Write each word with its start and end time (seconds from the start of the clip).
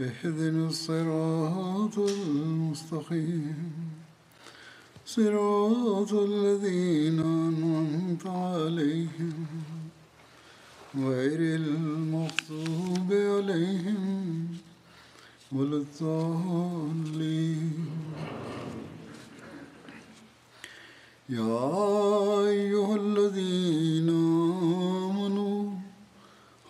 اهدنا 0.00 0.68
الصراط 0.68 1.98
المستقيم. 1.98 3.72
صراط 5.06 6.12
الذين 6.12 7.20
أنعمت 7.20 8.26
عليهم. 8.26 9.46
غير 10.96 11.56
المغضوب 11.56 13.12
عليهم 13.12 14.48
ولا 15.52 15.76
الضالين. 15.76 17.86
يا 21.28 21.68
أيها 22.48 22.96
الذين 22.96 24.08
آمنوا 24.08 25.72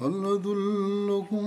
هل 0.01 0.25
أدلكم 0.25 1.47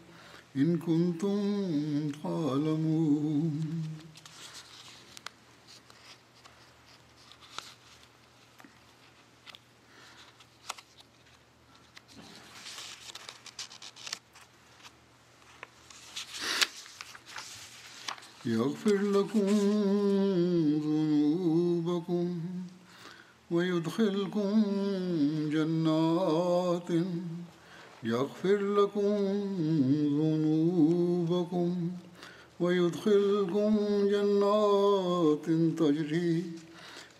إن 0.55 0.77
كنتم 0.77 2.11
تعلمون. 2.23 3.81
يغفر 18.45 19.01
لكم 19.01 19.47
ذنوبكم 20.83 22.41
ويدخلكم 23.51 24.63
جنات 25.51 26.89
يغفر 28.04 28.58
لكم 28.78 29.10
ذنوبكم 30.18 31.68
ويدخلكم 32.60 33.70
جنات 34.12 35.46
تجري 35.80 36.42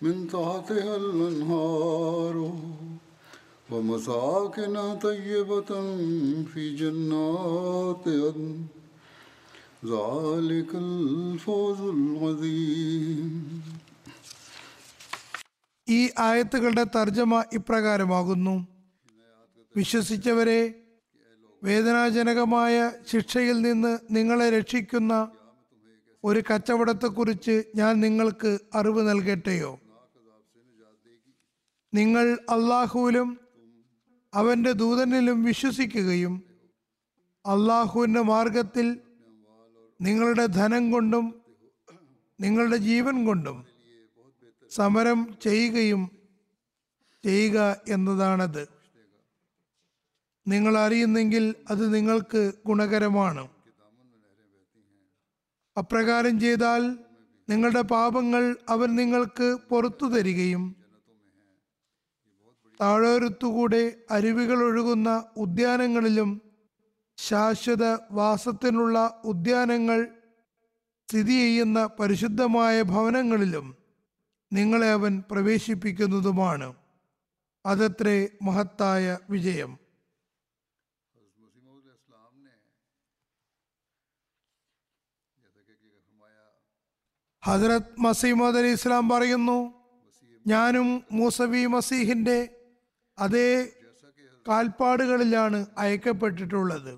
من 0.03 0.15
تحتها 0.29 0.97
الأنهار 0.97 2.37
ومساكن 3.71 4.75
طيبة 4.99 5.71
في 6.55 6.63
جنات 6.77 8.05
عدن 8.09 8.51
ذلك 9.85 10.71
الفوز 10.75 11.81
العظيم 11.97 13.33
ഈ 15.89 15.99
ആയത്തുകളുടെ 16.29 16.85
തർജ്ജമ 16.95 17.33
ഇപ്രകാരമാകുന്നു 17.59 18.55
വിശ്വസിച്ചവരെ 19.76 20.84
വേദനാജനകമായ 21.64 22.92
ശിക്ഷയിൽ 23.08 23.62
നിന്ന് 23.62 24.00
നിങ്ങളെ 24.12 24.50
രക്ഷിക്കുന്ന 24.50 25.32
ഒരു 26.24 26.44
കച്ചവടത്തെക്കുറിച്ച് 26.54 27.64
ഞാൻ 27.76 28.00
നിങ്ങൾക്ക് 28.00 28.60
അറിവ് 28.76 29.10
നൽകട്ടെയോ? 29.10 29.80
നിങ്ങൾ 31.94 32.38
അള്ളാഹുവിലും 32.50 33.40
അവന്റെ 34.34 34.72
ദൂതനിലും 34.72 35.44
വിശ്വസിക്കുകയും 35.44 36.44
അള്ളാഹുവിന്റെ 37.46 38.22
മാർഗത്തിൽ 38.22 39.00
നിങ്ങളുടെ 40.02 40.46
ധനം 40.46 40.92
കൊണ്ടും 40.92 41.42
നിങ്ങളുടെ 42.42 42.78
ജീവൻ 42.78 43.26
കൊണ്ടും 43.26 43.66
സമരം 44.72 45.38
ചെയ്യുകയും 45.42 46.12
ചെയ്യുക 47.24 47.82
എന്നതാണത്. 47.88 48.64
നിങ്ങൾ 50.48 50.78
അറിയുന്നെങ്കിൽ 50.78 51.56
അത് 51.70 51.94
നിങ്ങൾക്ക് 51.94 52.52
ഗുണകരമാണ്. 52.66 53.48
അപ്രകാരം 55.78 56.40
ചെയ്താൽ 56.40 56.98
നിങ്ങളുടെ 57.50 57.82
പാപങ്ങൾ 57.82 58.58
അവൻ 58.70 58.96
നിങ്ങൾക്ക് 58.96 59.58
പുറത്തു 59.70 60.06
തരികയും 60.06 60.76
താഴോരത്തുകൂടെ 62.82 63.94
അരുവികൾ 64.12 64.64
ഒഴുകുന്ന 64.64 65.26
ഉദ്യാനങ്ങളിലും 65.38 66.42
ശാശ്വത 67.18 67.98
വാസത്തിനുള്ള 68.12 69.22
ഉദ്യാനങ്ങൾ 69.26 70.08
സ്ഥിതി 71.10 71.32
ചെയ്യുന്ന 71.32 71.90
പരിശുദ്ധമായ 72.00 72.82
ഭവനങ്ങളിലും 72.82 73.76
നിങ്ങളെ 74.54 74.92
അവൻ 74.92 75.24
പ്രവേശിപ്പിക്കുന്നതുമാണ്. 75.32 76.74
അതത്രേ 77.66 78.30
മഹത്തായ 78.42 79.18
വിജയം. 79.30 79.81
ഹജറത് 87.44 87.94
മസീമദ് 88.00 88.58
അലി 88.58 88.68
ഇസ്ലാം 88.68 89.10
പറയുന്നു 89.10 89.60
ഞാനും 90.46 91.04
മൂസബി 91.12 91.66
മസീഹിന്റെ 91.66 92.40
അതേ 93.18 93.48
കാൽപ്പാടുകളിലാണ് 94.48 95.66
അയക്കപ്പെട്ടിട്ടുള്ളത്. 95.78 96.94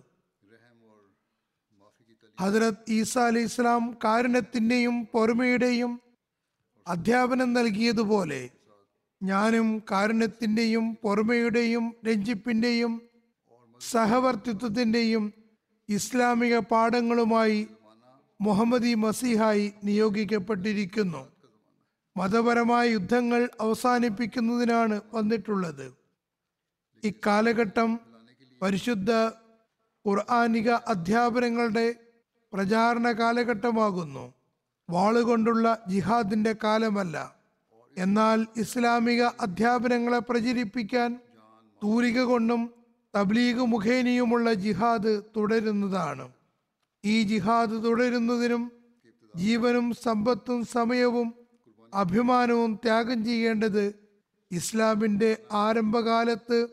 ഹജറത് 2.39 2.83
ഈസ 2.89 3.17
അലി 3.17 3.39
ഇസ്ലാം 3.39 3.97
കാരുണ്യത്തിന്റെയും 4.03 5.07
പൊറുമയുടെയും 5.13 5.91
അധ്യാപനം 6.87 7.53
നൽകിയതുപോലെ 7.53 8.49
ഞാനും 9.23 9.83
കാരുണ്യത്തിന്റെയും 9.91 10.97
പൊറുമയുടെയും 11.01 11.95
രഞ്ജിപ്പിന്റെയും 12.05 13.01
സഹവർത്തിത്വത്തിന്റെയും 13.81 15.33
ഇസ്ലാമിക 15.89 16.57
പാഠങ്ങളുമായി 16.57 17.67
മുഹമ്മദി 18.41 18.93
മസിഹായി 18.93 19.73
നിയോഗിക്കപ്പെട്ടിരിക്കുന്നു. 19.83 21.27
മതപരമായ 22.17 22.89
യുദ്ധങ്ങൾ 22.89 23.49
അവസാനിപ്പിക്കുന്നതിനാണ് 23.61 25.01
വന്നിട്ടുള്ളത്. 25.13 25.93
ഇക്കാലഘട്ടം 27.03 27.99
പരിശുദ്ധ 28.61 29.11
ഖുർആാനിക 30.07 30.69
അധ്യാപനങ്ങളുടെ 30.69 31.95
പ്രചാരണ 32.53 33.11
കാലഘട്ടമാകുന്നു. 33.11 34.33
വാളുകൊണ്ടുള്ള 34.89 35.83
ജിഹാദിന്റെ 35.87 36.55
കാലമല്ല. 36.63 37.35
എന്നാൽ 37.97 38.47
ഇസ്ലാമിക 38.57 39.23
അധ്യാപനങ്ങളെ 39.23 40.19
പ്രചരിപ്പിക്കാൻ 40.19 41.19
തൂലിക 41.83 42.21
കൊണ്ടും 42.21 42.73
തബ്ലീഗ് 43.15 43.65
മുഖേനയുമുള്ള 43.65 44.53
ജിഹാദ് 44.53 45.21
തുടരുന്നതാണ്. 45.37 46.42
ഈ 47.05 47.23
ജിഹാദ് 47.23 47.83
തുടരുന്നതിനും 47.83 48.71
ജീവനും 49.35 49.93
സമ്പത്തും 50.03 50.65
സമയവും 50.65 51.33
അഭിമാനവും 51.93 52.79
ത്യാഗം 52.83 53.25
ചെയ്യേണ്ടത് 53.25 53.93
ഇസ്ലാമിന്റെ 54.51 55.37
ആരംഭകാലത്ത് 55.51 56.67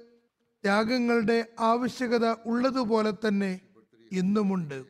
ത്യാഗങ്ങളുടെ 0.65 1.47
ആവശ്യകത 1.61 2.35
ഉള്ളതുപോലെ 2.47 3.13
തന്നെ 3.29 3.61
ഇന്നുമുണ്ട്. 4.13 4.85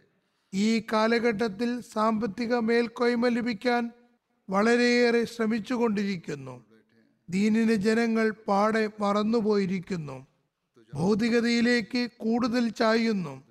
ഈ 0.54 0.82
കാലഘട്ടത്തിൽ 0.92 1.81
സാമ്പത്തിക 1.81 2.54
മേൽക്കോയ്മ 2.54 3.28
ലഭിക്കാൻ 3.28 3.90
വളരെയേറെ 4.50 5.25
ശ്രമിച്ചുകൊണ്ടിരിക്കുന്നു. 5.25 6.64
ദീനിന് 7.28 7.75
ജനങ്ങൾ 7.75 8.31
പാടെ 8.48 8.90
മറന്നുപോയിരിക്കുന്നു. 9.00 10.26
ഭൗതികതയിലേക്ക് 10.94 12.10
കൂടുതൽ 12.16 12.69
ചായുന്നു. 12.69 13.50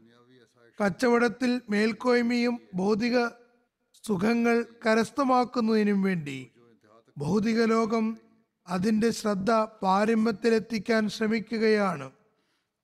കച്ചവടത്തിൽ 0.81 1.61
മേൽക്കോയ്മയും 1.69 2.61
ഭൗതിക 2.73 3.27
സുഖങ്ങൾ 4.07 4.65
കരസ്ഥമാക്കുന്നതിനും 4.85 6.01
വേണ്ടി 6.01 6.51
ഭൗതിക 7.17 7.63
ലോകം 7.63 8.17
അതിന്റെ 8.67 9.11
ശ്രദ്ധ 9.11 9.51
പാരമ്പത്തിലെത്തിക്കാൻ 9.51 11.09
ശ്രമിക്കുകയാണ്. 11.09 12.11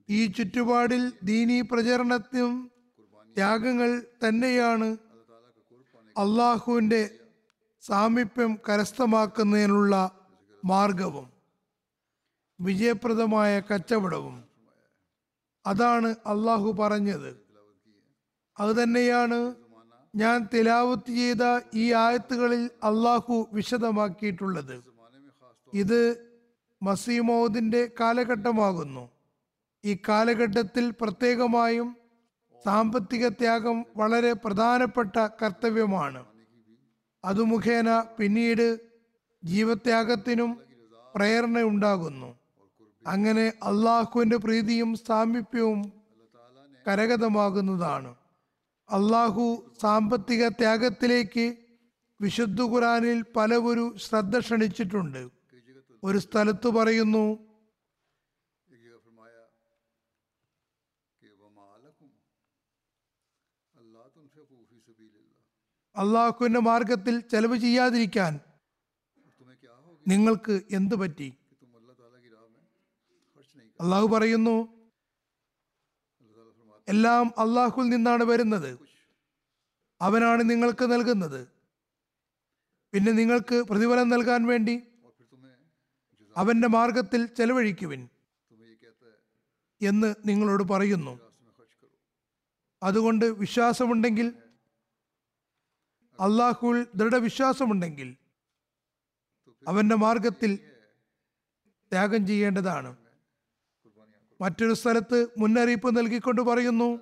ഈ 0.10 0.26
ചുറ്റുപാടിൽ 0.26 1.14
ദീനീ 1.24 1.62
പ്രചരണത്തിനും 1.62 2.72
ത്യാഗങ്ങൾ 3.36 4.04
തന്നെയാണ് 4.28 4.98
അള്ളാഹുവിന്റെ 6.18 7.10
സാമീപ്യം 7.82 8.58
കരസ്ഥമാക്കുന്നതിനുള്ള 8.70 10.12
മാർഗവും 10.66 11.30
വിജയപ്രദമായ 12.60 13.60
കച്ചവടവും. 13.60 14.44
അതാണ് 15.66 16.08
അള്ളാഹു 16.08 16.72
പറഞ്ഞത്. 16.72 17.45
അത് 18.60 18.84
തന്നെയാണ് 18.84 19.56
ഞാൻ 20.16 20.48
തിലാവത്ത് 20.54 21.12
ചെയ്ത 21.12 21.60
ഈ 21.74 21.94
ആയത്തുകളിൽ 21.94 22.70
അള്ളാഹു 22.84 23.48
വിശദമാക്കിയിട്ടുള്ളത്. 23.54 24.84
ഇത് 25.74 26.00
മസീമോദിന്റെ 26.84 27.92
കാലഘട്ടമാകുന്നു. 28.00 29.10
ഈ 29.86 29.98
കാലഘട്ടത്തിൽ 30.10 30.94
പ്രത്യേകമായും 31.02 31.96
സാമ്പത്തിക 32.66 33.28
ത്യാഗം 33.28 33.86
വളരെ 33.98 34.34
പ്രധാനപ്പെട്ട 34.34 35.16
കർത്തവ്യമാണ്. 35.18 36.26
അത് 37.26 37.44
മുഖേന 37.44 38.00
പിന്നീട് 38.18 38.80
ജീവത്യാഗത്തിനും 39.44 40.62
പ്രേരണ 41.16 41.62
ഉണ്ടാകുന്നു 41.62 42.36
അങ്ങനെ 43.08 43.54
അള്ളാഹുവിന്റെ 43.64 44.38
പ്രീതിയും 44.38 44.96
സാമീപ്യവും 44.96 45.94
കരഗതമാകുന്നതാണ്. 46.88 48.16
അള്ളാഹു 48.90 49.74
സാമ്പത്തിക 49.82 50.48
ത്യാഗത്തിലേക്ക് 50.48 51.58
വിശുദ്ധ 52.22 52.62
ഖുറാനിൽ 52.62 53.22
പലവരു 53.22 53.96
ശ്രദ്ധ 53.98 54.40
ക്ഷണിച്ചിട്ടുണ്ട്. 54.40 55.32
ഒരു 56.04 56.18
സ്ഥലത്ത് 56.18 56.68
പറയുന്നു 56.68 57.46
അള്ളാഹുവിന്റെ 65.96 66.60
മാർഗത്തിൽ 66.60 67.20
ചെലവ് 67.20 67.58
ചെയ്യാതിരിക്കാൻ 67.58 68.40
നിങ്ങൾക്ക് 70.08 70.62
എന്തു 70.72 70.96
പറ്റി? 70.96 71.34
അള്ളാഹു 73.82 74.08
പറയുന്നു 74.08 74.75
എല്ലാം 76.88 77.34
അള്ളാഹുൽ 77.38 77.84
നിന്നാണ് 77.84 78.24
വരുന്നത്. 78.24 78.80
അവനാണ് 80.02 80.50
നിങ്ങൾക്ക് 80.50 80.92
നൽകുന്നത്. 80.92 81.48
പിന്നെ 82.94 83.12
നിങ്ങൾക്ക് 83.12 83.56
പ്രതിഫലം 83.56 84.10
നൽകാൻ 84.10 84.46
വേണ്ടി 84.48 84.84
അവന്റെ 86.38 86.68
മാർഗത്തിൽ 86.68 87.26
ചെലവഴിക്കുവിൻ 87.26 88.10
എന്ന് 89.82 90.16
നിങ്ങളോട് 90.26 90.64
പറയുന്നു. 90.64 91.20
അതുകൊണ്ട് 92.84 93.26
വിശ്വാസമുണ്ടെങ്കിൽ 93.26 94.34
അള്ളാഹുൽ 96.20 96.88
ദൃഢവിശ്വാസമുണ്ടെങ്കിൽ 96.96 98.16
അവന്റെ 99.68 99.96
മാർഗത്തിൽ 99.96 100.60
ത്യാഗം 101.92 102.28
ചെയ്യേണ്ടതാണ്. 102.28 103.05
മറ്റൊരു 104.42 104.74
സ്ഥലത്ത് 104.74 105.28
മുന്നറിയിപ്പ് 105.38 105.98
നൽകിക്കൊണ്ട് 105.98 106.42
പറയുന്നു. 106.42 107.00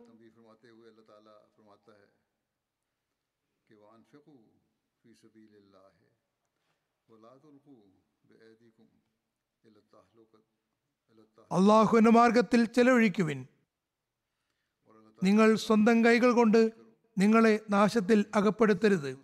അള്ളാഹുവിന്റെ 11.52 12.12
മാർഗത്തിൽ 12.12 12.66
ചെലവഴിക്കുവിൻ. 12.66 13.46
നിങ്ങൾ 15.24 15.56
സ്വന്തം 15.56 16.06
കൈകൾ 16.06 16.32
കൊണ്ട് 16.32 16.72
നിങ്ങളെ 17.18 17.60
നാശത്തിൽ 17.70 18.26
അകപ്പെടുത്തരുത്. 18.36 19.20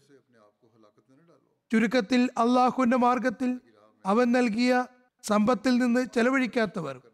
ചുരുക്കത്തിൽ 1.71 2.29
അള്ളാഹുവിന്റെ 2.37 2.97
മാർഗത്തിൽ 2.97 3.59
അവൻ 4.05 4.31
നൽകിയ 4.31 4.85
സമ്പത്തിൽ 5.23 5.77
നിന്ന് 5.77 6.07
ചെലവഴിക്കാത്തവർ 6.15 7.08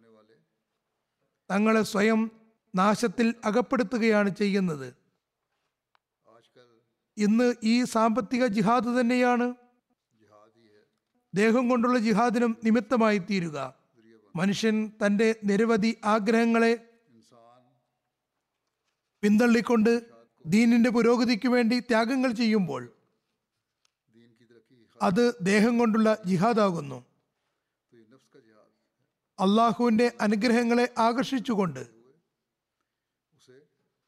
തങ്ങളെ 1.51 1.83
സ്വയം 1.83 2.31
നാശത്തിൽ 2.75 3.35
അകപ്പെടുത്തുകയാണ് 3.45 4.29
ചെയ്യുന്നത്. 4.29 4.95
ഇന്ന് 7.17 7.55
ഈ 7.63 7.83
സാമ്പത്തിക 7.83 8.45
ജിഹാദ് 8.45 9.01
തന്നെയാണ്. 9.01 9.53
ദേഹം 11.35 11.69
കൊണ്ടുള്ള 11.69 11.99
ജിഹാദിനും 11.99 12.57
നിമിത്തമായി 12.63 13.17
തീരുക. 13.17 13.73
മനുഷ്യൻ 14.35 14.91
തന്റെ 15.05 15.35
നിരവധി 15.43 15.97
ആഗ്രഹങ്ങളെ 16.05 16.89
പിന്തള്ളിക്കൊണ്ട് 19.21 20.01
ദീനിന്റെ 20.45 20.89
പുരോഗതിക്ക് 20.89 21.47
വേണ്ടി 21.47 21.79
ത്യാഗങ്ങൾ 21.79 22.31
ചെയ്യുമ്പോൾ 22.31 22.91
അത് 25.01 25.35
ദേഹം 25.41 25.77
കൊണ്ടുള്ള 25.77 26.17
ജിഹാദാകുന്നു. 26.25 27.04
അള്ളാഹുവിന്റെ 29.39 30.11
അനുഗ്രഹങ്ങളെ 30.21 30.93
ആകർഷിച്ചുകൊണ്ട് 30.97 31.95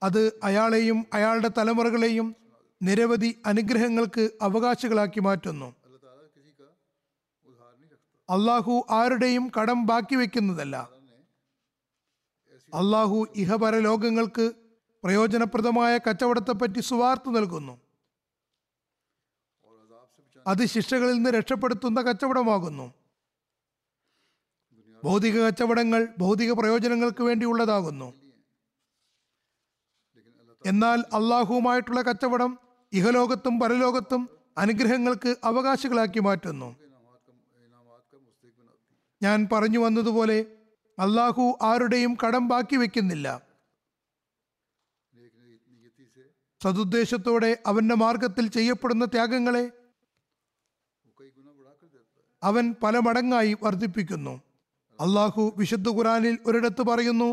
അത് 0.03 0.39
അയാളെയും 0.44 1.06
അയാളുടെ 1.13 1.50
തലമുറകളെയും 1.57 2.35
നിരവധി 2.81 3.42
അനുഗ്രഹങ്ങൾക്ക് 3.45 4.30
അവകാശികളാക്കി 4.42 5.19
മാറ്റുന്നു. 5.19 5.75
അള്ളാഹു 8.30 8.85
ആരുടെയും 8.90 9.52
കടം 9.61 9.85
ബാക്കി 9.85 10.16
വയ്ക്കുന്നതല്ല 10.16 10.90
അള്ളാഹു 12.73 13.28
ഇഹപര 13.35 13.78
ലോകങ്ങൾക്ക് 13.78 14.52
പ്രയോജനപ്രദമായ 15.04 15.97
കച്ചവടത്തെപ്പറ്റി 15.97 16.80
സുവാർത്ത 16.80 17.30
നൽകുന്നു. 17.30 17.81
അത് 20.47 20.66
ശിക്ഷകളിൽ 20.66 21.13
നിന്ന് 21.13 21.30
രക്ഷപ്പെടുത്തുന്ന 21.30 22.02
കച്ചവടമാകുന്നു. 22.02 22.96
ഭൗതിക 25.07 25.42
കച്ചവടങ്ങൾ 25.42 26.07
ഭൗതിക 26.18 26.52
പ്രയോജനങ്ങൾക്ക് 26.52 27.23
വേണ്ടിയുള്ളതാകുന്നു. 27.23 28.14
എന്നാൽ 30.66 30.99
അള്ളാഹുവുമായിട്ടുള്ള 31.14 32.02
കച്ചവടം 32.02 32.59
ഇഹലോകത്തും 32.94 33.59
പരലോകത്തും 33.59 34.30
അനുഗ്രഹങ്ങൾക്ക് 34.57 35.35
അവകാശികളാക്കി 35.44 36.19
മാറ്റുന്നു. 36.19 36.76
ഞാൻ 39.23 39.47
പറഞ്ഞു 39.52 39.80
വന്നതുപോലെ 39.80 40.45
അള്ളാഹു 40.99 41.57
ആരുടെയും 41.61 42.18
കടം 42.23 42.47
ബാക്കി 42.47 42.76
വെക്കുന്നില്ല. 42.76 43.42
സതുദ്ദേശത്തോടെ 46.64 47.57
അവന്റെ 47.66 47.95
മാർഗത്തിൽ 47.95 48.47
ചെയ്യപ്പെടുന്ന 48.47 49.06
ത്യാഗങ്ങളെ 49.06 49.71
അവൻ 52.44 52.76
പല 52.83 52.97
മടങ്ങായി 52.99 53.57
വർദ്ധിപ്പിക്കുന്നു. 53.64 54.46
അള്ളാഹു 54.99 55.44
വിശുദ്ധ 55.57 55.89
ഖുറാനിൽ 55.89 56.35
ഒരിടത്ത് 56.45 56.83
പറയുന്നു 56.83 57.30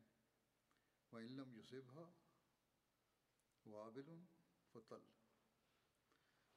വൈലം 1.14 1.50
യുസൈബ 1.58 1.94
വാബിലുൻ 3.66 4.20
ഫത്തൽ 4.74 5.02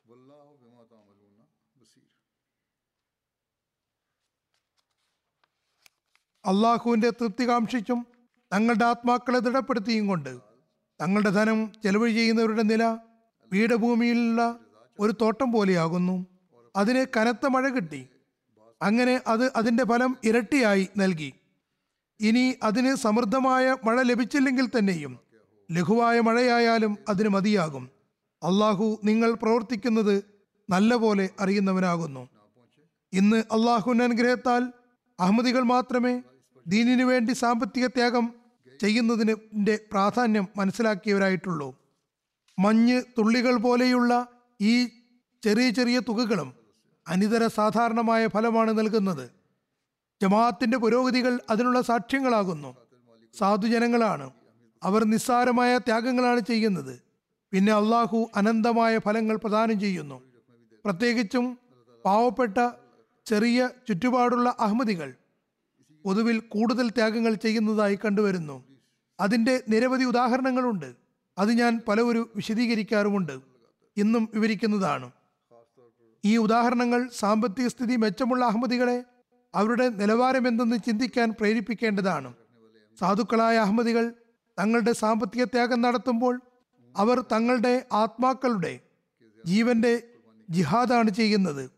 വല്ലാഹു 0.05 0.57
ബിമാ 0.63 0.83
താമലൂന 0.91 1.47
ബസീർ 1.77 2.09
അള്ളാഹുവിന്റെ 6.45 7.11
തൃപ്തി 7.11 7.49
കാക്ഷിച്ചും 7.49 8.07
തങ്ങളുടെ 8.53 8.85
ആത്മാക്കളെ 8.85 9.39
ദൃഢപ്പെടുത്തിയും 9.39 10.07
കൊണ്ട് 10.07 10.41
തങ്ങളുടെ 11.01 11.31
ധനം 11.31 11.73
ചെലവ് 11.83 12.09
ചെയ്യുന്നവരുടെ 12.09 12.63
നില 12.63 12.95
പീഠഭൂമിയിലുള്ള 13.53 14.61
ഒരു 14.99 15.13
തോട്ടം 15.21 15.53
പോലെയാകുന്നു. 15.53 16.27
അതിന് 16.77 17.07
കനത്ത 17.17 17.47
മഴ 17.47 17.69
കിട്ടി. 17.69 18.09
അങ്ങനെ 18.83 19.23
അത് 19.27 19.53
അതിന്റെ 19.53 19.85
ഫലം 19.85 20.17
ഇരട്ടിയായി 20.25 20.89
നൽകി. 20.97 21.42
ഇനി 22.23 22.55
അതിന് 22.63 22.95
സമൃദ്ധമായ 22.95 23.77
മഴ 23.85 24.03
ലഭിച്ചില്ലെങ്കിൽ 24.03 24.67
തന്നെയും 24.67 25.19
ലഘുവായ 25.71 26.21
മഴയായാലും 26.21 26.99
അതിന് 27.09 27.29
മതിയാകും. 27.29 27.85
അള്ളാഹു 28.43 29.01
നിങ്ങൾ 29.05 29.35
പ്രവർത്തിക്കുന്നത് 29.35 30.15
നല്ലപോലെ 30.71 31.31
അറിയുന്നവനാകുന്നു. 31.41 32.29
ഇന്ന് 33.13 33.37
അള്ളാഹുവിന്റെ 33.37 34.05
അനുഗ്രഹത്താൽ 34.05 34.63
അഹമ്മദികൾ 35.21 35.63
മാത്രമേ 35.63 36.23
ദീനിനു 36.67 37.05
വേണ്ടി 37.05 37.33
സാമ്പത്തിക 37.33 37.87
ത്യാഗം 37.87 38.35
ചെയ്യുന്നതിന്റെ 38.81 39.79
പ്രാധാന്യം 39.93 40.49
മനസ്സിലാക്കിയവരായിട്ടുള്ളൂ. 40.57 41.69
മഞ്ഞ് 42.59 43.03
തുള്ളികൾ 43.19 43.57
പോലെയുള്ള 43.57 44.27
ഈ 44.61 44.75
ചെറിയ 45.43 45.71
ചെറിയ 45.71 45.99
തുകകളും 45.99 46.55
അനിതര 47.09 47.47
സാധാരണമായ 47.47 48.27
ഫലമാണ് 48.27 48.79
നൽകുന്നത്. 48.79 49.42
ജമാഅത്തിന്റെ 50.23 50.79
പുരോഗതികൾ 50.79 51.41
അതിനുള്ള 51.51 51.83
സാക്ഷ്യങ്ങളാകുന്നു. 51.83 52.77
സാധുജനങ്ങളാണ്. 53.39 54.31
അവർ 54.83 55.05
നിസ്സാരമായ 55.05 55.79
ത്യാഗങ്ങളാണ് 55.79 56.41
ചെയ്യുന്നത്. 56.41 57.01
പിന്നെ 57.53 57.73
അള്ളാഹു 57.73 58.31
അനന്തമായ 58.37 58.99
ഫലങ്ങൾ 58.99 59.37
പ്രദാനം 59.37 59.81
ചെയ്യുന്നു. 59.81 60.23
പ്രത്യേകിച്ചും 60.85 61.59
പാവപ്പെട്ട 62.05 62.71
ചെറിയ 63.27 63.71
ചുറ്റുപാടുള്ള 63.89 64.57
അഹമ്മദികൾ 64.61 65.15
പൊതുവിൽ 66.05 66.39
കൂടുതൽ 66.39 66.89
ത്യാഗങ്ങൾ 66.89 67.35
ചെയ്യുന്നതായി 67.35 67.99
കണ്ടുവരുന്നു. 68.05 68.65
അതിന്റെ 69.21 69.63
നിരവധി 69.69 70.05
ഉദാഹരണങ്ങളുണ്ട്. 70.05 70.95
അത് 71.39 71.53
ഞാൻ 71.53 71.81
പലവരും 71.89 72.31
വിശദീകരിക്കാറുമുണ്ട്. 72.37 73.39
ഇന്നും 73.97 74.29
വിവരിക്കുന്നതാണ്. 74.35 75.11
ഈ 76.25 76.37
ഉദാഹരണങ്ങൾ 76.37 77.11
സാമ്പത്തിക 77.19 77.67
സ്ഥിതി 77.67 77.97
മെച്ചമുള്ള 77.97 78.45
അഹമ്മദികളെ 78.45 79.05
അവരുടെ 79.55 79.89
നിലവാരം 79.89 80.49
എന്തെന്ന് 80.49 80.77
ചിന്തിക്കാൻ 80.87 81.31
പ്രേരിപ്പിക്കേണ്ടതാണ്. 81.31 82.35
സാധുക്കളായ 83.01 83.57
അഹമ്മദികൾ 83.57 84.13
തങ്ങളുടെ 84.59 84.93
സാമ്പത്തിക 84.93 85.45
ത്യാഗം 85.45 85.81
നടത്തുമ്പോൾ 85.83 86.41
അവർ 86.97 87.21
തങ്ങളുടെ 87.33 87.87
ആത്മാക്കളുടെ 87.93 88.81
ജീവന്റെ 89.47 90.03
ജിഹാദാണ് 90.51 91.11
ചെയ്യുന്നത്. 91.11 91.71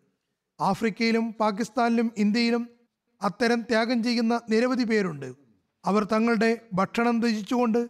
ആഫ്രിക്കയിലും 0.60 1.32
പാകിസ്ഥാനിലും 1.40 2.12
ഇന്ത്യയിലും 2.18 2.68
അത്തരം 3.22 3.60
ത്യാഗം 3.62 4.02
ചെയ്യുന്ന 4.02 4.40
നിരവധി 4.50 4.84
പേരുണ്ട്. 4.84 5.34
അവർ 5.84 6.04
തങ്ങളുടെ 6.04 6.60
ഭക്ഷണം 6.72 7.20
ത്യജിച്ചുകൊണ്ട് 7.20 7.88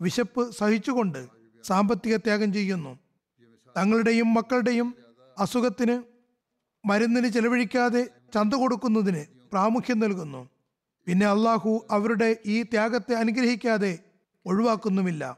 വിശപ്പ് 0.00 0.50
സഹിച്ചുകൊണ്ട് 0.52 1.26
സാമ്പത്തിക 1.64 2.16
ത്യാഗം 2.16 2.52
ചെയ്യുന്നു. 2.52 2.98
തങ്ങളുടെയും 3.76 4.34
മക്കളുടെയും 4.34 4.94
അസുഖത്തിന് 5.38 6.17
മരുന്നിന് 6.84 7.28
ചെലവഴിക്കാതെ 7.28 8.08
ചന്ത 8.34 8.54
കൊടുക്കുന്നതിന് 8.54 9.24
പ്രാമുഖ്യം 9.52 9.98
നൽകുന്നു. 9.98 10.48
പിന്നെ 11.06 11.26
അള്ളാഹു 11.26 11.86
അവരുടെ 11.90 12.36
ഈ 12.46 12.62
ത്യാഗത്തെ 12.62 13.14
അനുഗ്രഹിക്കാതെ 13.14 13.98
ഒഴിവാക്കുന്നുമില്ല. 14.46 15.36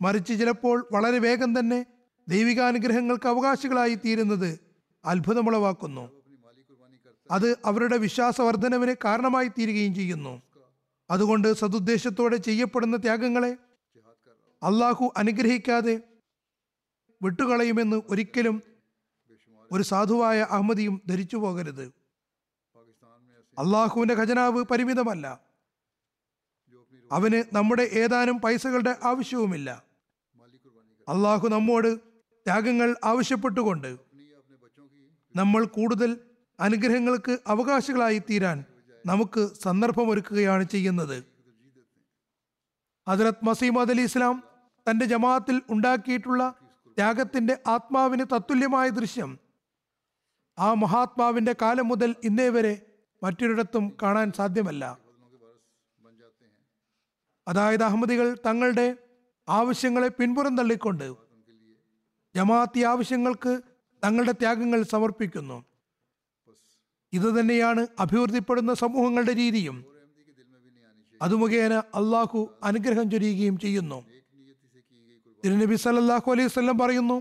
മറിച്ച് 0.00 0.38
ചിലപ്പോൾ 0.38 0.88
വളരെ 0.92 1.18
വേഗം 1.18 1.58
തന്നെ 1.58 1.86
ദൈവികാനുഗ്രഹങ്ങൾക്ക് 2.28 3.26
അവകാശികളായി 3.26 3.94
തീരുന്നത് 3.94 4.60
അത്ഭുതമുളവാക്കുന്നു. 5.04 6.10
അത് 7.30 7.56
അവരുടെ 7.64 7.96
വിശ്വാസവർദ്ധനവിന് 7.96 8.94
കാരണമായി 9.04 9.48
തീരുകയും 9.48 9.94
ചെയ്യുന്നു. 9.94 10.42
അതുകൊണ്ട് 11.10 11.52
സതുദ്ദേശത്തോടെ 11.52 12.36
ചെയ്യപ്പെടുന്ന 12.36 12.96
ത്യാഗങ്ങളെ 12.96 13.56
അള്ളാഹു 14.62 15.12
അനുഗ്രഹിക്കാതെ 15.16 16.00
വിട്ടുകളയുമെന്ന് 17.22 18.02
ഒരിക്കലും 18.10 18.62
ഒരു 19.72 19.82
സാധുവായ 19.82 20.40
അഹമ്മദിയും 20.40 21.02
ധരിച്ചു 21.06 21.36
പോകരുത്. 21.36 21.92
അള്ളാഹുവിന്റെ 23.58 24.14
ഖജനാവ് 24.14 24.64
പരിമിതമല്ല. 24.64 25.40
അവന് 27.12 27.44
നമ്മുടെ 27.52 27.82
ഏതാനും 27.92 28.40
പൈസകളുടെ 28.40 28.96
ആവശ്യവുമില്ല. 29.02 29.82
അള്ളാഹു 31.08 31.48
നമ്മോട് 31.48 31.96
ത്യാഗങ്ങൾ 32.46 32.96
ആവശ്യപ്പെട്ടുകൊണ്ട് 33.04 33.96
നമ്മൾ 35.36 35.64
കൂടുതൽ 35.64 36.18
അനുഗ്രഹങ്ങൾക്ക് 36.60 37.38
അവകാശികളായി 37.46 38.18
തീരാൻ 38.18 38.64
നമുക്ക് 39.06 39.54
സന്ദർഭമൊരുക്കുകയാണ് 39.54 40.64
ചെയ്യുന്നത്. 40.64 41.24
ഹജറത് 43.08 43.44
മസീമദ് 43.44 43.90
അലി 43.90 44.02
ഇസ്ലാം 44.02 44.42
തന്റെ 44.90 45.04
ജമാഅത്തിൽ 45.04 45.62
ഉണ്ടാക്കിയിട്ടുള്ള 45.70 46.54
ത്യാഗത്തിന്റെ 46.96 47.58
ആത്മാവിന് 47.66 48.24
തത്തുല്യമായ 48.34 48.88
ദൃശ്യം 48.88 49.45
ആ 50.58 50.74
മഹാത്മാവിന്റെ 50.74 51.54
കാലം 51.62 51.88
മുതൽ 51.88 52.14
ഇന്നേ 52.24 52.48
വരെ 52.48 52.74
മറ്റൊരിടത്തും 53.22 53.96
കാണാൻ 54.02 54.32
സാധ്യമല്ല. 54.32 54.98
അതായത് 57.48 57.82
അഹമ്മദികൾ 57.82 58.36
തങ്ങളുടെ 58.46 58.96
ആവശ്യങ്ങളെ 59.48 60.08
പിൻപുറം 60.08 60.56
തള്ളിക്കൊണ്ട് 60.56 61.08
ജമാഅത്തി 62.34 62.80
ആവശ്യങ്ങൾക്ക് 62.80 63.52
തങ്ങളുടെ 64.04 64.32
ത്യാഗങ്ങൾ 64.32 64.82
സമർപ്പിക്കുന്നു. 64.82 65.64
ഇത് 67.12 67.28
തന്നെയാണ് 67.40 67.86
അഭിവൃദ്ധിപ്പെടുന്ന 68.00 68.74
സമൂഹങ്ങളുടെ 68.74 69.32
രീതിയും. 69.32 69.76
അത് 71.22 71.34
മുഖേന 71.34 71.74
അള്ളാഹു 71.98 72.40
അനുഗ്രഹം 72.62 73.10
ചൊരിയുകയും 73.10 73.58
ചെയ്യുന്നു. 73.58 73.98
തിരുനബി 75.44 75.74
സല്ലാഹു 75.74 76.28
അലൈഹി 76.32 76.46
വസല്ലം 76.46 76.78
പറയുന്നു 76.78 77.16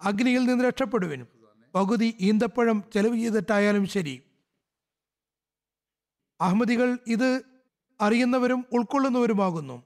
അഗ്നിയിൽ 0.00 0.42
നിന്ന് 0.44 0.64
രക്ഷപ്പെടുവിൻ. 0.64 1.26
പകുതി 1.74 2.14
ഈന്തപ്പഴം 2.20 2.84
ചെലവ് 2.92 3.16
ചെയ്തിട്ടായാലും 3.16 3.86
ശരി. 3.86 4.22
അഹമ്മദികൾ 6.40 6.98
ഇത് 7.06 7.42
അറിയുന്നവരും 8.00 8.64
ഉൾക്കൊള്ളുന്നവരുമാകുന്നു. 8.72 9.82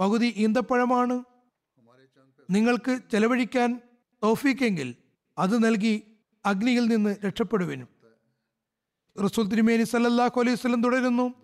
പകുതി 0.00 0.34
ഈന്തപ്പഴമാണ് 0.36 1.24
നിങ്ങൾക്ക് 2.50 3.00
ചെലവഴിക്കാൻ 3.12 3.80
തോഫീക്കെങ്കിൽ 4.22 4.94
അത് 5.38 5.64
നൽകി 5.64 6.02
അഗ്നിയിൽ 6.46 6.84
നിന്ന് 6.86 7.16
രക്ഷപ്പെടുവിനും 7.26 7.88
റസൂൽ 9.24 9.48
തിരുമേനി 9.48 9.84
സല്ലാഹു 9.84 10.40
അലൈഹി 10.40 10.54
വസല്ലം 10.54 10.82
തുടരുന്നു. 10.82 11.34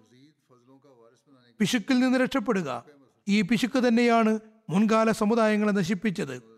പിശുക്കിൽ 1.59 1.99
നിന്ന് 1.99 2.19
രക്ഷപ്പെടുക. 2.19 2.85
ഈ 3.29 3.43
പിശുക്ക് 3.43 3.89
തന്നെയാണ് 3.89 4.39
മുൻകാല 4.71 5.11
സമുദായങ്ങളെ 5.13 5.73
നശിപ്പിച്ചത്. 5.73 6.58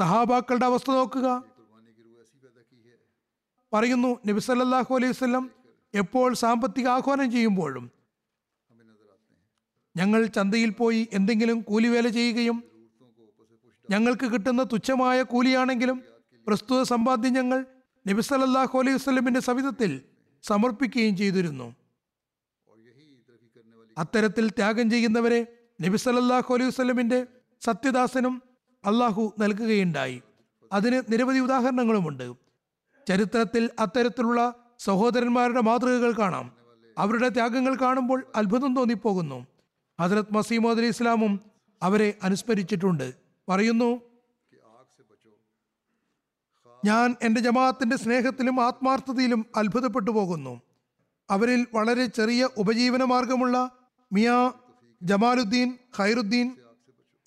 സഹാബാക്കളുടെ 0.00 0.66
അവസ്ഥ 0.70 0.90
നോക്കുക. 0.90 1.28
പറയുന്നു 3.72 4.10
നബി 4.28 4.40
സല്ലാഹു 4.40 4.92
അലൈഹി 4.94 5.12
വസല്ലം 5.14 5.44
എപ്പോൾ 5.94 6.28
സാമ്പത്തിക 6.42 6.86
ആഹ്വാനം 6.96 7.28
ചെയ്യുമ്പോഴും 7.32 7.84
ഞങ്ങൾ 9.96 10.20
ചന്തയിൽ 10.36 10.70
പോയി 10.80 11.00
എന്തെങ്കിലും 11.12 11.58
കൂലിവേല 11.68 12.08
ചെയ്യുകയും 12.08 12.58
ഞങ്ങൾക്ക് 13.90 14.26
കിട്ടുന്ന 14.32 14.62
തുച്ഛമായ 14.72 15.18
കൂലിയാണെങ്കിലും 15.22 15.98
പ്രസ്തുത 16.46 16.80
സമ്പാദ്യം 16.82 17.32
ഞങ്ങൾ 17.32 17.60
നബി 18.06 18.22
സല്ലാഹു 18.28 18.74
അലൈഹി 18.78 18.96
വസല്ലമിന്റെ 18.96 19.40
സവിധത്തിൽ 19.40 19.92
സമർപ്പിക്കുകയും 20.44 21.14
ചെയ്തിരുന്നു. 21.16 21.68
അത്തരത്തിൽ 23.96 24.44
ത്യാഗം 24.58 24.86
ചെയ്യുന്നവരെ 24.90 25.40
നബി 25.84 25.98
സല്ലല്ലാഹു 26.04 26.50
അലൈഹി 26.54 26.70
വസല്ലമിന്റെ 26.70 27.18
സത്യദാസനും 27.62 28.34
അള്ളാഹു 28.88 29.34
നൽകുകയുണ്ടായി. 29.38 30.22
അതിന് 30.72 31.02
നിരവധി 31.12 31.38
ഉദാഹരണങ്ങളുമുണ്ട്. 31.38 32.26
ചരിത്രത്തിൽ 33.08 33.70
അത്തരത്തിലുള്ള 33.78 34.40
സഹോദരന്മാരുടെ 34.78 35.60
മാതൃകകൾ 35.60 36.12
കാണാം. 36.12 36.46
അവരുടെ 36.98 37.28
ത്യാഗങ്ങൾ 37.28 37.74
കാണുമ്പോൾ 37.74 38.20
അത്ഭുതം 38.36 38.76
തോന്നിപ്പോകുന്നു. 38.76 39.38
ഹജറത് 40.00 40.34
മസീമോദ് 40.34 40.78
അലി 40.78 40.86
ഇസ്ലാമും 40.86 41.40
അവരെ 41.82 42.08
അനുസ്മരിച്ചിട്ടുണ്ട്. 42.22 43.14
പറയുന്നു 43.48 43.90
ഞാൻ 46.84 47.16
എന്റെ 47.22 47.40
ജമാഅത്തിന്റെ 47.40 47.96
സ്നേഹത്തിലും 47.96 48.56
ആത്മാർത്ഥതയിലും 48.64 49.46
അത്ഭുതപ്പെട്ടു 49.56 50.10
പോകുന്നു. 50.10 50.60
അവരിൽ 51.30 51.66
വളരെ 51.74 52.06
ചെറിയ 52.06 52.48
ഉപജീവന 52.56 53.04
മാർഗമുള്ള 53.04 53.56
മിയ 54.12 54.52
ജമാലുദ്ദീൻ 55.02 55.78
ഖൈറുദ്ദീൻ 55.98 56.46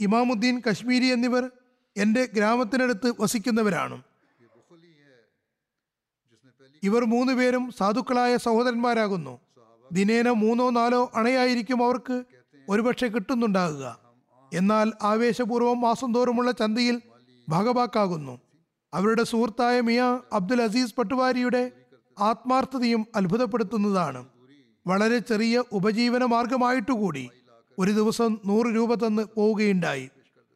ഇമാമുദ്ദീൻ 0.02 0.62
കശ്മീരി 0.70 1.06
എന്നിവർ 1.06 1.52
എന്റെ 1.98 2.26
ഗ്രാമത്തിനടുത്ത് 2.26 3.14
വസിക്കുന്നവരാണ്. 3.20 4.02
ഇവർ 6.84 7.06
മൂന്ന് 7.06 7.34
പേരും 7.34 7.72
സാധുക്കളായ 7.78 8.38
സഹോദരന്മാരാകുന്നു. 8.38 9.40
ദിനേന 9.92 10.30
മൂന്നോ 10.30 10.70
നാലോ 10.70 11.12
അണയായിരിക്കും 11.16 11.86
അവർക്ക് 11.86 12.24
ഒരുപക്ഷെ 12.70 13.08
കിട്ടുന്നുണ്ടാകുക. 13.08 14.00
എന്നാൽ 14.54 14.92
ആവേശപൂർവം 15.02 15.82
മാസം 15.82 16.14
തോറുമുള്ള 16.14 16.52
ചന്തയിൽ 16.52 17.02
ഭാഗവാക്കാകുന്നു. 17.50 18.40
അവരുടെ 18.94 19.24
സുഹൃത്തായ 19.24 19.82
മിയ 19.82 20.20
അബ്ദുൽ 20.34 20.62
അസീസ് 20.62 20.96
പട്ടുവാരിയുടെ 20.96 21.72
ആത്മാർത്ഥതയും 22.20 23.08
അത്ഭുതപ്പെടുത്തുന്നതാണ്. 23.16 24.26
വളരെ 24.88 25.18
ചെറിയ 25.20 25.64
ഉപജീവന 25.72 26.26
മാർഗമായിട്ടുകൂടി 26.26 27.30
ഒരു 27.80 27.92
ദിവസം 27.92 28.38
നൂറ് 28.46 28.68
രൂപ 28.68 28.94
തന്ന് 28.94 29.26
പോവുകയുണ്ടായി. 29.36 30.10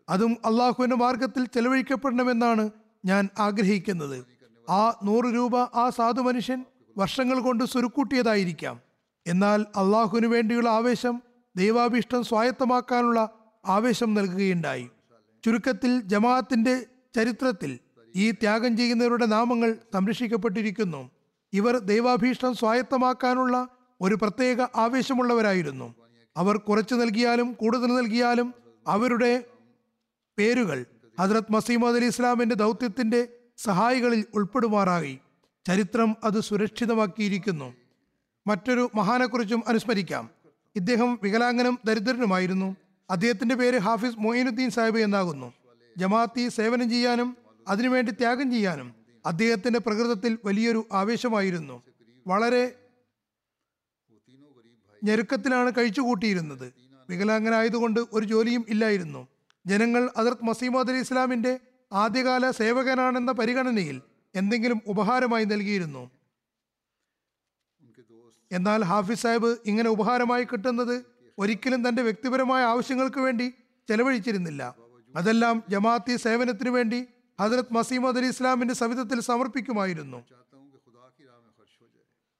അതും 0.09 0.37
അള്ളാഹുവിന്റെ 0.45 0.95
മാർഗത്തിൽ 0.95 1.45
ചെലവഴിക്കപ്പെടണമെന്നാണ് 1.45 2.69
ഞാൻ 3.05 3.29
ആഗ്രഹിക്കുന്നത്. 3.39 4.25
ആ 4.69 4.99
നൂറ് 5.03 5.25
രൂപ 5.25 5.57
ആ 5.57 5.89
സാധു 5.89 6.21
മനുഷ്യൻ 6.21 6.65
വർഷങ്ങൾ 6.97 7.39
കൊണ്ട് 7.39 7.63
സുരുക്കൂട്ടിയതായിരിക്കാം 7.63 8.79
എന്നാൽ 9.27 9.61
അള്ളാഹുവിനു 9.61 10.27
വേണ്ടിയുള്ള 10.27 10.69
ആവേശം 10.69 11.21
ദൈവാഭീഷ്ടം 11.57 12.23
സ്വായത്തമാക്കാനുള്ള 12.23 13.29
ആവേശം 13.65 14.13
നൽകുകയുണ്ടായി. 14.13 14.89
ചുരുക്കത്തിൽ 15.45 16.01
ജമാഅത്തിന്റെ 16.01 16.85
ചരിത്രത്തിൽ 17.15 17.79
ഈ 18.15 18.31
ത്യാഗം 18.31 18.77
ചെയ്യുന്നവരുടെ 18.77 19.25
നാമങ്ങൾ 19.25 19.75
സംരക്ഷിക്കപ്പെട്ടിരിക്കുന്നു. 19.93 21.09
ഇവർ 21.53 21.77
ദൈവാഭീഷ്ടം 21.77 22.53
സ്വായത്തമാക്കാനുള്ള 22.53 23.67
ഒരു 24.01 24.15
പ്രത്യേക 24.15 24.61
ആവേശമുള്ളവരായിരുന്നു. 24.75 25.95
അവർ 26.37 26.57
കുറച്ച് 26.57 26.95
നൽകിയാലും 26.95 27.53
കൂടുതൽ 27.53 27.95
നൽകിയാലും 27.95 28.53
അവരുടെ 28.87 29.43
പേരുകൾ 30.37 30.85
ഹജ്രത് 31.19 31.51
മസീമദ് 31.51 31.95
അലി 31.95 32.05
ഇസ്ലാമിന്റെ 32.05 32.55
ദൗത്യത്തിന്റെ 32.55 33.27
സഹായികളിൽ 33.57 34.25
ഉൾപ്പെടുമാറായി. 34.33 35.19
ചരിത്രം 35.67 36.15
അത് 36.23 36.39
സുരക്ഷിതമാക്കിയിരിക്കുന്നു. 36.39 37.73
മറ്റൊരു 38.47 38.91
മഹാനെക്കുറിച്ചും 38.95 39.63
അനുസ്മരിക്കാം. 39.67 40.29
ഇദ്ദേഹം 40.75 41.19
വികലാംഗനും 41.23 41.79
ദരിദ്രനുമായിരുന്നു. 41.85 42.75
അദ്ദേഹത്തിന്റെ 43.09 43.55
പേര് 43.55 43.79
ഹാഫിസ് 43.79 44.19
മൊയിനുദ്ദീൻ 44.19 44.69
സാഹിബ് 44.69 44.97
എന്നാകുന്നു. 44.97 45.53
ജമാഅത്തി 45.97 46.49
സേവനം 46.49 46.89
ചെയ്യാനും 46.89 47.37
അതിനുവേണ്ടി 47.67 48.11
ത്യാഗം 48.11 48.51
ചെയ്യാനും 48.51 48.93
അദ്ദേഹത്തിന്റെ 49.25 49.79
പ്രകൃതത്തിൽ 49.79 50.37
വലിയൊരു 50.45 50.87
ആവേശമായിരുന്നു. 50.93 51.83
വളരെ 52.27 52.75
ഞെരുക്കത്തിലാണ് 55.05 55.71
കഴിച്ചുകൂട്ടിയിരുന്നത്. 55.77 56.73
വികലാംഗനായതുകൊണ്ട് 57.09 57.99
ഒരു 58.13 58.25
ജോലിയും 58.25 58.65
ഇല്ലായിരുന്നു. 58.69 59.27
ജനങ്ങൾ 59.65 60.09
അതിർത്ത് 60.17 60.45
മസീമദ് 60.45 60.91
അലി 60.91 60.99
ഇസ്ലാമിന്റെ 60.99 61.59
ആദ്യകാല 61.93 62.51
സേവകനാണെന്ന 62.51 63.31
പരിഗണനയിൽ 63.31 64.01
എന്തെങ്കിലും 64.35 64.81
ഉപഹാരമായി 64.87 65.45
നൽകിയിരുന്നു. 65.45 66.03
എന്നാൽ 68.51 68.83
ഹാഫിസ് 68.83 69.21
സാഹിബ് 69.21 69.57
ഇങ്ങനെ 69.65 69.89
ഉപഹാരമായി 69.89 70.43
കിട്ടുന്നത് 70.43 71.05
ഒരിക്കലും 71.39 71.87
തന്റെ 71.87 72.01
വ്യക്തിപരമായ 72.01 72.63
ആവശ്യങ്ങൾക്ക് 72.63 73.19
വേണ്ടി 73.19 73.53
ചെലവഴിച്ചിരുന്നില്ല. 73.87 74.75
അതെല്ലാം 75.15 75.63
ജമാഅത്തി 75.69 76.15
സേവനത്തിനു 76.15 76.69
വേണ്ടി 76.69 76.99
ഹജറത് 77.41 77.73
മസീമദ് 77.73 78.17
അലി 78.17 78.25
ഇസ്ലാമിന്റെ 78.25 78.73
സവിധത്തിൽ 78.73 79.19
സമർപ്പിക്കുമായിരുന്നു. 79.19 80.23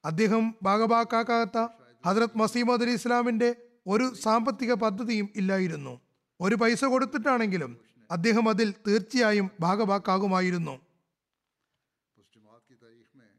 അദ്ദേഹം 0.04 0.54
ഭാഗഭാക്കാക്കാത്ത 0.62 1.58
ഹജറത് 2.06 2.38
മസീമദ് 2.38 2.82
അലി 2.82 2.90
ഇസ്ലാമിന്റെ 2.90 3.56
ഒരു 3.86 4.14
സാമ്പത്തിക 4.14 4.74
പദ്ധതിയും 4.74 5.28
ഇല്ലായിരുന്നു. 5.36 6.00
ഒരു 6.40 6.54
പൈസ 6.54 6.84
കൊടുത്തിട്ടാണെങ്കിലും 6.84 7.78
അദ്ദേഹം 8.10 8.48
അതിൽ 8.48 8.74
തീർച്ചയായും 8.86 9.50
ഭാഗഭാക്കാകുമായിരുന്നു. 9.60 10.80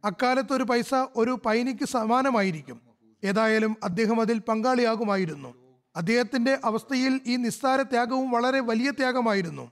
അക്കാലത്ത് 0.06 0.54
ഒരു 0.54 0.64
പൈസ 0.64 0.94
ഒരു 1.16 1.40
പൈനിക്ക് 1.46 1.86
സമാനമായിരിക്കും. 1.86 2.82
ഏതായാലും 3.24 3.76
അദ്ദേഹം 3.84 4.22
അതിൽ 4.22 4.40
പങ്കാളിയാകുമായിരുന്നു. 4.40 5.80
അദ്ദേഹത്തിന്റെ 5.96 6.60
അവസ്ഥയിൽ 6.64 7.22
ഈ 7.26 7.36
നിസ്സാര 7.36 7.82
ത്യാഗവും 7.82 8.32
വളരെ 8.32 8.60
വലിയ 8.60 8.92
ത്യാഗമായിരുന്നു. 8.92 9.72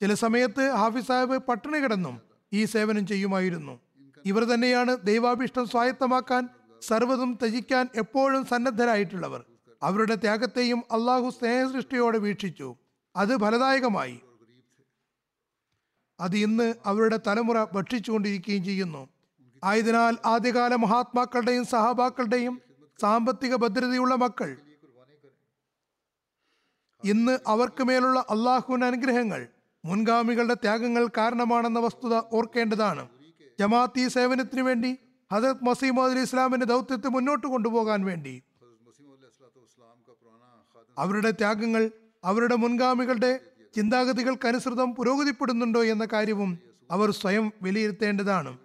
ചില 0.00 0.14
സമയത്ത് 0.14 0.70
ഹാഫിസ് 0.70 1.06
സാഹിബ് 1.06 1.38
പട്ടിണി 1.38 1.78
കിടന്നും 1.78 2.20
ഈ 2.52 2.64
സേവനം 2.64 3.06
ചെയ്യുമായിരുന്നു. 3.06 3.80
ഇവർ 4.24 4.44
തന്നെയാണ് 4.44 4.96
ദൈവാഭിഷ്ടം 5.04 5.68
സ്വായത്തമാക്കാൻ 5.68 6.48
സർവതും 6.82 7.38
ത്യജിക്കാൻ 7.42 7.88
എപ്പോഴും 7.94 8.46
സന്നദ്ധരായിട്ടുള്ളവർ. 8.46 9.44
അവരുടെ 9.82 10.14
ത്യാഗത്തെയും 10.14 10.82
അള്ളാഹു 10.92 11.30
സ്നേഹസൃഷ്ടിയോടെ 11.30 12.18
വീക്ഷിച്ചു. 12.18 12.76
അത് 13.16 13.40
ഫലദായകമായി. 13.40 14.20
അത് 16.20 16.36
ഇന്ന് 16.36 16.74
അവരുടെ 16.86 17.20
തലമുറ 17.26 17.64
ഭക്ഷിച്ചുകൊണ്ടിരിക്കുകയും 17.64 18.64
ചെയ്യുന്നു. 18.64 19.08
ആയതിനാൽ 19.64 20.16
ആദ്യകാല 20.24 20.74
മഹാത്മാക്കളുടെയും 20.74 21.64
സഹാബാക്കളുടെയും 21.64 22.60
സാമ്പത്തിക 23.00 23.54
ഭദ്രതയുള്ള 23.54 24.14
മക്കൾ. 24.14 24.56
ഇന്ന് 27.04 27.38
അവർക്ക് 27.46 27.84
മേലുള്ള 27.84 28.20
അള്ളാഹുവിന്റെ 28.30 28.86
അനുഗ്രഹങ്ങൾ 28.86 29.48
മുൻഗാമികളുടെ 29.84 30.54
ത്യാഗങ്ങൾ 30.54 31.06
കാരണമാണെന്ന 31.06 31.78
വസ്തുത 31.78 32.14
ഓർക്കേണ്ടതാണ്. 32.32 33.08
ജമാഅത്തി 33.60 34.08
സേവനത്തിനു 34.08 34.62
വേണ്ടി 34.62 34.96
ഹജരത് 35.32 35.64
മസീമദ് 35.64 36.10
അലി 36.10 36.20
ഇസ്ലാമിന്റെ 36.20 36.66
ദൗത്യത്തെ 36.66 37.08
മുന്നോട്ട് 37.08 37.46
കൊണ്ടുപോകാൻ 37.46 38.04
വേണ്ടി. 38.04 38.42
അവരുടെ 40.98 41.30
ത്യാഗങ്ങൾ 41.30 41.90
അവരുടെ 42.24 42.54
മുൻഗാമികളുടെ 42.54 43.40
ചിന്താഗതികൾക്കനുസൃതം 43.76 44.94
പുരോഗതിപ്പെടുന്നുണ്ടോ 44.94 45.84
എന്ന 45.84 46.06
കാര്യവും 46.12 46.58
അവർ 46.90 47.10
സ്വയം 47.10 47.52
വിലയിരുത്തേണ്ടതാണ്. 47.62 48.58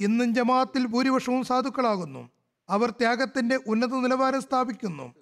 ഇന്നും 0.00 0.34
ജമാഅത്തിൽ 0.34 0.86
ഭൂരിപക്ഷവും 0.86 1.44
സാധുക്കളാകുന്നു. 1.44 2.30
അവർ 2.68 2.90
ത്യാഗത്തിന്റെ 2.90 3.58
ഉന്നത 3.66 3.94
നിലവാരം 3.94 4.42
സ്ഥാപിക്കുന്നു. 4.42 5.14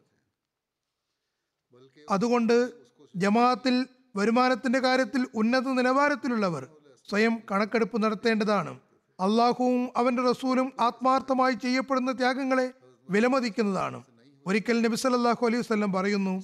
അതുകൊണ്ട് 2.11 2.73
ജമാഅത്തിൽ 3.17 3.87
വരുമാനത്തിന്റെ 4.17 4.79
കാര്യത്തിൽ 4.79 5.27
ഉന്നത 5.35 5.67
നിലവാരത്തിലുള്ളവർ 5.69 6.67
സ്വയം 7.09 7.43
കണക്കെടുപ്പ് 7.51 8.03
നടത്തേണ്ടതാണ്. 8.03 8.90
അള്ളാഹുവും 9.21 9.91
അവന്റെ 9.97 10.23
റസൂലും 10.23 10.73
ആത്മാർത്ഥമായി 10.81 11.55
ചെയ്യപ്പെടുന്ന 11.55 12.13
ത്യാഗങ്ങളെ 12.13 12.67
വിലമതിക്കുന്നതാണ്. 13.11 13.99
ഒരിക്കൽ 14.47 14.83
നബി 14.83 14.97
സല്ലല്ലാഹു 14.97 15.47
അലൈഹി 15.47 15.61
വസല്ലം 15.61 15.93
പറയുന്നു 15.93 16.35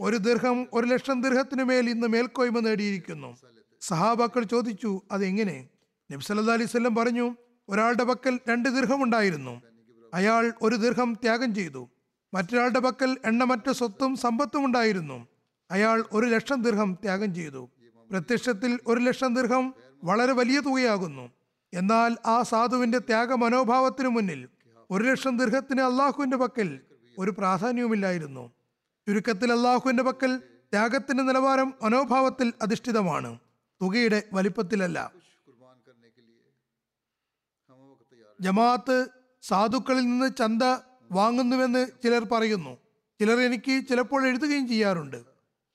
ഒരു 0.00 0.16
ദീർഘം 0.16 0.68
ഒരു 0.72 0.86
ലക്ഷം 0.86 1.22
ദീർഘത്തിനു 1.22 1.64
മേൽ 1.64 1.90
ഇന്ന് 1.90 2.06
മേൽക്കോയ്മ 2.06 2.58
നേടിയിരിക്കുന്നു. 2.58 3.30
സഹാബാക്കൾ 3.80 4.42
ചോദിച്ചു 4.42 5.02
അതെങ്ങനെ 5.12 5.68
നബി 6.10 6.22
സല്ലല്ലാഹു 6.22 6.58
അലൈഹി 6.58 6.70
വസല്ലം 6.70 6.94
പറഞ്ഞു 6.94 7.26
ഒരാളുടെ 7.68 8.04
പക്കൽ 8.04 8.40
രണ്ട് 8.48 8.68
ദീർഘം 8.68 9.02
ഉണ്ടായിരുന്നു. 9.02 9.62
അയാൾ 10.14 10.52
ഒരു 10.62 10.76
ദീർഘം 10.76 11.10
ത്യാഗം 11.22 11.54
ചെയ്തു. 11.54 11.82
മറ്റൊരാളുടെ 12.34 12.78
പക്കൽ 12.78 13.16
എണ്ണമറ്റ 13.24 13.70
സ്വത്തും 13.70 14.16
സമ്പത്തും 14.16 14.64
ഉണ്ടായിരുന്നു. 14.64 15.28
അയാൾ 15.70 16.04
ഒരു 16.12 16.26
ലക്ഷം 16.26 16.62
ദീർഘം 16.62 16.98
ത്യാഗം 17.02 17.34
ചെയ്തു. 17.34 17.62
പ്രത്യക്ഷത്തിൽ 18.10 18.72
ഒരു 18.86 19.00
ലക്ഷം 19.00 19.34
ദീർഘം 19.34 19.74
വളരെ 20.04 20.32
വലിയ 20.32 20.60
തുകയാകുന്നു. 20.60 21.30
എന്നാൽ 21.74 22.16
ആ 22.26 22.42
സാധുവിന്റെ 22.42 22.98
ത്യാഗ 22.98 23.32
മനോഭാവത്തിനു 23.32 24.08
മുന്നിൽ 24.08 24.48
ഒരു 24.90 25.04
ലക്ഷം 25.04 25.38
ദീർഘത്തിന് 25.38 25.82
അള്ളാഹുവിന്റെ 25.82 26.36
പക്കൽ 26.36 26.80
ഒരു 27.18 27.30
പ്രാധാന്യവുമില്ലായിരുന്നു. 27.30 28.52
ചുരുക്കത്തിൽ 29.08 29.52
അള്ളാഹുവിന്റെ 29.52 30.02
പക്കൽ 30.02 30.36
ത്യാഗത്തിന്റെ 30.72 31.24
നിലവാരം 31.24 31.74
മനോഭാവത്തിൽ 31.82 32.52
അധിഷ്ഠിതമാണ്. 32.62 33.38
തുകയുടെ 33.82 34.22
വലിപ്പത്തിലല്ല. 34.32 35.12
ജമാഅത്ത് 38.40 39.06
സാധുക്കളിൽ 39.42 40.00
നിന്ന് 40.00 40.36
ചന്ത 40.38 40.62
വാങ്ങുന്നുവെന്ന് 41.12 41.86
ചിലർ 42.02 42.24
പറയുന്നു. 42.24 42.78
ചിലർ 43.20 43.40
എനിക്ക് 43.40 43.88
ചിലപ്പോൾ 43.88 44.26
എഴുതുകയും 44.26 44.68
ചെയ്യാറുണ്ട്. 44.68 45.22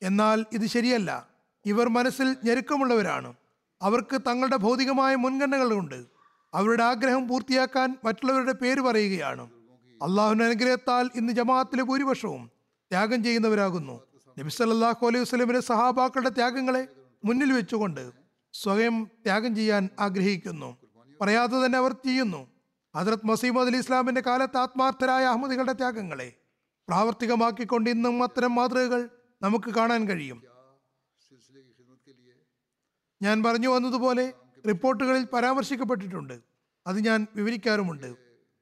എന്നാൽ 0.02 0.46
ഇത് 0.54 0.66
ശരിയല്ല. 0.66 1.30
ഇവർ 1.66 1.90
മനസ്സിൽ 1.90 2.36
ഞെരുക്കമുള്ളവരാണ്. 2.44 3.34
അവർക്ക് 3.82 4.22
തങ്ങളുടെ 4.28 4.56
ഭൗതികമായ 4.56 5.16
മുൻഗണനകളുണ്ട്. 5.16 6.06
അവരുടെ 6.54 6.84
ആഗ്രഹം 6.84 7.28
പൂർത്തിയാക്കാൻ 7.28 7.98
മറ്റുള്ളവരുടെ 8.04 8.52
പേര് 8.52 8.82
പറയുകയാണ്. 8.82 9.50
അള്ളാഹുവിന്റെ 10.04 10.46
അനുഗ്രഹത്താൽ 10.46 11.10
ഇന്ന് 11.16 11.34
ജമാഅത്തിലെ 11.34 11.84
ഭൂരിപക്ഷവും 11.84 12.52
ത്യാഗം 12.92 13.24
ചെയ്യുന്നവരാകുന്നു. 13.24 14.02
നബി 14.40 14.50
സല്ലല്ലാഹു 14.50 15.08
അലൈഹി 15.08 15.22
വസ്ലമിന്റെ 15.22 15.60
സഹാബാക്കളുടെ 15.60 16.30
ത്യാഗങ്ങളെ 16.30 16.88
മുന്നിൽ 17.26 17.52
വെച്ചുകൊണ്ട് 17.52 18.12
സ്വയം 18.54 19.08
ത്യാഗം 19.26 19.56
ചെയ്യാൻ 19.56 19.90
ആഗ്രഹിക്കുന്നു. 20.00 20.78
പറയാതെ 21.22 21.66
തന്നെ 21.66 21.78
അവർ 21.78 21.94
ചെയ്യുന്നു. 21.94 22.48
ഹജറത് 22.96 23.26
മസീമദ് 23.26 23.68
അലി 23.68 23.78
ഇസ്ലാമിന്റെ 23.78 24.22
കാലത്ത് 24.22 24.58
ആത്മാർത്ഥരായ 24.58 25.26
അഹമ്മദികളുടെ 25.26 25.74
ത്യാഗങ്ങളെ 25.74 26.34
പ്രാവർത്തികമാക്കിക്കൊണ്ട് 26.88 27.90
ഇന്നും 27.90 28.24
അത്തരം 28.24 28.56
മാതൃകകൾ 28.56 29.10
നമുക്ക് 29.42 29.74
കാണാൻ 29.74 30.08
കഴിയും. 30.08 30.49
ഞാൻ 33.22 33.44
പറഞ്ഞു 33.44 33.68
വന്നതുപോലെ 33.68 34.34
റിപ്പോർട്ടുകളിൽ 34.68 35.24
പരാമർശിക്കപ്പെട്ടിട്ടുണ്ട്. 35.24 36.40
അത് 36.88 37.00
ഞാൻ 37.00 37.28
വിവരിക്കാറുമുണ്ട്. 37.36 38.16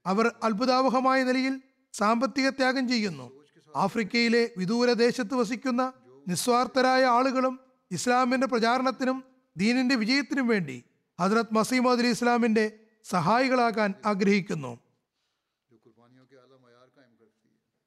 അവർ 0.05 0.31
അത്ഭുതാവഹമായ 0.43 1.23
നിലയിൽ 1.23 1.61
സാമ്പത്തിക 1.93 2.49
ത്യാഗം 2.49 2.87
ചെയ്യുന്നു. 2.87 3.31
ആഫ്രിക്കയിലെ 3.75 4.49
വിദൂര 4.57 4.91
ദേശത്ത് 4.91 5.35
വസിക്കുന്ന 5.35 5.93
നിസ്വാർത്ഥരായ 6.27 7.05
ആളുകളും 7.05 7.59
ഇസ്ലാമിന്റെ 7.91 8.47
പ്രചാരണത്തിനും 8.47 9.23
ദീനിന്റെ 9.57 9.95
വിജയത്തിനും 9.95 10.47
വേണ്ടി 10.47 10.83
ഹജ്രത് 11.21 11.53
മസീമദ് 11.53 11.99
അലി 11.99 12.07
ഇസ്ലാമിന്റെ 12.07 12.79
സഹായികളാകാൻ 13.03 13.93
ആഗ്രഹിക്കുന്നു. 14.05 14.79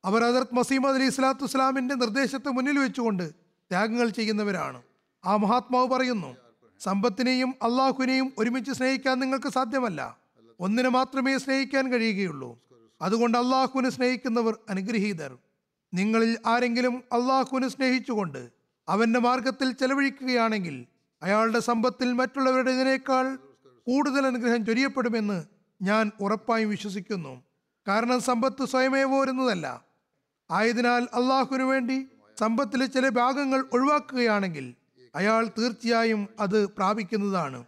അവർ 0.04 0.22
ഹജറത് 0.22 0.54
മസീമദ് 0.54 0.94
അലി 0.94 1.04
ഇസ്ലാത്തു 1.04 1.44
ഇസ്ലാമിന്റെ 1.44 1.94
നിർദ്ദേശത്തെ 1.94 2.48
മുന്നിൽ 2.48 2.78
വെച്ചുകൊണ്ട് 2.78 3.30
ത്യാഗങ്ങൾ 3.70 4.08
ചെയ്യുന്നവരാണ്. 4.08 4.82
ആ 5.24 5.36
മഹാത്മാവ് 5.36 5.88
പറയുന്നു 5.88 6.49
സമ്പത്തിനെയും 6.80 7.54
അള്ളാഹുവിനെയും 7.62 8.32
ഒരുമിച്ച് 8.38 8.72
സ്നേഹിക്കാൻ 8.72 9.20
നിങ്ങൾക്ക് 9.20 9.48
സാധ്യമല്ല. 9.48 10.16
ഒന്നിനെ 10.60 10.88
മാത്രമേ 10.88 11.38
സ്നേഹിക്കാൻ 11.38 11.92
കഴിയുകയുള്ളൂ. 11.92 12.58
അതുകൊണ്ട് 13.02 13.38
അള്ളാഹുവിനെ 13.38 13.90
സ്നേഹിക്കുന്നവർ 13.90 14.58
അനുഗ്രഹീതർ. 14.70 15.38
നിങ്ങളിൽ 15.94 16.38
ആരെങ്കിലും 16.46 16.96
അള്ളാഹുവിനെ 16.96 17.68
സ്നേഹിച്ചുകൊണ്ട് 17.68 18.50
അവന്റെ 18.88 19.20
മാർഗത്തിൽ 19.20 19.72
ചെലവഴിക്കുകയാണെങ്കിൽ 19.72 20.86
അയാളുടെ 21.22 21.60
സമ്പത്തിൽ 21.60 22.12
മറ്റുള്ളവരുടെ 22.12 22.72
മറ്റുള്ളവരുടേതിനേക്കാൾ 22.72 23.36
കൂടുതൽ 23.86 24.26
അനുഗ്രഹം 24.26 24.66
ചൊരിയപ്പെടുമെന്ന് 24.66 25.44
ഞാൻ 25.82 26.10
ഉറപ്പായും 26.20 26.70
വിശ്വസിക്കുന്നു. 26.70 27.42
കാരണം 27.88 28.20
സമ്പത്ത് 28.20 28.64
സ്വയമേ 28.64 29.04
പോരുന്നതല്ല. 29.04 29.84
ആയതിനാൽ 30.50 31.02
അള്ളാഹുവിനു 31.02 31.64
വേണ്ടി 31.64 32.06
സമ്പത്തിലെ 32.38 32.86
ചില 32.86 33.08
ഭാഗങ്ങൾ 33.08 33.64
ഒഴിവാക്കുകയാണെങ്കിൽ 33.72 34.74
അയാൾ 35.14 35.50
തീർച്ചയായും 35.58 36.28
അത് 36.40 36.66
പ്രാപിക്കുന്നതാണ്. 36.66 37.64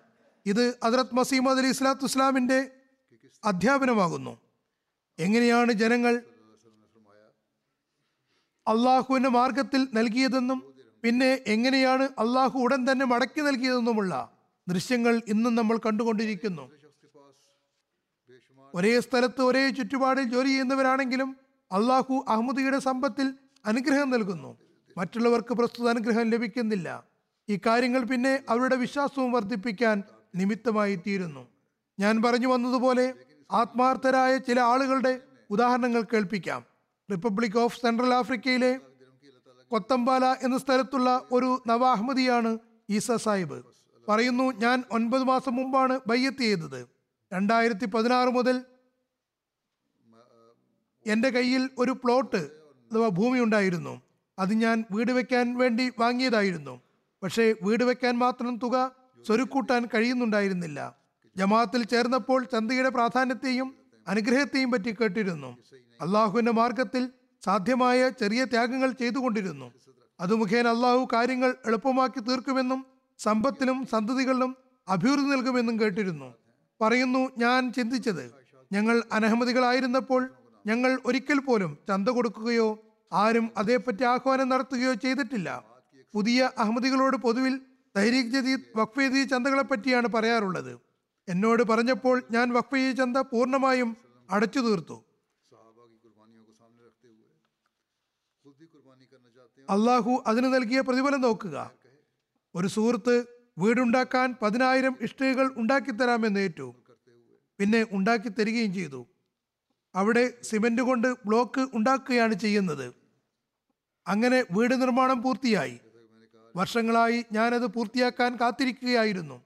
ഇത് 0.46 0.78
ഹജറത് 0.84 1.14
മസീമദ് 1.14 1.58
അലി 1.58 1.66
ഇസ്ലാത്തു 1.66 2.04
ഇസ്ലാമിന്റെ 2.04 2.70
അധ്യാപനമാകുന്നു. 3.44 4.38
എങ്ങനെയാണ് 5.18 5.72
ജനങ്ങൾ 5.72 6.22
അള്ളാഹുവിന്റെ 8.68 9.28
മാർഗത്തിൽ 9.28 9.88
നൽകിയതെന്നും 9.94 10.74
പിന്നെ 11.02 11.40
എങ്ങനെയാണ് 11.46 12.02
അള്ളാഹു 12.02 12.58
ഉടൻ 12.58 12.92
തന്നെ 12.92 13.06
മടക്കി 13.06 13.40
നൽകിയതെന്നുമുള്ള 13.40 14.32
ദൃശ്യങ്ങൾ 14.68 15.22
ഇന്നും 15.28 15.54
നമ്മൾ 15.54 15.76
കണ്ടുകൊണ്ടിരിക്കുന്നു. 15.76 16.70
ഒരേ 18.74 19.00
സ്ഥലത്ത് 19.00 19.42
ഒരേ 19.42 19.70
ചുറ്റുപാടിൽ 19.70 20.22
ജോലി 20.22 20.48
ചെയ്യുന്നവരാണെങ്കിലും 20.48 21.36
അള്ളാഹു 21.72 22.24
അഹമ്മദിയുടെ 22.28 22.78
സമ്പത്തിൽ 22.78 23.34
അനുഗ്രഹം 23.66 24.10
നൽകുന്നു. 24.10 24.58
മറ്റുള്ളവർക്ക് 24.98 25.54
പ്രസ്തുത 25.54 25.88
അനുഗ്രഹം 25.88 26.30
ലഭിക്കുന്നില്ല. 26.30 27.11
ഈ 27.52 27.58
കാര്യങ്ങൾ 27.66 28.02
പിന്നെ 28.04 28.32
അവരുടെ 28.48 28.76
വിശ്വാസവും 28.76 29.30
വർദ്ധിപ്പിക്കാൻ 29.32 29.96
നിമിത്തമായി 30.34 30.94
തീരുന്നു. 31.06 31.42
ഞാൻ 31.98 32.22
പറഞ്ഞു 32.22 32.48
വന്നതുപോലെ 32.48 33.06
ആത്മാർത്ഥരായ 33.50 34.32
ചില 34.38 34.58
ആളുകളുടെ 34.60 35.12
ഉദാഹരണങ്ങൾ 35.50 36.02
കേൾപ്പിക്കാം. 36.12 36.60
റിപ്പബ്ലിക് 37.10 37.58
ഓഫ് 37.58 37.80
സെൻട്രൽ 37.80 38.12
ആഫ്രിക്കയിലെ 38.14 38.72
കൊത്തമ്പാല 39.70 40.24
എന്ന 40.42 40.58
സ്ഥലത്തുള്ള 40.58 41.10
ഒരു 41.32 41.62
നവാഹ്മദിയാണ് 41.66 42.58
ഈസ 42.90 43.12
സാഹിബ്. 43.12 43.58
പറയുന്നു 44.08 44.46
ഞാൻ 44.52 44.84
ഒൻപത് 44.90 45.22
മാസം 45.22 45.54
മുമ്പാണ് 45.56 46.00
ബയ്യത്ത് 46.06 46.38
ചെയ്തത്. 46.38 46.80
രണ്ടായിരത്തി 47.32 47.86
പതിനാറ് 47.86 48.28
മുതൽ 48.28 48.56
എന്റെ 51.06 51.28
കയ്യിൽ 51.30 51.62
ഒരു 51.78 51.90
പ്ലോട്ട് 51.90 52.40
അഥവാ 52.90 53.08
ഭൂമി 53.08 53.38
ഉണ്ടായിരുന്നു. 53.40 53.94
അത് 54.38 54.52
ഞാൻ 54.54 54.84
വീട് 54.90 55.12
വെക്കാൻ 55.12 55.46
വേണ്ടി 55.58 55.92
വാങ്ങിയതായിരുന്നു. 55.98 56.74
പക്ഷേ 57.22 57.54
വീട് 57.62 57.84
വെക്കാൻ 57.84 58.14
മാത്രം 58.18 58.58
തുക 58.62 58.76
സ്വരുക്കൂട്ടാൻ 59.26 59.82
കഴിയുന്നുണ്ടായിരുന്നില്ല. 59.94 60.78
ജമാഅത്തിൽ 61.36 61.82
ചേർന്നപ്പോൾ 61.92 62.44
ചന്തയുടെ 62.44 62.88
പ്രാധാന്യത്തെയും 62.88 63.68
അനുഗ്രഹത്തെയും 64.06 64.70
പറ്റി 64.70 64.90
കേട്ടിരുന്നു. 65.00 65.50
അള്ളാഹുവിന്റെ 66.00 66.52
മാർഗത്തിൽ 66.52 67.02
സാധ്യമായ 67.42 68.10
ചെറിയ 68.20 68.44
ത്യാഗങ്ങൾ 68.44 68.90
ചെയ്തുകൊണ്ടിരുന്നു. 68.92 69.68
അത് 70.20 70.34
മുഖേന 70.34 70.66
അള്ളാഹു 70.68 71.08
കാര്യങ്ങൾ 71.12 71.54
എളുപ്പമാക്കി 71.66 72.20
തീർക്കുമെന്നും 72.20 72.80
സമ്പത്തിലും 73.18 73.86
സന്തതികളിലും 73.86 74.56
അഭിവൃദ്ധി 74.88 75.30
നൽകുമെന്നും 75.32 75.80
കേട്ടിരുന്നു. 75.80 76.28
പറയുന്നു 76.80 77.22
ഞാൻ 77.38 77.72
ചിന്തിച്ചത് 77.72 78.24
ഞങ്ങൾ 78.72 79.02
അനഹമതികളായിരുന്നപ്പോൾ 79.12 80.22
ഞങ്ങൾ 80.66 81.00
ഒരിക്കൽ 81.06 81.38
പോലും 81.38 81.78
ചന്ത 81.88 82.08
കൊടുക്കുകയോ 82.08 82.68
ആരും 83.12 83.46
അതേപ്പറ്റി 83.56 84.04
ആഹ്വാനം 84.04 84.48
നടത്തുകയോ 84.48 84.94
ചെയ്തിട്ടില്ല. 84.94 85.48
പുതിയ 86.14 86.50
അഹമ്മദികളോട് 86.58 87.16
പൊതുവിൽ 87.16 87.60
തഹരീഖ് 87.96 88.30
ജദീദ് 88.30 88.60
വഖഫീ 88.76 89.24
ചന്തകളെ 89.24 89.62
പറ്റിയാണ് 89.62 90.08
പറയാറുള്ളത്. 90.08 90.80
എന്നോട് 91.28 91.62
പറഞ്ഞപ്പോൾ 91.62 92.22
ഞാൻ 92.30 92.52
വഖ്ഫീ 92.52 92.92
ചന്ത 92.92 93.16
പൂർണമായും 93.16 93.96
അടച്ചു 94.30 94.58
തീർത്തു. 94.58 95.04
അള്ളാഹു 99.70 100.22
അതിന് 100.26 100.54
നൽകിയ 100.54 100.80
പ്രതിഫലം 100.80 101.20
നോക്കുക. 101.20 101.72
ഒരു 102.54 102.66
സുഹൃത്ത് 102.66 103.24
വീടുണ്ടാക്കാൻ 103.58 104.34
പതിനായിരം 104.42 104.96
ഇഷ്ടികകൾ 105.00 105.54
ഉണ്ടാക്കിത്തരാമെന്ന് 105.56 106.40
ഏറ്റു. 106.40 106.74
പിന്നെ 107.58 107.86
ഉണ്ടാക്കി 107.92 108.28
തരികയും 108.28 108.74
ചെയ്തു. 108.74 109.06
അവിടെ 109.94 110.34
സിമന്റ് 110.42 110.82
കൊണ്ട് 110.82 111.14
ബ്ലോക്ക് 111.26 111.68
ഉണ്ടാക്കുകയാണ് 111.74 112.34
ചെയ്യുന്നത്. 112.34 112.94
അങ്ങനെ 114.06 114.44
വീട് 114.50 114.80
നിർമ്മാണം 114.80 115.22
പൂർത്തിയായി. 115.22 115.80
വർഷങ്ങളായി 116.56 117.24
ഞാനത് 117.32 117.66
പൂർത്തിയാക്കാൻ 117.66 118.36
കാത്തിരിക്കുകയായിരുന്നു. 118.36 119.42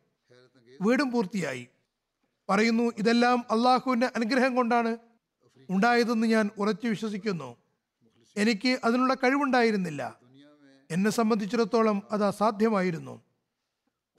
വീടും 0.80 1.10
പൂർത്തിയായി. 1.10 1.68
പറയുന്നു 2.48 2.92
ഇതെല്ലാം 2.98 3.44
അള്ളാഹുവിന്റെ 3.50 4.06
അനുഗ്രഹം 4.16 4.54
കൊണ്ടാണ് 4.54 4.96
ഉണ്ടായതെന്ന് 5.70 6.26
ഞാൻ 6.26 6.50
ഉറച്ചു 6.58 6.88
വിശ്വസിക്കുന്നു. 6.88 7.56
എനിക്ക് 8.36 8.78
അതിനുള്ള 8.84 9.14
കഴിവുണ്ടായിരുന്നില്ല. 9.14 10.20
എന്നെ 10.90 11.10
സംബന്ധിച്ചിടത്തോളം 11.10 12.02
അത് 12.10 12.24
അസാധ്യമായിരുന്നു. 12.24 13.22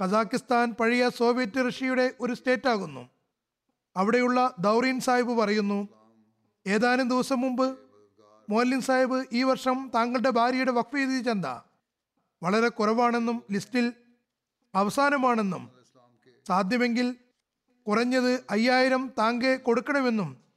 കസാക്കിസ്ഥാൻ 0.04 0.72
പഴയ 0.72 1.10
സോവിയറ്റ് 1.10 1.68
റഷ്യയുടെ 1.68 2.14
ഒരു 2.20 2.34
സ്റ്റേറ്റ് 2.34 2.68
ആകുന്നു. 2.68 3.10
അവിടെയുള്ള 3.98 4.54
ദൗറീൻ 4.60 5.00
സാഹിബ് 5.00 5.32
പറയുന്നു 5.32 5.88
ഏതാനും 6.68 7.10
ദിവസം 7.10 7.42
മുമ്പ് 7.42 7.78
മോലിൻ 8.50 8.82
സാഹിബ് 8.82 9.26
ഈ 9.34 9.44
വർഷം 9.44 9.92
താങ്കളുടെ 9.96 10.30
ഭാര്യയുടെ 10.30 10.72
വക്ഫീതി 10.72 11.22
ചന്ത? 11.22 11.67
വളരെ 12.44 12.70
കുറവാണെന്നും 12.70 13.44
ലിസ്റ്റിൽ 13.52 13.94
അവസാനമാണെന്നും 14.76 15.72
സാധ്യമെങ്കിൽ 16.48 17.16
കുറഞ്ഞത് 17.88 18.44
അയ്യായിരം 18.50 19.12
താങ്കൾ 19.20 19.56
കൊടുക്കണമെന്നും 19.56 20.48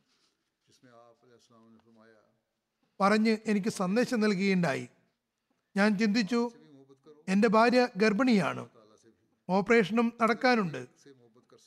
പറഞ്ഞ് 3.00 3.36
എനിക്ക് 3.46 3.68
സന്ദേശം 3.68 4.20
നൽകുകയുണ്ടായി. 4.20 4.88
ഞാൻ 5.76 5.98
ചിന്തിച്ചു 5.98 6.50
എന്റെ 7.28 7.48
ഭാര്യ 7.48 7.88
ഗർഭിണിയാണ്. 7.96 8.68
ഓപ്പറേഷനും 9.50 10.12
നടക്കാനുണ്ട്. 10.22 10.88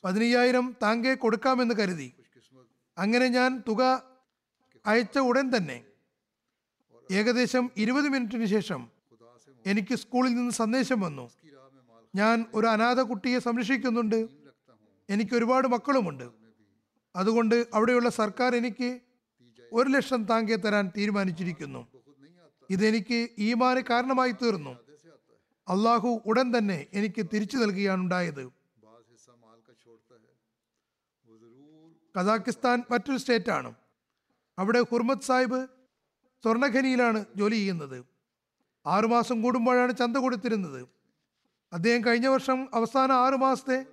പതിനയ്യായിരം 0.04 0.76
താങ്കെ 0.84 1.14
കൊടുക്കാമെന്ന് 1.16 1.76
കരുതി. 1.76 2.14
അങ്ങനെ 2.98 3.28
ഞാൻ 3.28 3.64
തുക 3.68 4.04
അയച്ച 4.86 5.18
ഉടൻ 5.18 5.52
തന്നെ. 5.58 5.84
ഏകദേശം 7.12 7.72
ഇരുപത് 7.78 8.10
മിനിറ്റിന് 8.10 8.46
ശേഷം 8.46 8.93
എനിക്ക് 9.66 9.96
സ്കൂളിൽ 9.96 10.36
നിന്ന് 10.36 10.52
സന്ദേശം 10.52 11.02
വന്നു. 11.02 11.30
ഞാൻ 12.16 12.46
ഒരു 12.54 12.68
അനാഥ 12.68 12.96
കുട്ടിയെ 12.96 13.40
സംരക്ഷിക്കുന്നുണ്ട്. 13.40 14.28
എനിക്ക് 15.10 15.36
ഒരുപാട് 15.36 15.68
മക്കളുമുണ്ട്. 15.68 16.30
അതുകൊണ്ട് 17.16 17.68
അവിടെയുള്ള 17.74 18.10
സർക്കാർ 18.10 18.56
എനിക്ക് 18.56 19.00
ഒരു 19.74 19.90
ലക്ഷം 19.90 20.24
താങ്കെ 20.24 20.56
തരാൻ 20.56 20.92
തീരുമാനിച്ചിരിക്കുന്നു. 20.98 21.88
ഇതെനിക്ക് 22.70 23.30
ഈമാന് 23.40 23.80
കാരണമായി 23.90 24.32
തീർന്നു. 24.32 24.80
അള്ളാഹു 25.68 26.22
ഉടൻ 26.26 26.58
തന്നെ 26.58 26.88
എനിക്ക് 26.94 27.26
തിരിച്ചു 27.34 27.58
നൽകുകയാണുണ്ടായത് 27.58 28.52
കസാക്കിസ്ഥാൻ 32.20 32.84
മറ്റൊരു 32.92 33.18
സ്റ്റേറ്റാണ്. 33.18 33.74
അവിടെ 34.60 34.82
ഹുർമത് 34.82 35.22
സാഹിബ് 35.22 35.68
സ്വർണഖനിയിലാണ് 36.44 37.26
ജോലി 37.36 37.56
ചെയ്യുന്നത്. 37.56 38.13
ആറുമാസം 38.86 39.42
കൂടുമ്പോഴാണ് 39.42 39.94
ചന്ത 39.94 40.18
കൊടുത്തിരുന്നത്. 40.18 40.88
അദ്ദേഹം 41.74 42.06
കഴിഞ്ഞ 42.06 42.28
വർഷം 42.28 42.70
അവസാന 42.74 43.12
ആറു 43.12 43.36
മാസത്തെ 43.36 43.86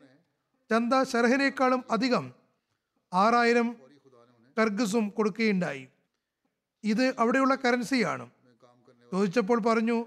ചന്ത 0.70 1.02
ഷെർഹിനേക്കാളും 1.02 1.84
അധികം 1.90 2.32
ആറായിരം 3.12 3.76
കർഗസും 4.58 5.08
കൊടുക്കുകയുണ്ടായി. 5.08 5.88
ഇത് 6.84 7.14
അവിടെയുള്ള 7.18 7.54
കറൻസിയാണ്. 7.54 8.30
ചോദിച്ചപ്പോൾ 9.12 9.60
പറഞ്ഞു 9.60 10.06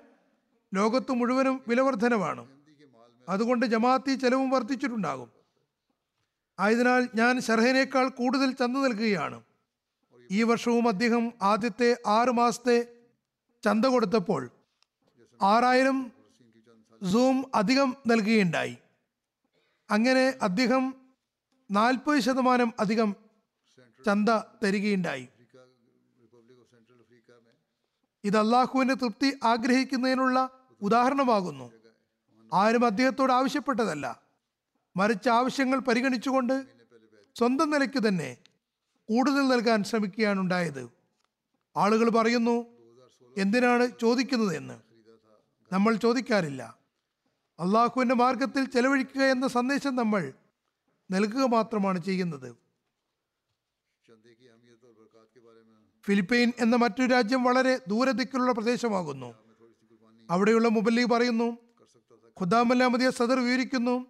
ലോകത്ത് 0.74 1.12
മുഴുവനും 1.12 1.62
വിലവർധനമാണ് 1.67 2.48
അതുകൊണ്ട് 3.30 3.65
ജമാഅത്തി 3.65 4.15
ചെലവും 4.15 4.50
വർദ്ധിച്ചിട്ടുണ്ടാകും. 4.50 5.30
ആയതിനാൽ 6.60 7.10
ഞാൻ 7.15 7.41
ഷർഹനേക്കാൾ 7.41 8.10
കൂടുതൽ 8.10 8.52
ചന്ത 8.52 8.78
നൽകുകയാണ്. 8.78 9.43
ഈ 10.32 10.43
വർഷവും 10.43 10.88
അദ്ദേഹം 10.88 11.34
ആദ്യത്തെ 11.41 11.98
ആറ് 12.08 12.30
മാസത്തെ 12.30 12.78
ചന്ത 13.63 13.86
കൊടുത്തപ്പോൾ 13.86 14.50
ആറായിരം 15.43 16.12
സൂം 17.12 17.45
അധികം 17.56 17.95
നൽകുകയുണ്ടായി. 18.08 18.77
അങ്ങനെ 19.89 20.34
അദ്ദേഹം 20.41 20.95
നാൽപ്പത് 21.71 22.19
ശതമാനം 22.19 22.73
അധികം 22.79 23.15
ചന്ത 24.06 24.29
തരികയുണ്ടായി. 24.63 25.27
ഇത് 28.23 28.38
അള്ളാഹുവിന്റെ 28.38 28.93
തൃപ്തി 28.93 29.39
ആഗ്രഹിക്കുന്നതിനുള്ള 29.43 30.49
ഉദാഹരണമാകുന്നു. 30.82 31.71
ആരും 32.53 32.86
അദ്ദേഹത്തോട് 32.86 33.34
ആവശ്യപ്പെട്ടതല്ല. 33.34 34.21
മറിച്ച് 34.97 35.29
ആവശ്യങ്ങൾ 35.29 35.79
പരിഗണിച്ചുകൊണ്ട് 35.79 36.65
സ്വന്തം 37.36 37.69
നിലയ്ക്ക് 37.69 38.08
തന്നെ 38.08 38.38
കൂടുതൽ 39.10 39.47
നൽകാൻ 39.47 39.84
ശ്രമിക്കുകയാണ് 39.84 40.39
ഉണ്ടായത്. 40.39 40.89
ആളുകൾ 41.77 42.10
പറയുന്നു 42.10 42.65
എന്തിനാണ് 43.38 43.88
ചോദിക്കുന്നത് 44.01 44.58
എന്ന് 44.58 44.92
നമ്മൾ 45.74 45.96
ചോദിക്കാറില്ല. 45.96 46.78
അള്ളാഹുവിന്റെ 47.60 48.16
മാർഗത്തിൽ 48.16 48.66
ചെലവഴിക്കുക 48.66 49.22
എന്ന 49.22 49.48
സന്ദേശം 49.48 49.96
നമ്മൾ 49.96 50.34
നൽകുക 51.12 51.46
മാത്രമാണ് 51.46 52.04
ചെയ്യുന്നത്. 52.04 52.56
ഫിലിപ്പൈൻ 56.04 56.52
എന്ന 56.60 56.76
മറ്റൊരു 56.76 57.12
രാജ്യം 57.12 57.44
വളരെ 57.44 57.80
ദൂരദിക്കിലുള്ള 57.88 58.52
പ്രദേശമാകുന്നു. 58.52 59.34
അവിടെയുള്ള 60.30 60.68
മുബല്ലി 60.68 61.04
പറയുന്നു 61.04 61.58
ഖുദാമല്ലാമതിയ 62.40 63.10
സദർ 63.10 63.40
വിവരിക്കുന്നു. 63.40 64.06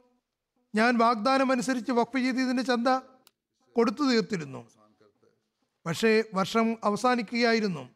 ഞാൻ 0.75 0.97
വാഗ്ദാനം 0.97 1.51
അനുസരിച്ച് 1.51 1.91
വഖഫ് 1.91 2.17
ചെയ്തതിന്റെ 2.17 2.63
ചന്ത 2.63 2.87
കൊടുത്തു 3.75 4.03
തീർത്തിരുന്നു. 4.11 4.67
പക്ഷേ 5.85 6.23
വർഷം 6.33 6.77
അവസാനിക്കുകയായിരുന്നു. 6.83 7.92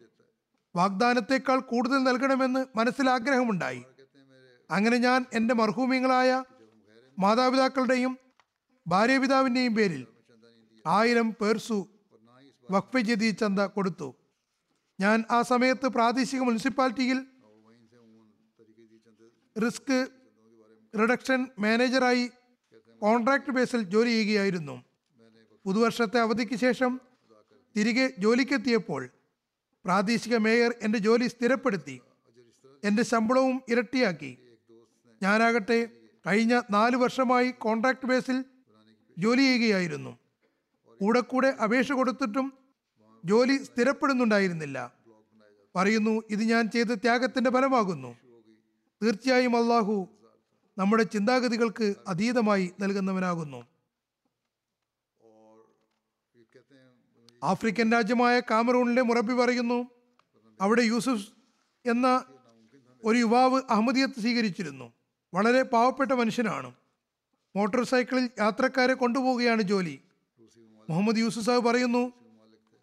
വാഗ്ദാനത്തെക്കാൾ 0.77 1.59
കൂടുതൽ 1.59 1.99
നൽകണമെന്ന് 2.03 2.65
മനസ്സിൽ 2.75 3.09
ആഗ്രഹമുണ്ടായി 3.09 3.81
അങ്ങനെ 4.71 4.97
ഞാൻ 4.97 5.25
എന്റെ 5.33 5.53
മർഹൂമിങ്ങളായ 5.53 6.43
മാതാപിതാക്കളുടെയും 7.19 8.17
ഭാര്യപിതാവിന്റെയും 8.87 9.75
പേരിൽ 9.75 10.03
ആയിരം 10.85 11.29
പേർസു 11.41 11.77
വഖഫ് 12.71 13.01
ജതി 13.07 13.29
ചന്ത 13.29 13.59
കൊടുത്തു. 13.59 14.15
ഞാൻ 14.99 15.23
ആ 15.31 15.41
സമയത്ത് 15.41 15.87
പ്രാദേശിക 15.87 16.41
മുനിസിപ്പാലിറ്റിയിൽ 16.41 17.19
റിസ്ക് 19.55 19.97
റിഡക്ഷൻ 20.99 21.39
മാനേജറായി 21.59 22.25
കോൺട്രാക്ട് 23.01 23.51
ബേസിൽ 23.51 23.81
ജോലി 23.93 24.09
ചെയ്യുകയായിരുന്നു. 24.09 24.75
പുതുവർഷത്തെ 25.65 26.19
അവധിക്ക് 26.19 26.55
ശേഷം 26.55 26.91
തിരികെ 27.75 28.05
ജോലിക്കെത്തിയപ്പോൾ 28.19 29.01
പ്രാദേശിക 29.87 30.37
മേയർ 30.37 30.75
എന്റെ 30.81 30.99
ജോലി 30.99 31.27
സ്ഥിരപ്പെടുത്തി. 31.27 32.01
എന്റെ 32.83 33.03
ശമ്പളവും 33.03 33.61
ഇരട്ടിയാക്കി. 33.69 34.37
ഞാനാകട്ടെ 35.23 35.89
കഴിഞ്ഞ 36.27 36.61
നാല് 36.71 36.95
വർഷമായി 36.95 37.51
കോൺട്രാക്ട് 37.51 38.05
ബേസിൽ 38.05 38.45
ജോലി 39.17 39.41
ചെയ്യുകയായിരുന്നു. 39.41 40.17
കൂടെ 41.01 41.19
കൂടെ 41.19 41.47
അപേക്ഷ 41.47 41.91
കൊടുത്തിട്ടും 41.91 42.53
ജോലി 43.25 43.63
സ്ഥിരപ്പെടുന്നുണ്ടായിരുന്നില്ല. 43.63 44.93
പറയുന്നു 45.75 46.23
ഇത് 46.29 46.43
ഞാൻ 46.43 46.69
ചെയ്ത 46.69 46.93
ത്യാഗത്തിന്റെ 46.93 47.49
ഫലമാകുന്നു. 47.49 48.17
തീർച്ചയായും 49.03 49.57
അള്ളാഹു 49.57 50.07
നമ്മുടെ 50.77 51.03
ചിന്താഗതികൾക്ക് 51.03 51.93
അതീതമായി 52.07 52.71
നൽകുന്നവനാകുന്നു. 52.79 53.76
ആഫ്രിക്കൻ 57.43 57.91
രാജ്യമായ 57.91 58.39
കാമറൂണിലെ 58.39 59.01
മുറബി 59.01 59.33
പറയുന്നു 59.33 59.91
അവിടെ 60.61 60.81
യൂസുഫ് 60.81 61.29
എന്ന 61.85 62.25
ഒരു 63.03 63.17
യുവാവ് 63.17 63.61
അഹമ്മദിയത്ത് 63.69 64.19
സ്വീകരിച്ചിരുന്നു. 64.19 64.93
വളരെ 65.33 65.61
പാവപ്പെട്ട 65.61 66.11
മനുഷ്യനാണ്. 66.11 66.75
മോട്ടോർ 67.55 67.83
സൈക്കിളിൽ 67.83 68.29
യാത്രക്കാരെ 68.39 68.93
കൊണ്ടുപോവുകയാണ് 68.93 69.61
ജോലി. 69.61 70.01
മുഹമ്മദ് 70.89 71.17
യൂസുഫ് 71.17 71.45
സാഹ് 71.45 71.59
പറയുന്നു 71.59 72.13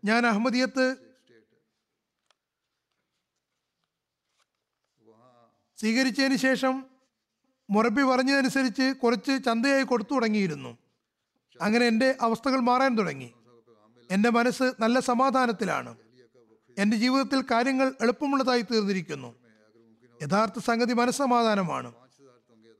ഞാൻ 0.04 0.26
അഹമ്മദിയത്ത് 0.26 0.96
സ്വീകരിച്ചതിന് 5.78 6.36
ശേഷം 6.36 6.84
മുറബി 7.70 8.02
പറഞ്ഞതനുസരിച്ച് 8.02 8.96
കുറച്ച് 8.96 9.44
ചന്തയായി 9.46 9.82
കൊടുത്തു 9.82 10.14
തുടങ്ങിയിരുന്നു. 10.14 10.78
അങ്ങനെ 11.60 11.86
എന്റെ 11.86 12.16
അവസ്ഥകൾ 12.20 12.60
മാറാൻ 12.60 12.98
തുടങ്ങി. 12.98 13.34
എന്റെ 14.14 14.30
മനസ്സ് 14.30 14.72
നല്ല 14.80 15.00
സമാധാനത്തിലാണ്. 15.00 15.96
എന്റെ 16.78 16.96
ജീവിതത്തിൽ 16.96 17.44
കാര്യങ്ങൾ 17.50 17.94
എളുപ്പമുള്ളതായി 18.00 18.62
തീർന്നിരിക്കുന്നു. 18.62 19.34
യഥാർത്ഥ 20.22 20.58
സംഗതി 20.58 20.92
മനസ്സമാധാനമാണ്. 20.92 21.92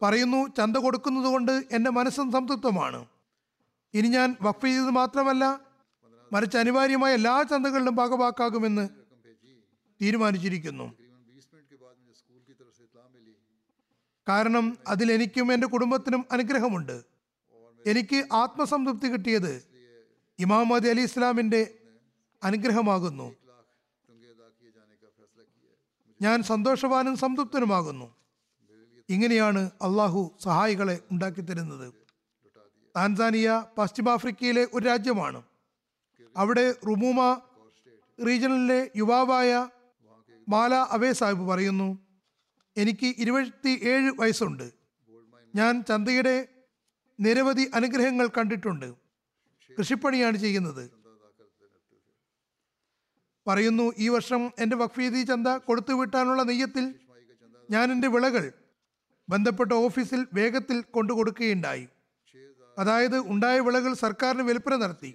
പറയുന്നു 0.03 0.49
ചന്ത 0.57 0.77
കൊടുക്കുന്നത് 0.77 1.25
കൊണ്ട് 1.25 1.65
എന്റെ 1.73 1.91
മനസ്സും 1.91 2.33
സംതൃപ്തമാണ്. 2.33 3.07
ഇനി 3.95 4.09
ഞാൻ 4.09 4.37
വഖഫ് 4.43 4.65
ചെയ്തത് 4.65 4.91
മാത്രമല്ല 4.91 5.61
മറിച്ച് 6.33 6.57
അനിവാര്യമായ 6.57 7.15
എല്ലാ 7.15 7.43
ചന്തകളിലും 7.43 7.95
ഭാഗവാക്കാകുമെന്ന് 7.95 8.89
തീരുമാനിച്ചിരിക്കുന്നു. 10.03 10.95
കാരണം 14.29 14.79
അതിലെനിക്കും 14.89 15.53
എന്റെ 15.53 15.67
കുടുംബത്തിനും 15.67 16.25
അനുഗ്രഹമുണ്ട്. 16.33 17.05
എനിക്ക് 17.87 18.25
ആത്മസംതൃപ്തി 18.33 19.09
കിട്ടിയത് 19.09 19.74
ഇമാം 20.39 20.75
അലി 20.75 20.89
അലി 20.89 21.01
ഇസ്ലാമിന്റെ 21.01 21.75
അനുഗ്രഹമാകുന്നു. 22.43 23.35
ഞാൻ 26.23 26.43
സന്തോഷവാനും 26.43 27.17
സംതൃപ്തനുമാകുന്നു. 27.17 28.15
ഇങ്ങനെയാണ് 29.09 29.71
അള്ളാഹു 29.83 30.37
സഹായികളെ 30.41 31.01
ഉണ്ടാക്കി 31.11 31.41
തരുന്നത് 31.41 31.95
താൻസാനിയ 32.97 33.65
പശ്ചിമാഫ്രിക്കയിലെ 33.79 34.69
ഒരു 34.75 34.85
രാജ്യമാണ്. 34.85 35.43
അവിടെ 36.37 36.75
റുമൂമ 36.87 37.41
റീജിയണിലെ 38.27 38.91
യുവാവായ 38.97 39.69
മാല 40.49 40.75
അവേ 40.75 41.13
സാഹിബ് 41.13 41.49
പറയുന്നു 41.49 41.99
എനിക്ക് 42.77 43.15
ഇരുപത്തി 43.19 43.81
ഏഴ് 43.83 44.13
വയസ്സുണ്ട്. 44.21 44.73
ഞാൻ 45.55 45.85
ചന്തയുടെ 45.85 46.49
നിരവധി 47.21 47.71
അനുഗ്രഹങ്ങൾ 47.75 48.27
കണ്ടിട്ടുണ്ട്. 48.27 49.04
കൃഷിപ്പണിയാണ് 49.79 50.37
ചെയ്യുന്നത്. 50.37 50.91
പറയുന്നു 53.47 53.93
ഈ 53.99 54.09
വർഷം 54.09 54.51
എന്റെ 54.59 54.77
വഖഫീദി 54.77 55.23
ചന്ത 55.23 55.49
കൊടുത്തു 55.49 55.93
വിട്ടാനുള്ള 55.93 56.43
നെയ്യത്തിൽ 56.43 56.95
ഞാൻ 57.71 57.93
എന്റെ 57.93 58.09
വിളകൾ 58.09 58.53
ബന്ധപ്പെട്ട 59.29 59.73
ഓഫീസിൽ 59.73 60.27
വേഗത്തിൽ 60.35 60.81
കൊണ്ടു 60.81 61.13
കൊടുക്കുകയുണ്ടായി. 61.13 61.89
അതായത് 62.79 63.19
ഉണ്ടായ 63.19 63.61
വിളകൾ 63.61 63.95
സർക്കാരിന് 63.95 64.43
വിൽപ്പന 64.43 64.77
നടത്തി. 64.77 65.15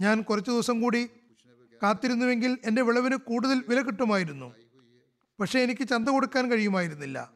ഞാൻ 0.00 0.22
കുറച്ചു 0.22 0.50
ദിവസം 0.50 0.80
കൂടി 0.80 1.06
കാത്തിരുന്നുവെങ്കിൽ 1.82 2.58
എന്റെ 2.64 2.82
വിളവിന് 2.82 3.16
കൂടുതൽ 3.16 3.62
വില 3.68 3.80
കിട്ടുമായിരുന്നു. 3.82 4.54
പക്ഷേ 5.40 5.60
എനിക്ക് 5.60 5.88
ചന്ത 5.88 6.08
കൊടുക്കാൻ 6.08 6.50
കഴിയുമായിരുന്നില്ല. 6.50 7.32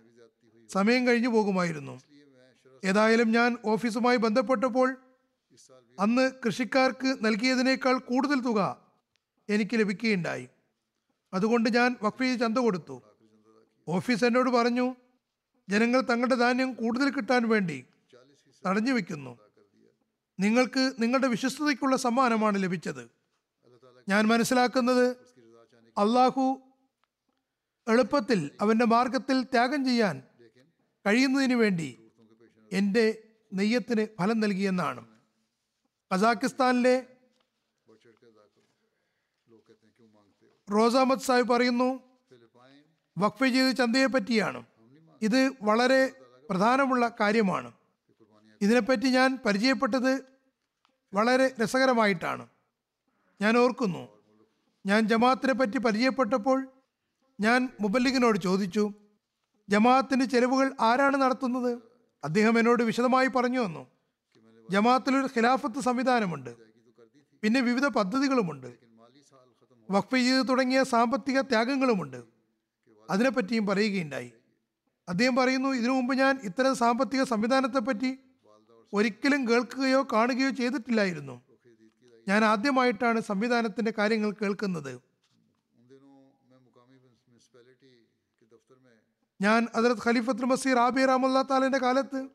സമയം 0.72 1.06
കഴിഞ്ഞു 1.06 1.28
പോകുമായിരുന്നു. 1.28 2.00
ഏതായാലും 2.84 3.32
ഞാൻ 3.32 3.56
ഓഫീസുമായി 3.64 4.16
ബന്ധപ്പെട്ടപ്പോൾ 4.16 5.03
അന്ന് 6.00 6.30
കൃഷിക്കാർക്ക് 6.46 7.16
നൽകിയതിനേക്കാൾ 7.22 7.98
കൂടുതൽ 7.98 8.40
തുക 8.40 8.90
എനിക്ക് 9.48 9.78
ലഭിക്കുകയുണ്ടായി. 9.78 10.48
അതുകൊണ്ട് 11.34 11.74
ഞാൻ 11.74 11.96
വഖഫീ 12.02 12.36
ചന്ത 12.36 12.58
കൊടുത്തു. 12.58 13.02
ഓഫീസ് 13.88 14.24
എന്നോട് 14.24 14.50
പറഞ്ഞു 14.50 14.94
ജനങ്ങൾ 15.68 16.00
തങ്ങളുടെ 16.00 16.34
ധാന്യം 16.34 16.72
കൂടുതൽ 16.72 17.10
കിട്ടാൻ 17.10 17.48
വേണ്ടി 17.48 17.84
തടഞ്ഞു 18.66 18.92
വെക്കുന്നു. 18.92 19.38
നിങ്ങൾക്ക് 20.40 20.92
നിങ്ങളുടെ 20.98 21.26
വിശ്വസ്തതയ്ക്കുള്ള 21.26 21.96
സമ്മാനമാണ് 21.96 22.62
ലഭിച്ചത്. 22.62 23.10
ഞാൻ 24.08 24.26
മനസ്സിലാക്കുന്നത് 24.26 25.16
അള്ളാഹു 25.98 26.60
എളുപ്പത്തിൽ 27.88 28.50
അവന്റെ 28.60 28.84
മാർഗത്തിൽ 28.84 29.42
ത്യാഗം 29.42 29.84
ചെയ്യാൻ 29.84 30.22
കഴിയുന്നതിന് 31.06 31.54
വേണ്ടി 31.54 32.10
എന്റെ 32.72 33.22
നെയ്യത്തിന് 33.52 34.06
ഫലം 34.18 34.40
നൽകിയെന്നാണ്. 34.40 35.13
കസാക്കിസ്ഥാനിലെ 36.14 37.06
റോസ് 40.72 40.96
അഹമ്മദ് 40.96 41.20
സാഹിബ് 41.20 41.48
പറയുന്നു 41.48 42.00
വഖഫ് 43.18 43.44
ചെയ്ത് 43.44 43.76
ചന്തയെ 43.76 44.06
പറ്റിയാണ്. 44.06 44.64
ഇത് 45.22 45.50
വളരെ 45.62 46.12
പ്രധാനമുള്ള 46.50 47.16
കാര്യമാണ്. 47.20 47.72
ഇതിനെപ്പറ്റി 48.62 49.06
ഞാൻ 49.10 49.38
പരിചയപ്പെട്ടത് 49.46 50.24
വളരെ 51.14 51.54
രസകരമായിട്ടാണ്. 51.62 52.48
ഞാൻ 53.40 53.58
ഓർക്കുന്നു 53.58 54.08
ഞാൻ 54.86 55.08
ജമാഅത്തിനെ 55.08 55.52
പറ്റി 55.52 55.78
പരിചയപ്പെട്ടപ്പോൾ 55.78 56.68
ഞാൻ 57.40 57.68
മുബല്ലിഖിനോട് 57.80 58.38
ചോദിച്ചു 58.38 58.92
ജമാഅത്തിന്റെ 59.68 60.26
ചെലവുകൾ 60.26 60.74
ആരാണ് 60.80 61.16
നടത്തുന്നത്? 61.16 61.78
അദ്ദേഹം 62.24 62.58
എന്നോട് 62.58 62.82
വിശദമായി 62.82 63.26
പറഞ്ഞു 63.26 63.66
തന്നു. 63.66 63.93
ജമാഅത്തിലൊരു 64.70 65.26
ഖിലാഫത്ത് 65.26 65.80
സംവിധാനമുണ്ട്. 65.80 66.56
പിന്നെ 67.42 67.60
വിവിധ 67.60 67.86
പദ്ധതികളുമുണ്ട്. 67.86 68.74
വഖഫ് 69.90 70.16
ചെയ്ത് 70.16 70.48
തുടങ്ങിയ 70.48 70.82
സാമ്പത്തിക 70.82 71.40
ത്യാഗങ്ങളുമുണ്ട്. 71.40 72.22
അതിനെപ്പറ്റിയും 73.10 73.66
പറയുകയുണ്ടായി. 73.66 74.32
അദ്ദേഹം 75.08 75.36
പറയുന്നു 75.36 75.68
ഇതിനു 75.68 75.92
മുമ്പ് 75.92 76.14
ഞാൻ 76.14 76.40
ഇത്തരം 76.42 76.74
സാമ്പത്തിക 76.74 77.22
സംവിധാനത്തെപ്പറ്റി 77.22 78.18
ഒരിക്കലും 78.92 79.48
കേൾക്കുകയോ 79.48 80.06
കാണുകയോ 80.12 80.50
ചെയ്തിട്ടില്ലായിരുന്നു. 80.50 81.42
ഞാൻ 82.28 82.44
ആദ്യമായിട്ടാണ് 82.44 83.20
സംവിധാനത്തിന്റെ 83.20 83.92
കാര്യങ്ങൾ 83.98 84.30
കേൾക്കുന്നത്. 84.30 85.00
ഞാൻ 89.40 89.68
ഹദരത് 89.76 89.98
ഖലീഫത്ത് 90.06 90.44
മസീർ 90.44 90.78
ആബി 90.78 91.06
റാമുല്ലാ 91.06 91.42
താലിന്റെ 91.42 91.78
കാലത്ത് 91.78 92.28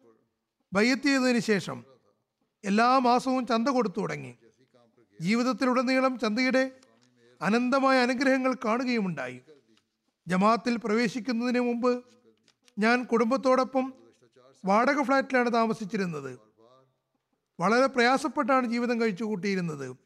ബയ്യത്ത് 0.74 1.04
ചെയ്തതിന് 1.04 1.40
ശേഷം 1.40 1.84
എല്ലാ 2.64 3.00
മാസവും 3.00 3.48
ചന്ത 3.48 3.70
കൊടുത്തു 3.70 4.00
തുടങ്ങി. 4.00 4.36
ജീവിതത്തിലുടനീളം 5.22 6.20
ചന്തയുടെ 6.20 6.72
അനന്തമായ 7.42 8.02
അനുഗ്രഹങ്ങൾ 8.02 8.56
കാണുകയുമുണ്ടായി. 8.66 9.42
ജമാത്തിൽ 10.28 10.78
പ്രവേശിക്കുന്നതിന് 10.78 11.60
മുമ്പ് 11.60 12.04
ഞാൻ 12.80 13.04
കുടുംബത്തോടൊപ്പം 13.04 13.94
വാടക 14.66 15.04
ഫ്ലാറ്റിലാണ് 15.04 15.54
താമസിച്ചിരുന്നത്. 15.54 16.40
വളരെ 17.60 17.86
പ്രയാസപ്പെട്ടാണ് 17.86 18.68
ജീവിതം 18.68 19.02
കഴിച്ചു 19.02 19.24
കൂട്ടിയിരുന്നത്. 19.24 19.98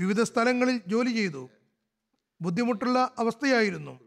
വിവിധ 0.00 0.22
സ്ഥലങ്ങളിൽ 0.22 0.80
ജോലി 0.86 1.10
ചെയ്തു. 1.10 1.48
ബുദ്ധിമുട്ടുള്ള 2.40 3.14
അവസ്ഥയായിരുന്നു. 3.18 4.00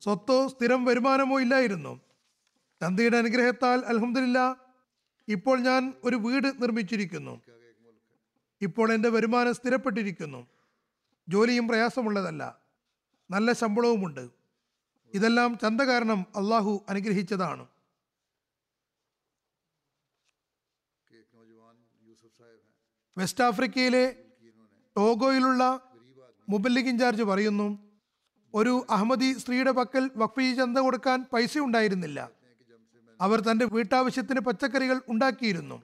സ്വത്തോ 0.00 0.48
സ്ഥിരം 0.48 0.84
വരുമാനമോ 0.84 1.40
ഇല്ലായിരുന്നു. 1.40 2.05
തന്തയുടെ 2.82 3.16
അനുഗ്രഹത്താൽ 3.16 3.78
അലഹമില്ല 3.80 4.66
ഇപ്പോൾ 5.28 5.60
ഞാൻ 5.60 5.94
ഒരു 6.04 6.16
വീട് 6.16 6.62
നിർമ്മിച്ചിരിക്കുന്നു. 6.62 7.40
ഇപ്പോൾ 8.62 8.92
എന്റെ 8.92 9.08
വരുമാനം 9.08 9.54
സ്ഥിരപ്പെട്ടിരിക്കുന്നു. 9.54 10.46
ജോലിയും 11.28 11.68
പ്രയാസമുള്ളതല്ല. 11.68 12.58
നല്ല 13.30 13.52
ശമ്പളവുമുണ്ട്. 13.52 14.28
ഇതെല്ലാം 15.14 15.58
ചന്ത 15.58 15.80
കാരണം 15.80 16.26
അള്ളാഹു 16.36 16.84
അനുഗ്രഹിച്ചതാണ്. 16.88 17.66
വെസ്റ്റ് 23.18 23.44
ആഫ്രിക്കയിലെ 23.44 24.16
ടോഗോയിലുള്ള 24.96 25.80
മുബല്ലിഗ് 26.48 26.88
ഇൻചാർജ് 26.88 27.22
പറയുന്നു 27.22 27.78
ഒരു 28.54 28.86
അഹമ്മദി 28.90 29.38
സ്ത്രീയുടെ 29.38 29.70
പക്കൽ 29.70 30.10
വഖഫ് 30.16 30.56
ചന്ത 30.56 30.78
കൊടുക്കാൻ 30.78 31.26
പൈസ 31.32 31.58
ഉണ്ടായിരുന്നില്ല 31.58 32.35
അവർ 33.20 33.40
തന്റെ 33.40 33.64
വീട്ടാവശ്യത്തിന് 33.64 34.40
പച്ചക്കറികൾ 34.40 35.00
ഉണ്ടാക്കിയിരുന്നു. 35.08 35.82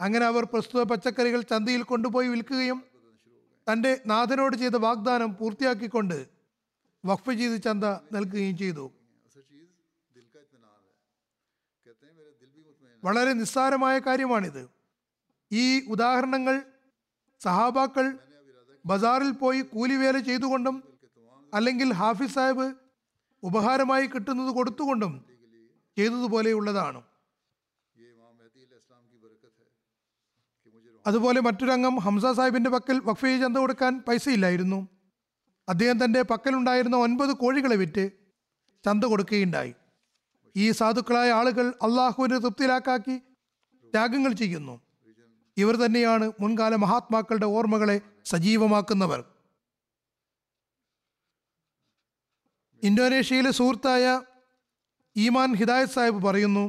അങ്ങനെ 0.00 0.26
അവർ 0.26 0.44
പ്രസ്തുത 0.44 0.82
പച്ചക്കറികൾ 0.82 1.40
ചന്തയിൽ 1.40 1.82
കൊണ്ടുപോയി 1.82 2.28
വിൽക്കുകയും 2.28 2.82
തന്റെ 3.72 4.00
നാഥനോട് 4.06 4.56
ചെയ്ത 4.56 4.76
വാഗ്ദാനം 4.76 5.36
പൂർത്തിയാക്കിക്കൊണ്ട് 5.36 6.28
വഖഫ് 7.04 7.32
ചെയ്ത് 7.32 7.62
ചന്ത 7.62 7.84
നൽകുകയും 7.84 8.56
ചെയ്തു. 8.56 8.92
വളരെ 13.04 13.32
നിസ്സാരമായ 13.32 13.98
കാര്യമാണിത്. 13.98 14.68
ഈ 15.52 15.86
ഉദാഹരണങ്ങൾ 15.86 16.62
സഹാബാക്കൾ 17.40 18.18
ബസാറിൽ 18.86 19.30
പോയി 19.30 19.60
കൂലിവേല 19.60 20.18
ചെയ്തുകൊണ്ടും 20.18 20.98
അല്ലെങ്കിൽ 21.54 21.92
ഹാഫിസ് 21.92 22.34
സാഹിബ് 22.34 22.74
ഉപഹാരമായി 23.42 24.06
കിട്ടുന്നത് 24.06 24.54
കൊടുത്തുകൊണ്ടും 24.54 25.27
ചെയ്തതുപോലെയുള്ളതാണ്. 25.98 27.02
അതുപോലെ 31.06 31.40
മറ്റൊരംഗം 31.40 31.96
ഹംസ 31.96 32.26
സാഹിബിന്റെ 32.36 32.70
പക്കൽ 32.70 33.00
വഖഫയെ 33.00 33.38
ചന്ത 33.38 33.56
കൊടുക്കാൻ 33.56 34.02
പൈസ 34.08 34.28
ഇല്ലായിരുന്നു 34.28 34.88
അദ്ദേഹം 35.68 36.04
തന്റെ 36.04 36.22
പക്കലുണ്ടായിരുന്ന 36.22 36.96
ഒൻപത് 36.96 37.32
കോഴികളെ 37.32 37.76
വിറ്റ് 37.76 38.10
ചന്ത 38.84 39.04
കൊടുക്കുകയുണ്ടായി. 39.04 39.74
ഈ 40.56 40.70
സാധുക്കളായ 40.70 41.30
ആളുകൾ 41.30 41.68
അള്ളാഹുവിനെ 41.68 42.38
തൃപ്തിലാക്കാക്കി 42.38 43.18
ത്യാഗങ്ങൾ 43.92 44.32
ചെയ്യുന്നു. 44.32 44.80
ഇവർ 45.56 45.76
തന്നെയാണ് 45.76 46.32
മുൻകാല 46.40 46.74
മഹാത്മാക്കളുടെ 46.74 47.46
ഓർമ്മകളെ 47.46 48.00
സജീവമാക്കുന്നവർ. 48.24 49.24
ഇന്തോനേഷ്യയിലെ 52.82 53.50
സുഹൃത്തായ 53.50 54.22
ഈമാൻ 55.24 55.50
ഹിദായത് 55.60 55.94
സാഹിബ് 55.96 56.20
പറയുന്നു 56.26 56.64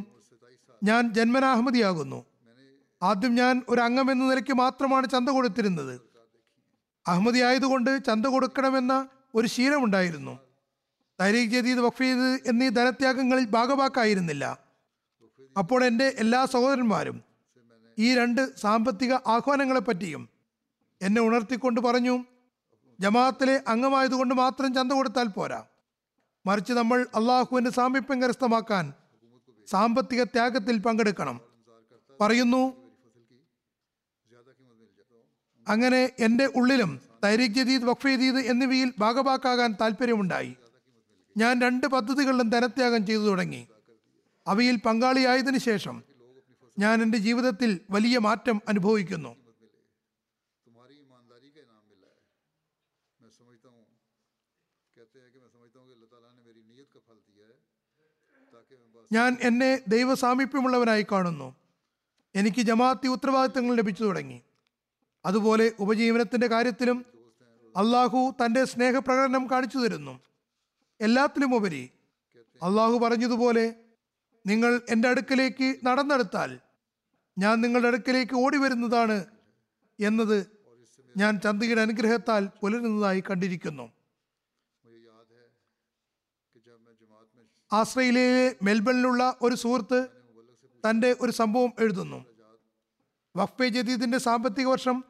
ഞാൻ 0.82 1.04
ജന്മനാ 1.18 1.50
അഹമ്മദിയാകുന്നു 1.56 2.20
ആദ്യം 3.02 3.34
ഞാൻ 3.40 3.56
ഒരു 3.72 3.82
അംഗം 3.88 4.08
എന്ന 4.12 4.24
നിലയ്ക്ക് 4.30 4.54
മാത്രമാണ് 4.62 5.06
ചന്ത 5.14 5.30
കൊടുത്തിരുന്നത്. 5.36 5.96
അഹമ്മദി 7.06 7.40
ആയതുകൊണ്ട് 7.48 7.92
ചന്ത 8.08 8.26
കൊടുക്കണമെന്ന 8.26 8.94
ഒരു 9.36 9.48
ശീലമുണ്ടായിരുന്നു. 9.54 10.34
തരീഖ് 11.20 11.52
ജദീദ് 11.54 11.84
വഖഫീദ് 11.86 12.28
എന്നീ 12.50 12.68
ധനത്യാഗങ്ങളിൽ 12.78 13.46
ഭാഗവാക്കായിരുന്നില്ല. 13.56 14.46
അപ്പോൾ 15.56 15.82
എന്റെ 15.90 16.08
എല്ലാ 16.24 16.42
സഹോദരന്മാരും 16.54 17.18
ഈ 17.98 18.10
രണ്ട് 18.20 18.42
സാമ്പത്തിക 18.64 19.14
ആഹ്വാനങ്ങളെപ്പറ്റിയും 19.36 20.24
എന്നെ 21.02 21.22
ഉണർത്തിക്കൊണ്ട് 21.22 21.80
പറഞ്ഞു 21.88 22.16
ജമാഅത്തിലെ 23.00 23.56
അംഗമായതുകൊണ്ട് 23.74 24.34
മാത്രം 24.44 24.70
ചന്ത 24.78 24.92
കൊടുത്താൽ 24.92 25.28
പോരാ. 25.38 25.60
മറിച്ച് 26.46 26.74
നമ്മൾ 26.74 27.08
അള്ളാഹുവിന്റെ 27.16 27.72
സാമീപ്യം 27.72 28.22
കരസ്ഥമാക്കാൻ 28.22 28.94
സാമ്പത്തിക 29.68 30.24
ത്യാഗത്തിൽ 30.24 30.80
പങ്കെടുക്കണം. 30.80 31.42
പറയുന്നു 32.22 32.64
അങ്ങനെ 35.68 36.10
എന്റെ 36.20 36.46
ഉള്ളിലും 36.46 37.00
തൈരീഖ് 37.24 37.54
ജദീദ് 37.54 37.84
വഖഫ് 37.84 38.08
ജദീദ് 38.08 38.38
എന്നിവയിൽ 38.38 38.94
ഭാഗഭാക്കാകാൻ 39.00 39.76
താല്പര്യമുണ്ടായി 39.82 40.56
ഞാൻ 41.38 41.62
രണ്ട് 41.62 41.88
പദ്ധതികളിലും 41.88 42.50
ധനത്യാഗം 42.50 43.06
ചെയ്തു 43.06 43.22
തുടങ്ങി. 43.22 43.68
അവയിൽ 44.48 44.76
പങ്കാളിയായതിനു 44.78 45.58
ശേഷം 45.58 46.04
ഞാൻ 46.80 47.02
എന്റെ 47.04 47.18
ജീവിതത്തിൽ 47.18 47.80
വലിയ 47.92 48.18
മാറ്റം 48.18 48.62
അനുഭവിക്കുന്നു. 48.68 49.36
ഞാൻ 59.12 59.38
എന്നെ 59.42 59.82
ദൈവ 59.88 60.14
സാമീപ്യമുള്ളവനായി 60.14 61.06
കാണുന്നു. 61.12 61.56
എനിക്ക് 62.36 62.62
ജമാഅത്തി 62.62 63.08
ഉത്തരവാദിത്തങ്ങൾ 63.08 63.76
ലഭിച്ചു 63.76 64.04
തുടങ്ങി. 64.04 64.42
അതുപോലെ 65.26 65.72
ഉപജീവനത്തിന്റെ 65.80 66.48
കാര്യത്തിലും 66.48 67.06
അള്ളാഹു 67.78 68.36
തന്റെ 68.46 68.66
സ്നേഹപ്രകടനം 68.66 69.52
കാണിച്ചു 69.52 69.78
തരുന്നു. 69.78 70.20
എല്ലാത്തിലും 71.02 71.56
ഉപരി 71.56 71.90
അള്ളാഹു 72.64 72.98
പറഞ്ഞതുപോലെ 72.98 73.76
നിങ്ങൾ 74.46 74.82
എന്റെ 74.90 75.08
അടുക്കലേക്ക് 75.08 75.76
നടന്നെടുത്താൽ 75.86 76.60
ഞാൻ 77.38 77.62
നിങ്ങളുടെ 77.62 77.88
അടുക്കലേക്ക് 77.88 78.36
ഓടി 78.36 78.58
വരുന്നതാണ് 78.58 79.26
എന്നത് 80.00 80.48
ഞാൻ 81.18 81.40
ചന്തയുടെ 81.40 81.82
അനുഗ്രഹത്താൽ 81.82 82.50
പുലരുന്നതായി 82.62 83.24
കണ്ടിരിക്കുന്നു. 83.30 83.86
ആസ്ട്രേലിയയിലെ 87.74 88.56
മെൽബണിലുള്ള 88.64 89.36
ഒരു 89.42 89.56
സുഹൃത്ത് 89.56 90.08
തന്റെ 90.90 91.16
ഒരു 91.22 91.32
സംഭവം 91.32 91.74
എഴുതുന്നു. 91.80 92.26
വഖഫെ 93.38 93.68
ജദീദിന്റെ 93.68 94.18
സാമ്പത്തിക 94.18 94.68
വർഷം 94.68 95.04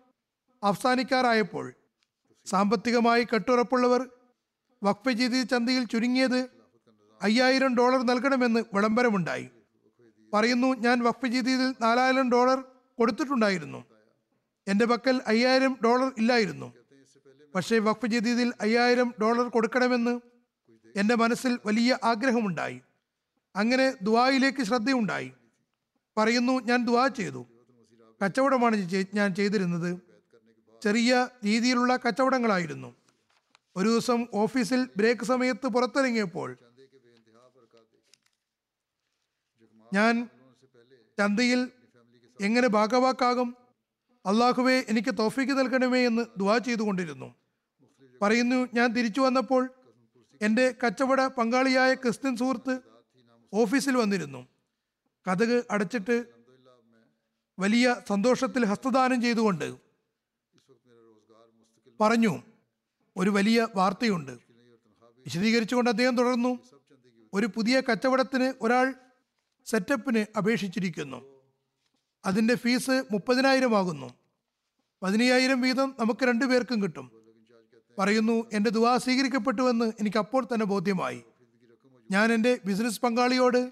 അവസാനിക്കാറായപ്പോൾ 0.63 1.73
സാമ്പത്തികമായി 2.45 3.23
കെട്ടുറപ്പുള്ളവർ 3.23 4.09
വഖഫെ 4.83 5.11
ജദീദ് 5.11 5.49
ചന്തയിൽ 5.49 5.83
ചുരുങ്ങിയത് 5.83 6.49
അയ്യായിരം 7.21 7.75
ഡോളർ 7.75 8.01
നൽകണമെന്ന് 8.03 8.63
വിളംബരമുണ്ടായി. 8.73 9.49
പറയുന്നു 10.33 10.67
ഞാൻ 10.67 11.03
വഖഫ് 11.03 11.27
ജദീദിൽ 11.27 11.75
നാലായിരം 11.81 12.31
ഡോളർ 12.31 12.63
കൊടുത്തിട്ടുണ്ടായിരുന്നു. 12.97 13.85
എന്റെ 14.67 14.85
പക്കൽ 14.85 15.21
അയ്യായിരം 15.27 15.77
ഡോളർ 15.83 16.11
ഇല്ലായിരുന്നു. 16.17 16.73
പക്ഷേ 17.55 17.79
വഖഫ് 17.79 18.05
ജദീദിൽ 18.05 18.53
അയ്യായിരം 18.61 19.13
ഡോളർ 19.21 19.49
കൊടുക്കണമെന്ന് 19.49 20.28
എന്റെ 20.95 21.15
മനസ്സിൽ 21.15 21.59
വലിയ 21.65 21.97
ആഗ്രഹമുണ്ടായി. 22.03 22.81
അങ്ങനെ 23.55 23.93
ദുആയിലേക്ക് 24.01 24.63
ശ്രദ്ധയുണ്ടായി. 24.63 25.31
പറയുന്നു 26.17 26.53
ഞാൻ 26.59 26.85
ദുആ 26.85 27.07
ചെയ്തു. 27.07 27.45
കച്ചവടമാണ് 28.25 28.89
ഞാൻ 29.13 29.35
ചെയ്തിരുന്നത്. 29.35 29.99
ചെറിയ 30.83 31.27
രീതിയിലുള്ള 31.45 31.97
കച്ചവടങ്ങളായിരുന്നു. 31.97 32.95
ഒരു 33.75 33.89
ദിവസം 33.89 34.27
ഓഫീസിൽ 34.33 34.89
ബ്രേക്ക് 34.97 35.23
സമയത്ത് 35.23 35.67
പുറത്തിറങ്ങിയപ്പോൾ 35.67 36.57
ഞാൻ 39.93 40.29
ചന്തയിൽ 41.17 41.71
എങ്ങനെ 42.41 42.67
ഭാഗവാക്കാകും? 42.67 43.55
അള്ളാഹുവെ 44.25 44.85
എനിക്ക് 44.89 45.17
തോഫിക്ക് 45.17 45.51
നൽകണമേ 45.51 46.05
എന്ന് 46.05 46.25
ദുവാ 46.37 46.57
ചെയ്തുകൊണ്ടിരുന്നു. 46.57 47.35
പറയുന്നു 48.21 48.67
ഞാൻ 48.73 48.93
തിരിച്ചു 48.93 49.21
വന്നപ്പോൾ 49.21 49.69
എന്റെ 50.41 50.75
കച്ചവട 50.85 51.27
പങ്കാളിയായ 51.27 51.93
ക്രിസ്ത്യൻ 51.93 52.37
സുഹൃത്ത് 52.37 52.79
ഓഫീസിൽ 53.53 53.97
വന്നിരുന്നു. 53.97 54.47
കഥക് 55.27 55.63
അടച്ചിട്ട് 55.71 56.25
വലിയ 57.59 57.95
സന്തോഷത്തിൽ 58.07 58.65
ഹസ്തദാനം 58.65 59.21
ചെയ്തുകൊണ്ട് 59.21 59.77
പറഞ്ഞു 62.01 62.43
ഒരു 63.17 63.29
വലിയ 63.29 63.67
വാർത്തയുണ്ട്. 63.75 64.31
വിശദീകരിച്ചുകൊണ്ട് 65.01 65.89
അദ്ദേഹം 65.89 66.17
തുടർന്നു 66.17 66.59
ഒരു 67.33 67.45
പുതിയ 67.45 67.81
കച്ചവടത്തിന് 67.81 68.53
ഒരാൾ 68.61 68.93
സെറ്റപ്പിന് 69.65 70.25
അപേക്ഷിച്ചിരിക്കുന്നു. 70.37 71.43
അതിന്റെ 72.25 72.55
ഫീസ് 72.55 73.03
മുപ്പതിനായിരം 73.11 73.77
ആകുന്നു. 73.77 74.13
പതിനയ്യായിരം 75.03 75.61
വീതം 75.61 75.95
നമുക്ക് 75.99 76.25
രണ്ടുപേർക്കും 76.25 76.83
കിട്ടും. 76.83 77.18
പറയുന്നു 77.99 78.45
എന്റെ 78.53 78.69
ദുവാ 78.69 78.97
സ്വീകരിക്കപ്പെട്ടുവെന്ന് 78.97 79.85
എനിക്ക് 79.99 80.17
അപ്പോൾ 80.17 80.47
തന്നെ 80.53 80.65
ബോധ്യമായി. 80.65 81.23
ഞാൻ 82.11 82.33
എന്റെ 82.33 82.59
ബിസിനസ് 82.65 83.01
പങ്കാളിയോട് 83.01 83.71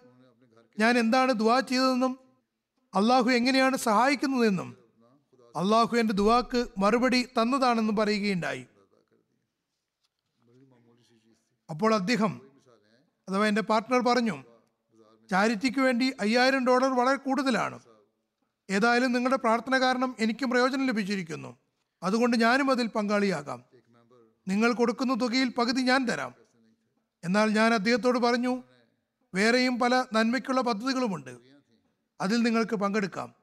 ഞാൻ 0.79 0.97
എന്താണ് 0.97 1.33
ദുവാ 1.33 1.59
ചെയ്തതെന്നും 1.59 2.19
അള്ളാഹു 2.95 3.29
എങ്ങനെയാണ് 3.29 3.77
സഹായിക്കുന്നതെന്നും 3.77 4.77
അള്ളാഹു 5.55 5.97
എന്റെ 5.97 6.13
ദുവാക്ക് 6.13 6.67
മറുപടി 6.77 7.23
തന്നതാണെന്ന് 7.23 7.93
പറയുകയുണ്ടായി. 7.93 8.65
അപ്പോൾ 11.69 11.93
അദ്ദേഹം 11.95 12.41
അഥവാ 13.29 13.47
എന്റെ 13.47 13.61
പാർട്ട്ണർ 13.61 14.01
പറഞ്ഞു 14.01 14.43
ചാരിറ്റിക്ക് 15.29 15.79
വേണ്ടി 15.79 16.13
അയ്യായിരം 16.19 16.67
ഡോളർ 16.67 16.91
വളരെ 16.95 17.17
കൂടുതലാണ്. 17.17 17.79
ഏതായാലും 18.69 19.11
നിങ്ങളുടെ 19.11 19.37
പ്രാർത്ഥന 19.37 19.79
കാരണം 19.79 20.15
എനിക്കും 20.19 20.49
പ്രയോജനം 20.49 20.87
ലഭിച്ചിരിക്കുന്നു. 20.87 21.57
അതുകൊണ്ട് 22.03 22.37
ഞാനും 22.37 22.71
അതിൽ 22.71 22.87
പങ്കാളിയാകാം. 22.87 23.76
നിങ്ങൾ 24.47 24.73
കൊടുക്കുന്ന 24.73 25.13
തുകയിൽ 25.13 25.49
പകുതി 25.49 25.81
ഞാൻ 25.81 26.05
തരാം. 26.05 26.35
എന്നാൽ 27.23 27.49
ഞാൻ 27.49 27.73
അദ്ദേഹത്തോട് 27.73 28.19
പറഞ്ഞു 28.19 28.63
വേറെയും 29.33 29.79
പല 29.79 30.05
നന്മയ്ക്കുള്ള 30.13 30.61
പദ്ധതികളുമുണ്ട്. 30.61 31.37
അതിൽ 32.21 32.41
നിങ്ങൾക്ക് 32.41 32.75
പങ്കെടുക്കാം. 32.75 33.35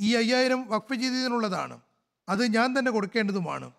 ഈ 0.00 0.14
അയ്യായിരം 0.14 0.68
വഖഫ് 0.68 0.94
ചെയ്തതിനുള്ളതാണ്. 0.94 1.80
അത് 2.28 2.54
ഞാൻ 2.54 2.78
തന്നെ 2.78 2.90
കൊടുക്കേണ്ടതുമാണ്. 2.90 3.70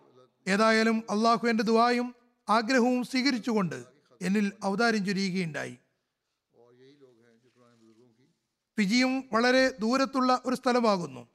ഏതായാലും 0.47 1.03
അള്ളാഹു 1.09 1.47
എന്റെ 1.47 1.63
ദുവായും 1.63 2.15
ആഗ്രഹവും 2.49 3.03
സ്വീകരിച്ചുകൊണ്ട് 3.03 3.83
എന്നിൽ 4.21 4.51
ഔദാര്യം 4.65 5.05
ചൊരിയുകയുണ്ടായി. 5.05 5.77
ഫിജിയും 8.79 9.23
വളരെ 9.33 9.77
ദൂരത്തുള്ള 9.79 10.41
ഒരു 10.45 10.55
സ്ഥലമാകുന്നു. 10.55 11.27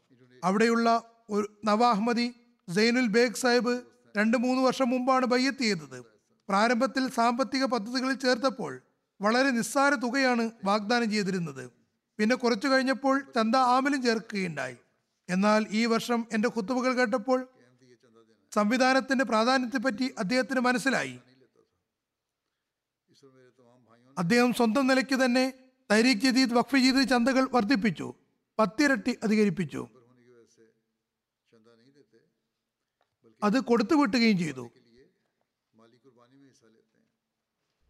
അവിടെയുള്ള 0.44 1.02
ഒരു 1.30 1.60
നവാഹ്മദി 1.64 2.34
സൈനുൽ 2.74 3.06
ബേഗ് 3.06 3.34
സാഹിബ് 3.34 3.95
രണ്ട് 4.16 4.36
മൂന്ന് 4.36 4.62
വർഷം 4.62 4.90
മുമ്പാണ് 4.90 5.26
ബയ്യത്ത് 5.26 5.58
ചെയ്തത് 5.58 6.04
പ്രാരംഭത്തിൽ 6.48 7.10
സാമ്പത്തിക 7.10 7.64
പദ്ധതികളിൽ 7.64 8.14
ചേർത്തപ്പോൾ 8.14 8.82
വളരെ 9.20 9.50
നിസ്സാര 9.50 9.94
തുകയാണ് 9.94 10.50
വാഗ്ദാനം 10.64 11.10
ചെയ്തിരുന്നത്. 11.10 11.70
പിന്നെ 12.18 12.36
കുറച്ചു 12.36 12.68
കഴിഞ്ഞപ്പോൾ 12.68 13.20
ചന്ത 13.36 13.56
ആമലും 13.56 14.02
ചേർക്കുകയുണ്ടായി. 14.02 14.76
എന്നാൽ 15.30 15.66
ഈ 15.70 15.86
വർഷം 15.86 16.26
എന്റെ 16.32 16.48
കുത്തുവകൾ 16.48 16.92
കേട്ടപ്പോൾ 16.92 17.48
സംവിധാനത്തിന്റെ 18.52 19.24
പ്രാധാന്യത്തെപ്പറ്റി 19.24 20.14
അദ്ദേഹത്തിന് 20.18 20.60
മനസ്സിലായി. 20.60 21.18
അദ്ദേഹം 24.18 24.54
സ്വന്തം 24.54 24.86
നിലയ്ക്ക് 24.86 25.24
തന്നെ 25.24 25.52
തരീഖ് 25.92 26.20
ജദീദ് 26.20 26.54
വഖഫ് 26.54 26.76
ജദീദ് 26.76 27.08
ചന്തകൾ 27.08 27.48
വർദ്ധിപ്പിച്ചു. 27.52 28.14
പത്തിരട്ടി 28.58 29.18
അധികരിപ്പിച്ചു. 29.22 29.88
അത് 33.42 33.60
കൊടുത്തുവിട്ടുകയും 33.60 34.38
ചെയ്തു. 34.38 34.70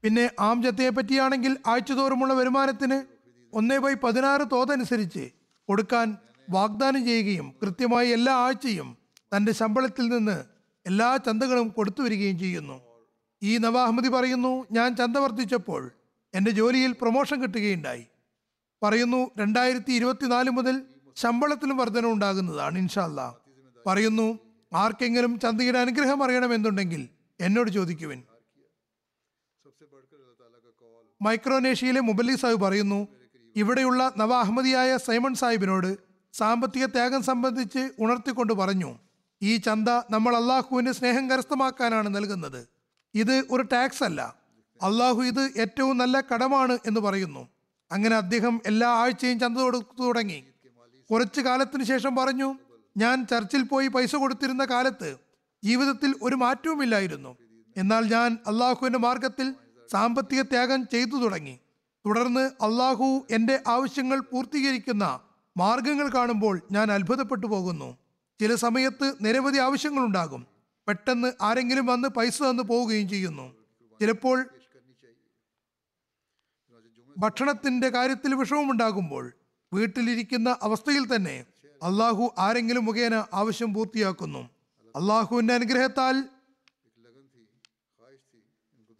പിന്നെ 0.04 0.30
ആം 0.40 0.62
ജത്തയെ 0.62 0.90
പറ്റിയാണെങ്കിൽ 0.90 1.56
ആഴ്ചതോറുമുള്ള 1.66 2.34
വരുമാനത്തിന് 2.34 3.04
ഒന്നേ 3.52 3.78
ബൈ 3.78 3.94
പതിനാറ് 3.94 4.40
തോതനുസരിച്ച് 4.52 5.30
കൊടുക്കാൻ 5.68 6.16
വാഗ്ദാനം 6.50 7.04
ചെയ്യുകയും 7.04 7.54
കൃത്യമായി 7.62 8.08
എല്ലാ 8.08 8.34
ആഴ്ചയും 8.34 8.96
തന്റെ 9.36 9.52
ശമ്പളത്തിൽ 9.52 10.08
നിന്ന് 10.08 10.44
എല്ലാ 10.86 11.16
ചന്തകളും 11.16 11.68
കൊടുത്തു 11.68 12.02
വരികയും 12.02 12.38
ചെയ്യുന്നു. 12.38 12.80
ഈ 13.42 13.58
നവാഹ്മതി 13.58 14.08
പറയുന്നു 14.08 14.66
ഞാൻ 14.72 14.96
ചന്ത 14.96 15.16
വർദ്ധിച്ചപ്പോൾ 15.16 15.90
എന്റെ 16.34 16.50
ജോലിയിൽ 16.50 16.92
പ്രൊമോഷൻ 16.92 17.42
കിട്ടുകയുണ്ടായി. 17.42 18.06
പറയുന്നു 18.82 19.30
രണ്ടായിരത്തി 19.38 19.92
ഇരുപത്തിനാല് 19.92 20.50
മുതൽ 20.50 20.82
ശമ്പളത്തിലും 21.16 21.76
വർധന 21.76 22.06
ഉണ്ടാകുന്നതാണ് 22.06 22.78
ഇൻഷാല്ല 22.78 23.36
പറയുന്നു 23.86 24.38
ആർക്കെങ്കിലും 24.76 25.40
ചന്തയുടെ 25.40 25.78
അനുഗ്രഹം 25.78 26.24
അറിയണമെന്നുണ്ടെങ്കിൽ 26.24 27.08
എന്നോട് 27.40 27.70
ചോദിക്കുവിൻ. 27.70 28.22
മൈക്രോനേഷ്യയിലെ 31.22 32.00
മുബല്ലി 32.00 32.34
സാഹിബ് 32.36 32.60
പറയുന്നു 32.60 33.08
ഇവിടെയുള്ള 33.56 34.12
നവ 34.16 34.34
അഹമ്മദിയായ 34.34 34.96
സൈമൺ 34.96 35.34
സാഹിബിനോട് 35.34 35.98
സാമ്പത്തിക 36.32 36.86
ത്യാഗം 36.86 37.22
സംബന്ധിച്ച് 37.22 37.90
ഉണർത്തിക്കൊണ്ട് 37.98 38.52
പറഞ്ഞു 38.52 38.98
ഈ 39.42 39.56
ചന്ത 39.56 39.88
നമ്മൾ 40.10 40.36
അള്ളാഹുവിന് 40.36 40.92
സ്നേഹം 40.92 41.30
കരസ്ഥമാക്കാനാണ് 41.30 42.08
നൽകുന്നത്. 42.16 42.68
ഇത് 43.14 43.44
ഒരു 43.50 43.62
ടാക്സ് 43.62 44.04
അല്ല. 44.04 44.36
അള്ളാഹു 44.82 45.22
ഇത് 45.22 45.42
ഏറ്റവും 45.56 45.98
നല്ല 45.98 46.20
കടമാണ് 46.20 46.78
എന്ന് 46.86 47.00
പറയുന്നു. 47.00 47.48
അങ്ങനെ 47.90 48.16
അദ്ദേഹം 48.16 48.60
എല്ലാ 48.66 48.88
ആഴ്ചയും 48.88 49.38
ചന്ത 49.38 49.58
തുടങ്ങി. 50.00 50.44
കുറച്ചു 51.10 51.40
കാലത്തിന് 51.40 51.84
ശേഷം 51.84 52.16
പറഞ്ഞു 52.16 52.65
ഞാൻ 52.96 53.26
ചർച്ചിൽ 53.26 53.62
പോയി 53.62 53.88
പൈസ 53.88 54.16
കൊടുത്തിരുന്ന 54.16 54.64
കാലത്ത് 54.64 55.16
ജീവിതത്തിൽ 55.64 56.14
ഒരു 56.22 56.34
മാറ്റവുമില്ലായിരുന്നു. 56.34 57.36
എന്നാൽ 57.76 58.12
ഞാൻ 58.12 58.38
അള്ളാഹുവിന്റെ 58.46 58.98
മാർഗത്തിൽ 58.98 59.54
സാമ്പത്തിക 59.92 60.42
ത്യാഗം 60.42 60.86
ചെയ്തു 60.86 61.16
തുടങ്ങി. 61.16 61.58
തുടർന്ന് 62.06 62.40
അള്ളാഹു 62.40 63.26
എന്റെ 63.30 63.62
ആവശ്യങ്ങൾ 63.68 64.20
പൂർത്തീകരിക്കുന്ന 64.20 65.20
മാർഗങ്ങൾ 65.56 66.08
കാണുമ്പോൾ 66.08 66.60
ഞാൻ 66.72 66.92
അത്ഭുതപ്പെട്ടു 66.92 67.46
പോകുന്നു. 67.46 67.96
ചില 68.40 68.54
സമയത്ത് 68.54 69.14
നിരവധി 69.20 69.58
ആവശ്യങ്ങളുണ്ടാകും. 69.58 70.46
പെട്ടെന്ന് 70.88 71.32
ആരെങ്കിലും 71.42 71.86
വന്ന് 71.86 72.08
പൈസ 72.08 72.42
തന്നു 72.42 72.62
പോവുകയും 72.62 73.08
ചെയ്യുന്നു. 73.08 73.54
ചിലപ്പോൾ 74.00 74.48
ഭക്ഷണത്തിന്റെ 77.18 77.88
കാര്യത്തിൽ 77.88 78.34
വിഷമമുണ്ടാകുമ്പോൾ 78.34 79.32
വീട്ടിലിരിക്കുന്ന 79.72 80.56
അവസ്ഥയിൽ 80.62 81.16
തന്നെ 81.16 81.44
അള്ളാഹു 81.82 82.34
ആരെങ്കിലും 82.38 82.84
മുഖേന 82.84 83.24
ആവശ്യം 83.34 83.74
പൂർത്തിയാക്കുന്നു. 83.74 84.50
അള്ളാഹുവിന്റെ 84.96 85.54
അനുഗ്രഹത്താൽ 85.54 86.24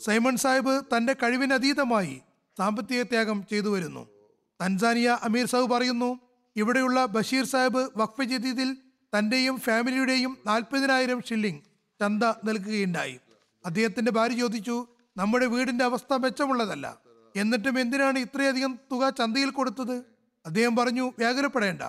സൈമൺ 0.00 0.36
സാഹിബ് 0.36 0.82
തന്റെ 0.96 1.12
കഴിവിനതീതമായി 1.12 2.20
സാമ്പത്തിക 2.58 3.02
ത്യാഗം 3.02 3.46
ചെയ്തു 3.50 3.68
വരുന്നു. 3.68 4.08
തൻസാനിയ 4.60 5.18
അമീർ 5.22 5.46
സാഹിബ് 5.46 5.70
പറയുന്നു 5.70 6.20
ഇവിടെയുള്ള 6.56 7.06
ബഷീർ 7.06 7.44
സാഹിബ് 7.44 7.90
വഖഫ് 7.96 8.22
ജദീദിൽ 8.22 8.76
തന്റെയും 9.18 9.60
ഫാമിലിയുടെയും 9.60 10.38
നാൽപ്പതിനായിരം 10.46 11.22
ഷില്ലിംഗ് 11.22 11.62
ചന്ത 12.00 12.22
നൽകുകയുണ്ടായി. 12.44 13.20
അദ്ദേഹത്തിന്റെ 13.66 14.12
ഭാര്യ 14.12 14.34
ചോദിച്ചു 14.34 14.86
നമ്മുടെ 15.16 15.46
വീടിന്റെ 15.46 15.84
അവസ്ഥ 15.84 16.12
മെച്ചമുള്ളതല്ല. 16.14 16.98
എന്നിട്ടും 17.36 17.78
എന്തിനാണ് 17.80 18.18
ഇത്രയധികം 18.18 18.78
തുക 18.92 19.08
ചന്തയിൽ 19.10 19.50
കൊടുത്തത്? 19.50 19.96
അദ്ദേഹം 20.46 20.76
പറഞ്ഞു 20.76 21.12
വ്യാകുലപ്പെടേണ്ട 21.18 21.82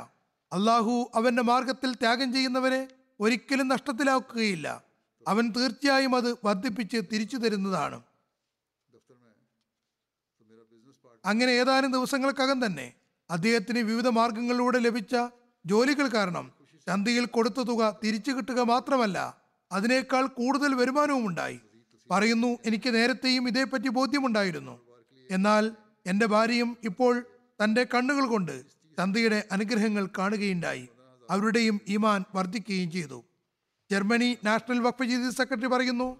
അള്ളാഹു 0.53 1.11
അവന്റെ 1.15 1.41
മാർഗത്തിൽ 1.41 1.93
ത്യാഗം 1.93 2.33
ചെയ്യുന്നവരെ 2.33 2.87
ഒരിക്കലും 3.19 3.67
നഷ്ടത്തിലാക്കുകയില്ല. 3.67 4.83
അവൻ 5.27 5.53
തീർച്ചയായും 5.57 6.15
അത് 6.15 6.37
വർദ്ധിപ്പിച്ച് 6.45 6.97
തിരിച്ചു 7.13 7.37
തരുന്നതാണ്. 7.37 8.01
അങ്ങനെ 11.25 11.51
ഏതാനും 11.51 11.91
ദിവസങ്ങൾക്കകം 11.91 12.65
തന്നെ 12.65 12.93
അദ്ദേഹത്തിന് 13.29 13.79
വിവിധ 13.79 14.07
മാർഗങ്ങളിലൂടെ 14.07 14.79
ലഭിച്ച 14.79 15.15
ജോലികൾ 15.65 16.07
കാരണം 16.07 16.51
ചന്തയിൽ 16.87 17.25
കൊടുത്ത 17.25 17.59
തുക 17.61 17.99
തിരിച്ചു 18.03 18.31
കിട്ടുക 18.31 18.59
മാത്രമല്ല 18.59 19.37
അതിനേക്കാൾ 19.71 20.25
കൂടുതൽ 20.25 20.75
വരുമാനവും 20.75 21.27
ഉണ്ടായി. 21.27 21.59
പറയുന്നു 22.11 22.47
എനിക്ക് 22.65 22.95
നേരത്തെയും 22.95 23.47
ഇതേപ്പറ്റി 23.47 23.87
ബോധ്യമുണ്ടായിരുന്നു. 23.87 24.79
എന്നാൽ 25.31 25.71
എന്റെ 26.05 26.25
ഭാര്യയും 26.25 26.77
ഇപ്പോൾ 26.83 27.25
തന്റെ 27.63 27.87
കണ്ണുകൾ 27.95 28.25
കൊണ്ട് 28.25 28.76
ചന്തയുടെ 28.97 29.47
അനുഗ്രഹങ്ങൾ 29.51 30.09
കാണുകയുണ്ടായി. 30.17 30.89
അവരുടെയും 31.29 31.81
ഈമാൻ 31.87 32.23
വർദ്ധിക്കുകയും 32.35 32.91
ചെയ്തു. 32.91 33.23
ജർമ്മനി 33.91 34.37
നാഷണൽ 34.43 34.79
വഖഫ് 34.79 35.03
ജീതി 35.03 35.29
സെക്രട്ടറി 35.29 35.67
പറയുന്നു 35.67 36.17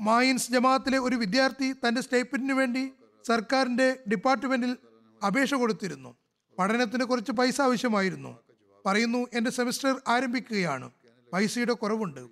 മായിൻസ് 0.00 0.52
ജമാഅത്തിലെ 0.52 0.98
ഒരു 0.98 1.16
വിദ്യാർത്ഥി 1.16 1.72
തന്റെ 1.72 2.00
സ്റ്റേപ്പിന് 2.00 2.52
വേണ്ടി 2.52 2.92
സർക്കാരിന്റെ 3.26 3.98
ഡിപ്പാർട്ട്മെന്റിൽ 4.10 4.76
അപേക്ഷ 5.26 5.54
കൊടുത്തിരുന്നു. 5.54 6.16
പഠനത്തിന് 6.58 7.04
കുറച്ച് 7.04 7.32
പൈസ 7.32 7.60
ആവശ്യമായിരുന്നു. 7.60 8.38
പറയുന്നു 8.86 9.26
എന്റെ 9.32 9.50
സെമിസ്റ്റർ 9.50 10.00
ആരംഭിക്കുകയാണ്. 10.08 10.90
പൈസയുടെ 11.32 11.72
കുറവുണ്ട്. 11.72 12.28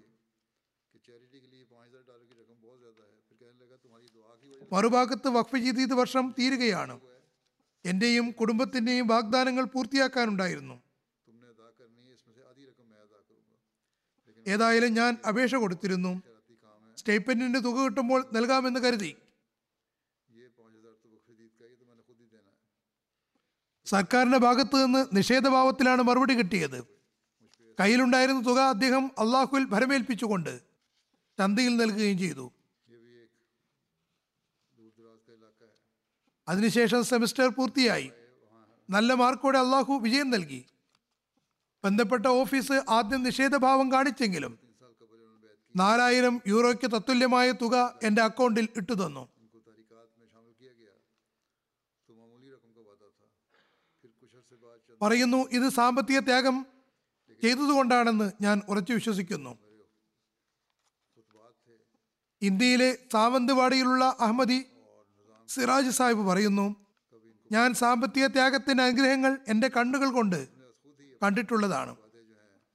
മറുഭാഗത്ത് 4.72 5.28
വഖഫ് 5.28 5.57
ജദീദ് 5.57 5.93
വർഷം 5.93 6.34
തീരുകയാണ്. 6.38 7.01
എന്റെയും 7.85 8.31
കുടുംബത്തിന്റെയും 8.31 9.07
വാഗ്ദാനങ്ങൾ 9.07 9.64
പൂർത്തിയാക്കാനുണ്ടായിരുന്നു. 9.64 10.83
ഏതായാലും 14.47 14.95
ഞാൻ 14.95 15.16
അപേക്ഷ 15.28 15.55
കൊടുത്തിരുന്നു. 15.55 16.22
സ്റ്റേറ്റ്മെന്റിന്റെ 16.97 17.59
തുക 17.59 17.85
കിട്ടുമ്പോൾ 17.85 18.31
നൽകാമെന്ന് 18.33 18.81
കരുതി. 18.81 19.16
സർക്കാരിന്റെ 23.85 24.39
ഭാഗത്തു 24.39 24.76
നിന്ന് 24.76 25.16
നിഷേധഭാവത്തിലാണ് 25.16 26.03
മറുപടി 26.03 26.35
കിട്ടിയത്. 26.35 26.85
കയ്യിലുണ്ടായിരുന്ന 27.81 28.47
തുക 28.47 28.59
അദ്ദേഹം 28.59 29.11
അള്ളാഹുവിൽ 29.18 29.64
ഭരമേൽപ്പിച്ചുകൊണ്ട് 29.64 30.61
ചന്തയിൽ 31.39 31.76
നൽകുകയും 31.76 32.18
ചെയ്തു. 32.18 32.53
അതിനുശേഷം 36.51 37.05
സെമിസ്റ്റർ 37.05 37.48
പൂർത്തിയായി. 37.48 38.11
നല്ല 38.90 39.14
മാർക്കോടെ 39.14 39.59
അള്ളാഹു 39.59 39.92
വിജയം 39.92 40.30
നൽകി. 40.30 40.61
ബന്ധപ്പെട്ട 41.84 42.26
ഓഫീസ് 42.26 42.72
ആദ്യം 42.88 43.22
നിഷേധഭാവം 43.22 43.92
കാണിച്ചെങ്കിലും 43.92 44.59
നാലായിരം 45.76 46.40
യൂറോയ്ക്ക് 46.46 46.90
തത്തുല്യമായ 46.90 47.51
തുക 47.51 47.98
എന്റെ 48.03 48.22
അക്കൗണ്ടിൽ 48.22 48.68
ഇട്ടു 48.76 48.92
തന്നു. 48.92 49.28
പറയുന്നു 55.03 55.36
ഇത് 55.36 55.68
സാമ്പത്തിക 55.68 56.18
ത്യാഗം 56.18 56.66
ചെയ്തതുകൊണ്ടാണെന്ന് 57.42 58.32
ഞാൻ 58.40 58.62
ഉറച്ചു 58.68 58.92
വിശ്വസിക്കുന്നു. 58.92 59.59
ഇന്ത്യയിലെ 62.42 62.98
സാവന്തവാടിയിലുള്ള 63.12 64.16
അഹമ്മദി 64.20 64.66
സിറാജ് 65.55 65.90
സാഹിബ് 65.90 66.26
പറയുന്നു 66.26 66.76
ഞാൻ 67.53 67.74
സാമ്പത്തിക 67.74 68.26
ത്യാഗത്തിന്റെ 68.26 68.82
അനുഗ്രഹങ്ങൾ 68.82 69.38
എന്റെ 69.48 69.68
കണ്ണുകൾ 69.68 70.11
കൊണ്ട് 70.11 70.48
കണ്ടിട്ടുള്ളതാണ്. 71.22 71.96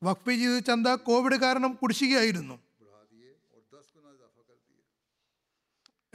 വഖഫ് 0.03 0.29
ചെയ്ത് 0.29 0.65
ചന്ത 0.65 0.87
കോവിഡ് 0.87 1.35
കാരണം 1.35 1.73
കുടിശ്ശികയായിരുന്നു. 1.73 2.59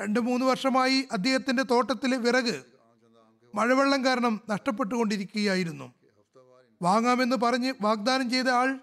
രണ്ട് 0.01 0.21
മൂന്ന് 0.21 0.47
വർഷമായി 0.47 1.09
അദ്ദേഹത്തിന്റെ 1.13 1.63
തോട്ടത്തിലെ 1.63 2.17
വിറക് 2.17 2.65
മഴവെള്ളം 3.55 4.05
കാരണം 4.05 4.41
നഷ്ടപ്പെട്ടുകൊണ്ടിരിക്കുകയായിരുന്നു. 4.51 5.95
വാങ്ങാമെന്ന് 6.83 7.37
പറഞ്ഞ് 7.37 7.75
വാഗ്ദാനം 7.81 8.31
ചെയ്ത 8.31 8.49
ആൾ 8.49 8.81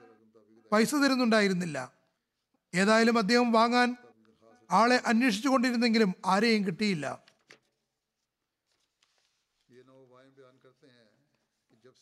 പൈസ 0.72 0.96
തരുന്നുണ്ടായിരുന്നില്ല. 0.96 1.92
ഏതായാലും 2.76 3.18
അദ്ദേഹം 3.18 3.52
വാങ്ങാൻ 3.52 3.96
ആളെ 4.72 5.02
അന്വേഷിച്ചു 5.06 5.50
കൊണ്ടിരുന്നെങ്കിലും 5.50 6.14
ആരെയും 6.26 6.66
കിട്ടിയില്ല. 6.66 7.27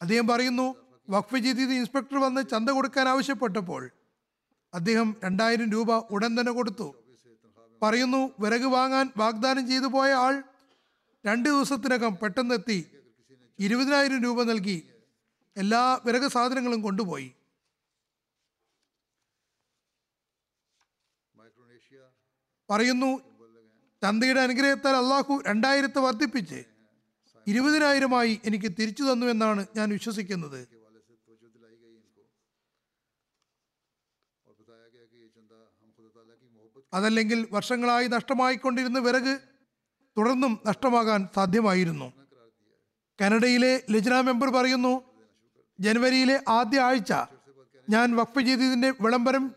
അദ്ദേഹം 0.02 0.28
പറയുന്നു 0.28 0.76
വഖഫ് 1.10 1.38
ജദീദ് 1.38 1.72
ഇൻസ്പെക്ടർ 1.72 2.18
വന്ന് 2.18 2.41
ചന്ത 2.52 2.70
കൊടുക്കാൻ 2.70 3.10
ആവശ്യപ്പെട്ടപ്പോൾ 3.10 3.91
അദ്ദേഹം 4.74 5.16
രണ്ടായിരം 5.24 5.72
രൂപ 5.72 5.98
ഉടൻ 6.16 6.39
തന്നെ 6.39 6.52
കൊടുത്തു. 6.52 6.96
പറയുന്നു 7.84 8.32
വിറക് 8.39 8.68
വാങ്ങാൻ 8.76 9.12
വാഗ്ദാനം 9.18 9.68
ചെയ്തു 9.68 9.86
പോയ 9.86 10.12
ആൾ 10.14 10.43
രണ്ട് 11.26 11.50
ദിവസത്തിനകം 11.50 12.18
പെട്ടെന്നെത്തി 12.22 12.91
ഇരുപതിനായിരം 13.60 14.24
രൂപ 14.24 14.43
നൽകി 14.43 14.89
എല്ലാ 15.58 16.02
വിറക് 16.06 16.28
സാധനങ്ങളും 16.28 16.82
കൊണ്ടുപോയി. 16.82 17.36
പറയുന്നു 22.70 23.10
ചന്തയുടെ 24.04 24.39
അനുഗ്രഹത്താൽ 24.39 24.96
അള്ളാഹു 24.96 25.43
രണ്ടായിരത്തെ 25.48 26.00
വർദ്ധിപ്പിച്ച് 26.00 26.66
ഇരുപതിനായിരമായി 27.48 28.39
എനിക്ക് 28.46 28.66
തിരിച്ചു 28.66 29.04
തന്നു 29.04 29.26
എന്നാണ് 29.26 29.66
ഞാൻ 29.76 29.89
വിശ്വസിക്കുന്നത്. 29.89 30.68
അതല്ലെങ്കിൽ 36.93 37.48
വർഷങ്ങളായി 37.52 38.08
നഷ്ടമായിക്കൊണ്ടിരുന്ന 38.08 39.00
വിറക് 39.00 39.39
തുടർന്നും 40.18 40.60
നഷ്ടമാകാൻ 40.66 41.28
സാധ്യമായിരുന്നു. 41.36 42.14
കനഡയിലെ 43.22 43.84
ലജ്ന 43.89 44.22
മെമ്പർ 44.22 44.50
പറയുന്നു 44.50 45.04
ജനുവരിയിലെ 45.80 46.43
ആദ്യ 46.48 46.80
ആഴ്ച 46.80 47.14
ഞാൻ 47.89 48.16
വഖഫ് 48.16 48.39
ചെയ്തതിന്റെ 48.39 48.93
വിളംബരം 49.02 49.56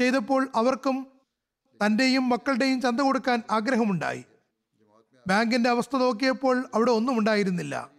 ചെയ്തപ്പോൾ 0.00 0.48
അവർക്കും 0.54 1.11
തന്റെയും 1.86 2.28
മക്കളുടെയും 2.28 2.80
ചന്ത 2.80 3.00
കൊടുക്കാൻ 3.00 3.42
ആഗ്രഹമുണ്ടായി. 3.50 4.24
ബാങ്കിന്റെ 5.26 5.70
അവസ്ഥ 5.70 5.96
നോക്കിയപ്പോൾ 5.96 6.68
അവിടെ 6.74 6.90
ഒന്നും 6.90 7.18
ഉണ്ടായിരുന്നില്ല. 7.18 7.90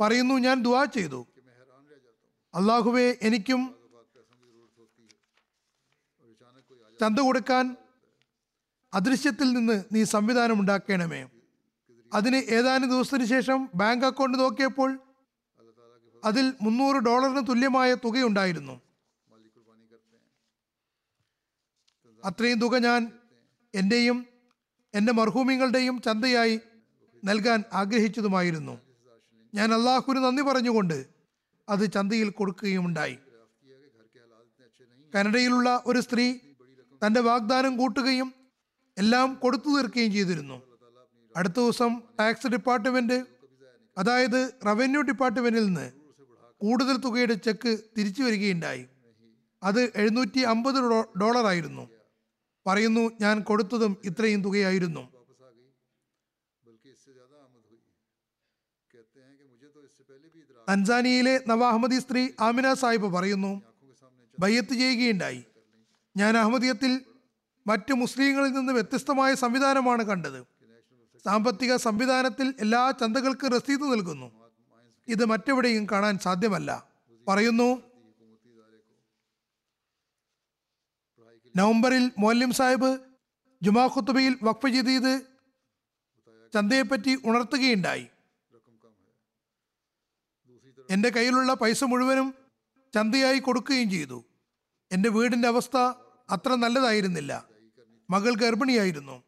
പറയുന്നു 0.00 0.34
ഞാൻ 0.34 0.62
ദുവാ 0.62 0.84
ചെയ്തു. 0.84 1.26
അള്ളാഹുവെ 2.54 3.18
എനിക്കും 3.22 3.74
ചന്ത 7.00 7.18
കൊടുക്കാൻ 7.18 7.76
അദൃശ്യത്തിൽ 8.94 9.52
നിന്ന് 9.52 9.84
നീ 9.92 10.04
സംവിധാനം 10.04 10.60
ഉണ്ടാക്കണമേ. 10.60 11.28
അതിന് 12.14 12.36
ഏതാനും 12.36 12.90
ദിവസത്തിന് 12.90 13.24
ശേഷം 13.24 13.68
ബാങ്ക് 13.74 14.04
അക്കൗണ്ട് 14.04 14.38
നോക്കിയപ്പോൾ 14.38 14.98
അതിൽ 16.24 16.52
മുന്നൂറ് 16.62 16.96
ഡോളറിന് 16.96 17.46
തുല്യമായ 17.46 17.94
തുകയുണ്ടായിരുന്നു. 17.94 18.80
അത്രയും 22.24 22.58
തുക 22.58 22.76
ഞാൻ 22.78 23.12
എന്റെയും 23.74 24.26
എന്റെ 24.94 25.12
മർഹൂമിങ്ങളുടെയും 25.12 26.02
ചന്തയായി 26.02 26.60
നൽകാൻ 27.24 27.64
ആഗ്രഹിച്ചതുമായിരുന്നു. 27.72 28.78
ഞാൻ 29.54 29.74
അള്ളാഹുവിന് 29.74 30.24
നന്ദി 30.24 30.42
പറഞ്ഞുകൊണ്ട് 30.42 31.06
അത് 31.68 31.92
ചന്തയിൽ 31.92 32.28
കൊടുക്കുകയുമുണ്ടായി 32.30 33.18
കനഡയിലുള്ള 35.14 35.82
ഒരു 35.86 36.00
സ്ത്രീ 36.00 36.38
തന്റെ 37.06 37.20
വാഗ്ദാനം 37.20 37.76
കൂട്ടുകയും 37.76 38.34
എല്ലാം 38.98 39.34
കൊടുത്തു 39.34 39.68
തീർക്കുകയും 39.68 40.12
ചെയ്തിരുന്നു. 40.12 40.62
അടുത്ത 41.36 41.54
ദിവസം 41.56 42.00
ടാക്സ് 42.20 42.46
ഡിപ്പാർട്ട്മെന്റ് 42.46 43.26
അതായത് 43.98 44.54
റവന്യൂ 44.66 45.00
ഡിപ്പാർട്ട്മെന്റിൽ 45.00 45.64
നിന്ന് 45.64 45.92
കൂടുതൽ 46.60 46.96
തുകയുടെ 46.96 47.34
ചെക്ക് 47.34 47.78
തിരിച്ചു 47.98 48.22
വരികയുണ്ടായി. 48.22 48.86
അത് 49.62 49.92
എഴുന്നൂറ്റി 49.96 50.40
അമ്പത് 50.40 50.74
ഡോളറായിരുന്നു 51.20 51.88
പറയുന്നു 52.66 53.10
ഞാൻ 53.20 53.40
കൊടുത്തതും 53.40 53.96
ഇത്രയും 54.04 54.42
തുകയായിരുന്നു. 54.42 55.12
തൻസാനിയയിലെ 60.68 61.40
നവാഹ്മദി 61.48 61.98
സ്ത്രീ 61.98 62.28
ആമിന 62.40 62.74
സാഹിബ് 62.74 63.06
പറയുന്നു 63.06 63.62
ബയ്യത്ത് 64.38 64.74
ചെയ്യുകയുണ്ടായി. 64.74 65.44
ഞാൻ 66.16 66.36
അഹമ്മദിയത്തിൽ 66.36 67.00
മറ്റ് 67.66 67.94
മുസ്ലിങ്ങളിൽ 67.94 68.50
നിന്ന് 68.50 68.72
വ്യത്യസ്തമായ 68.72 69.34
സംവിധാനമാണ് 69.34 70.02
കണ്ടത്. 70.02 70.42
സാമ്പത്തിക 71.24 71.76
സംവിധാനത്തിൽ 71.76 72.54
എല്ലാ 72.60 72.90
ചന്തകൾക്ക് 72.90 73.46
രസീത് 73.46 73.92
നൽകുന്നു. 73.92 74.50
ഇത് 75.08 75.24
മറ്റെവിടെയും 75.24 75.86
കാണാൻ 75.92 76.18
സാധ്യമല്ല. 76.18 76.86
പറയുന്നു 77.28 77.91
നവംബറിൽ 81.56 82.10
മോല്യം 82.18 82.52
സാഹിബ് 82.52 82.98
ജുമാ 83.62 83.84
ഖുത്തുബയിൽ 83.84 84.38
വഖഫ് 84.42 84.68
ജദീദ് 84.68 85.22
ചന്തയെപ്പറ്റി 86.54 87.18
ഉണർത്തുകയുണ്ടായി. 87.24 88.06
എന്റെ 90.90 91.10
കയ്യിലുള്ള 91.10 91.54
പൈസ 91.54 91.84
മുഴുവനും 91.84 92.34
ചന്തയായി 92.94 93.38
കൊടുക്കുകയും 93.38 93.90
ചെയ്തു. 93.90 94.24
എന്റെ 94.92 95.08
വീടിന്റെ 95.08 95.48
അവസ്ഥ 95.48 95.76
അത്ര 96.30 96.54
നല്ലതായിരുന്നില്ല. 96.54 97.46
മകൾ 98.10 98.34
ഗർഭിണിയായിരുന്നു. 98.34 99.22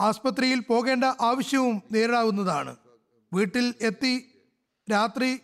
ആസ്പത്രിയിൽ 0.00 0.60
പോകേണ്ട 0.60 1.04
ആവശ്യവും 1.04 1.82
നേരിടാവുന്നതാണ്. 1.92 2.76
വീട്ടിൽ 3.32 3.74
എത്തി 3.80 4.42
രാത്രി 4.92 5.40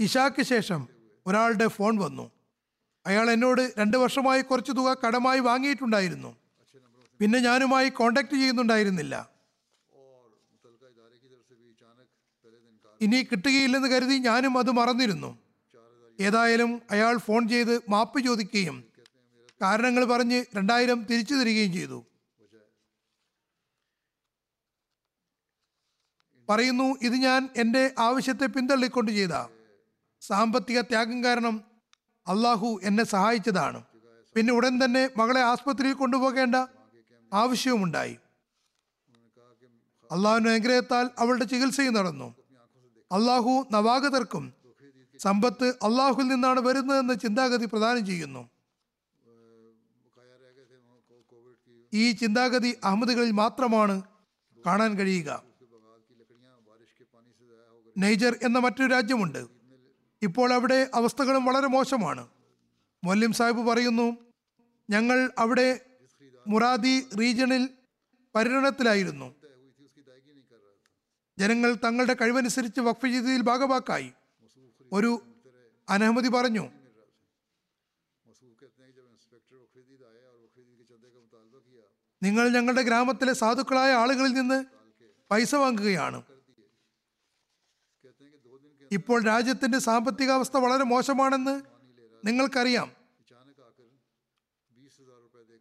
ഇഷാക്ക് 0.00 0.42
ശേഷം 0.42 0.99
ഒരാളുടെ 1.30 1.66
ഫോൺ 1.68 1.96
വന്നു. 1.98 2.30
അയാൾ 3.06 3.30
എന്നോട് 3.30 3.74
രണ്ട് 3.78 3.96
വർഷമായി 3.96 4.42
കുറച്ച് 4.42 4.72
തുക 4.72 4.96
കടമായി 5.02 5.40
വാങ്ങിയിട്ടുണ്ടായിരുന്നു. 5.40 6.36
പിന്നെ 7.20 7.38
ഞാനുമായി 7.38 7.88
കോണ്ടാക്ട് 7.88 8.34
ചെയ്യുന്നുണ്ടായിരുന്നില്ല. 8.34 9.14
ഇനി 13.02 13.18
കിട്ടുകയില്ലെന്ന് 13.22 13.88
കരുതി 13.88 14.16
ഞാനും 14.18 14.58
അത് 14.58 14.70
മറന്നിരുന്നു. 14.70 15.38
ഏതായാലും 16.20 16.82
അയാൾ 16.90 17.16
ഫോൺ 17.16 17.48
ചെയ്ത് 17.48 17.80
മാപ്പ് 17.88 18.20
ചോദിക്കുകയും 18.20 18.84
കാരണങ്ങൾ 19.62 20.04
പറഞ്ഞ് 20.04 20.44
രണ്ടായിരം 20.56 20.98
തിരിച്ചു 21.10 21.34
തരികയും 21.34 21.72
ചെയ്തു. 21.72 22.04
പറയുന്നു 26.48 26.98
ഇത് 27.02 27.14
ഞാൻ 27.14 27.48
എന്റെ 27.56 27.94
ആവശ്യത്തെ 27.98 28.46
പിന്തള്ളിക്കൊണ്ട് 28.46 29.10
ചെയ്ത. 29.12 29.59
സാമ്പത്തിക 30.20 30.80
ത്യാഗം 30.80 31.24
കാരണം 31.24 31.64
അള്ളാഹു 32.26 32.80
എന്നെ 32.82 33.04
സഹായിച്ചതാണ്. 33.04 33.84
പിന്നെ 34.34 34.52
ഉടൻ 34.54 34.84
തന്നെ 34.84 35.10
മകളെ 35.16 35.40
ആസ്പത്രിയിൽ 35.40 35.94
കൊണ്ടുപോകേണ്ട 35.94 36.56
ആവശ്യവുമുണ്ടായി. 37.32 38.16
അള്ളാഹുവിന്റെ 40.12 40.50
അനുഗ്രഹത്താൽ 40.50 41.10
അവളുടെ 41.18 41.44
ചികിത്സയും 41.44 41.94
നടന്നു. 41.94 42.34
അള്ളാഹു 43.12 43.66
നവാഗതർക്കും 43.70 44.52
സമ്പത്ത് 45.18 45.68
അള്ളാഹുവിൽ 45.68 46.28
നിന്നാണ് 46.28 46.60
വരുന്നതെന്ന് 46.60 47.14
ചിന്താഗതി 47.14 47.66
പ്രദാനം 47.66 48.06
ചെയ്യുന്നു. 48.06 48.48
ഈ 51.94 52.12
ചിന്താഗതി 52.12 52.76
അഹമ്മദുകളിൽ 52.84 53.30
മാത്രമാണ് 53.30 54.02
കാണാൻ 54.66 54.94
കഴിയുക. 54.98 55.42
നൈജർ 57.98 58.38
എന്ന 58.42 58.58
മറ്റൊരു 58.58 58.90
രാജ്യമുണ്ട്. 58.90 59.59
ഇപ്പോൾ 60.22 60.52
അവിടെ 60.52 60.90
അവസ്ഥകളും 60.94 61.44
വളരെ 61.44 61.66
മോശമാണ്. 61.66 62.28
മൊല്യം 63.04 63.32
സാഹിബ് 63.32 63.68
പറയുന്നു 63.68 64.16
ഞങ്ങൾ 64.90 65.30
അവിടെ 65.38 65.80
മുറാദി 66.46 67.06
റീജിയണിൽ 67.20 67.68
പര്യടനത്തിലായിരുന്നു. 68.34 69.34
ജനങ്ങൾ 71.38 71.76
തങ്ങളുടെ 71.84 72.16
കഴിവനുസരിച്ച് 72.20 72.80
വഖഫ് 72.80 73.06
ചെയ്തതിൽ 73.06 73.42
ഭാഗവാക്കായി. 73.42 74.12
ഒരു 74.92 75.22
അനഹമതി 75.88 76.28
പറഞ്ഞു 76.28 76.68
നിങ്ങൾ 82.22 82.48
ഞങ്ങളുടെ 82.48 82.82
ഗ്രാമത്തിലെ 82.82 83.32
സാധുക്കളായ 83.32 83.92
ആളുകളിൽ 83.92 84.32
നിന്ന് 84.32 84.64
പൈസ 85.30 85.54
വാങ്ങുകയാണ്. 85.54 86.22
ഇപ്പോൾ 88.90 89.24
രാജ്യത്തിന്റെ 89.24 89.78
സാമ്പത്തികാവസ്ഥ 89.78 90.56
വളരെ 90.56 90.84
മോശമാണെന്ന് 90.84 91.62
നിങ്ങൾക്കറിയാം. 92.24 92.92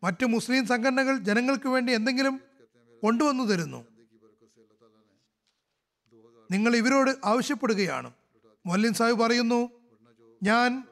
മറ്റ് 0.04 0.26
മുസ്ലിം 0.26 0.68
സംഘടനകൾ 0.68 1.18
ജനങ്ങൾക്ക് 1.18 1.68
വേണ്ടി 1.70 1.94
എന്തെങ്കിലും 1.94 2.42
കൊണ്ടുവന്നു 3.04 3.44
തരുന്നു. 3.44 3.88
നിങ്ങൾ 6.52 6.76
ഇവരോട് 6.76 7.12
ആവശ്യപ്പെടുകയാണ്. 7.26 8.14
മൊല്ലിൻ 8.66 8.94
സാഹിബ് 8.94 9.20
പറയുന്നു 9.20 9.70
ഞാൻ 10.44 10.84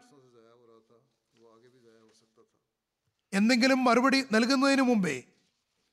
എന്തെങ്കിലും 3.34 3.84
മറുപടി 3.84 4.24
നൽകുന്നതിന് 4.32 4.82
മുമ്പേ 4.82 5.24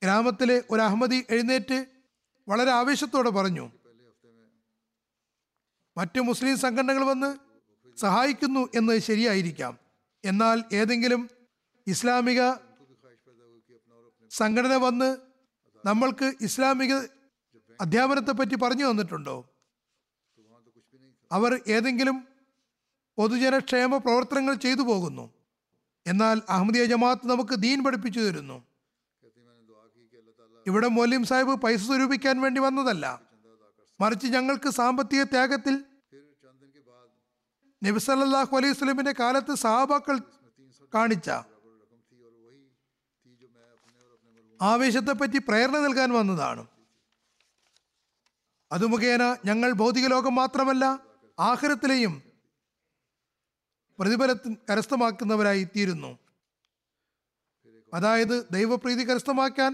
ഗ്രാമത്തിലെ 0.02 0.64
ഒരു 0.70 0.80
അഹമ്മദി 0.80 1.24
എഴുന്നേറ്റ് 1.30 1.86
വളരെ 2.48 2.70
ആവേശത്തോടെ 2.70 3.30
പറഞ്ഞു. 3.30 3.70
മറ്റ് 5.96 6.20
മുസ്ലിം 6.20 6.58
സംഘടനകൾ 6.58 7.04
വന്ന് 7.04 7.36
സഹായിക്കുന്നു 7.96 8.68
എന്ന് 8.74 8.98
ശരിയായിരിക്കാം. 8.98 9.78
എന്നാൽ 10.24 10.64
ഏതെങ്കിലും 10.72 11.30
ഇസ്ലാമിക 11.86 12.52
സംഘടന 14.30 14.74
വന്ന് 14.74 15.16
നമ്മൾക്ക് 15.86 16.32
ഇസ്ലാമിക 16.40 16.94
അധ്യാപനത്തെ 17.80 18.32
പറ്റി 18.32 18.54
പറഞ്ഞു 18.54 18.90
തന്നിട്ടുണ്ടോ? 18.90 19.48
അവർ 21.32 21.60
ഏതെങ്കിലും 21.68 22.28
പൊതുജനക്ഷേമ 23.16 23.96
പ്രവർത്തനങ്ങൾ 23.96 24.54
ചെയ്തു 24.54 24.80
പോകുന്നു. 24.80 25.32
എന്നാൽ 26.06 26.42
അഹമ്മദിയ 26.48 26.84
ജമാഅത്ത് 26.84 27.30
നമുക്ക് 27.30 27.54
ദീൻ 27.54 27.84
പഠിപ്പിച്ചു 27.84 28.20
തരുന്നു. 28.20 28.64
ഇവിടെ 30.66 30.86
മോലിം 30.86 31.24
സാഹിബ് 31.24 31.54
പൈസ 31.54 31.82
സ്വരൂപിക്കാൻ 31.82 32.40
വേണ്ടി 32.40 32.60
വന്നതല്ല. 32.60 33.33
മറിച്ച് 34.00 34.26
ഞങ്ങൾക്ക് 34.26 34.68
സാമ്പത്തിക 34.68 35.22
ത്യാഗത്തിൽ 35.22 35.84
നബിസല്ലാഹു 37.84 38.56
അലൈഹി 38.56 38.74
സ്വലമിന്റെ 38.74 39.14
കാലത്ത് 39.20 39.54
സഹാബാക്കൾ 39.54 40.18
കാണിച്ച 40.94 41.30
ആവേശത്തെ 44.62 45.12
പറ്റി 45.12 45.38
പ്രേരണ 45.38 45.76
നൽകാൻ 45.76 46.10
വന്നതാണ്. 46.12 46.62
അത് 48.72 48.86
മുഖേന 48.86 49.22
ഞങ്ങൾ 49.44 49.72
ഭൗതിക 49.72 50.06
ലോകം 50.06 50.34
മാത്രമല്ല 50.34 50.84
ആഹ്രത്തിലെയും 51.38 52.22
പ്രതിഫലത്തിൽ 53.98 54.56
കരസ്ഥമാക്കുന്നവരായി 54.70 55.64
തീരുന്നു. 55.64 56.18
അതായത് 57.94 58.36
ദൈവപ്രീതി 58.50 59.04
കരസ്ഥമാക്കാൻ 59.10 59.72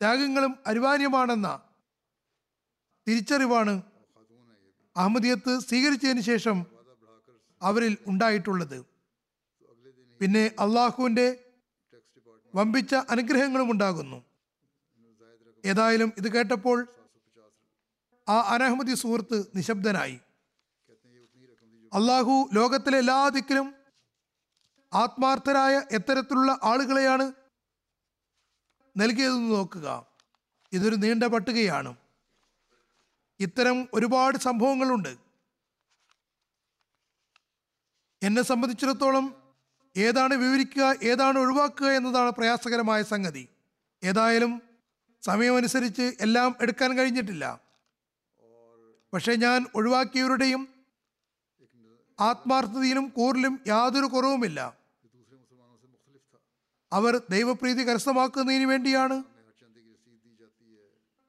ത്യാഗങ്ങളും 0.00 0.58
അനിവാര്യമാണെന്ന 0.66 1.48
തിരിച്ചറിവാണ് 3.08 3.82
അഹമ്മദിയത്ത് 4.96 5.58
സ്വീകരിച്ചതിന് 5.58 6.20
ശേഷം 6.20 6.66
അവരിൽ 7.62 7.98
ഉണ്ടായിട്ടുള്ളത്. 8.06 8.86
പിന്നെ 10.20 10.50
അള്ളാഹുവിന്റെ 10.58 11.50
വമ്പിച്ച 12.54 12.94
അനുഗ്രഹങ്ങളും 12.94 13.70
ഉണ്ടാകുന്നു. 13.70 14.24
ഏതായാലും 15.64 16.12
ഇത് 16.18 16.32
കേട്ടപ്പോൾ 16.32 16.88
ആ 18.28 18.40
അനഹമ്മദി 18.40 18.94
സുഹൃത്ത് 18.94 19.46
നിശബ്ദനായി. 19.56 20.20
അള്ളാഹു 21.94 22.48
ലോകത്തിലെ 22.52 22.98
എല്ലാ 22.98 23.28
ദിക്കിലും 23.28 23.74
ആത്മാർത്ഥരായ 24.94 25.82
എത്തരത്തിലുള്ള 25.90 26.58
ആളുകളെയാണ് 26.62 27.32
നൽകിയതെന്ന് 28.96 29.50
നോക്കുക. 29.50 30.06
ഇതൊരു 30.72 30.94
നീണ്ട 30.94 31.24
പട്ടികയാണ്. 31.24 32.01
ഇത്തരം 33.40 33.88
ഒരുപാട് 33.94 34.38
സംഭവങ്ങളുണ്ട്. 34.38 35.16
എന്നെ 38.22 38.42
സംബന്ധിച്ചിടത്തോളം 38.42 39.54
ഏതാണ് 39.96 40.34
വിവരിക്കുക 40.34 40.94
ഏതാണ് 41.02 41.38
ഒഴിവാക്കുക 41.38 41.86
എന്നതാണ് 41.86 42.30
പ്രയാസകരമായ 42.30 43.02
സംഗതി. 43.02 43.48
ഏതായാലും 44.04 44.62
സമയമനുസരിച്ച് 45.22 46.16
എല്ലാം 46.20 46.56
എടുക്കാൻ 46.60 46.98
കഴിഞ്ഞിട്ടില്ല. 46.98 47.60
പക്ഷേ 49.12 49.34
ഞാൻ 49.34 49.66
ഒഴിവാക്കിയവരുടെയും 49.74 50.68
ആത്മാർത്ഥതയിലും 52.20 53.08
കൂറിലും 53.08 53.60
യാതൊരു 53.66 54.06
കുറവുമില്ല. 54.06 54.78
അവർ 56.92 57.20
ദൈവപ്രീതി 57.30 57.88
കരസ്ഥമാക്കുന്നതിന് 57.88 58.64
വേണ്ടിയാണ് 58.64 59.24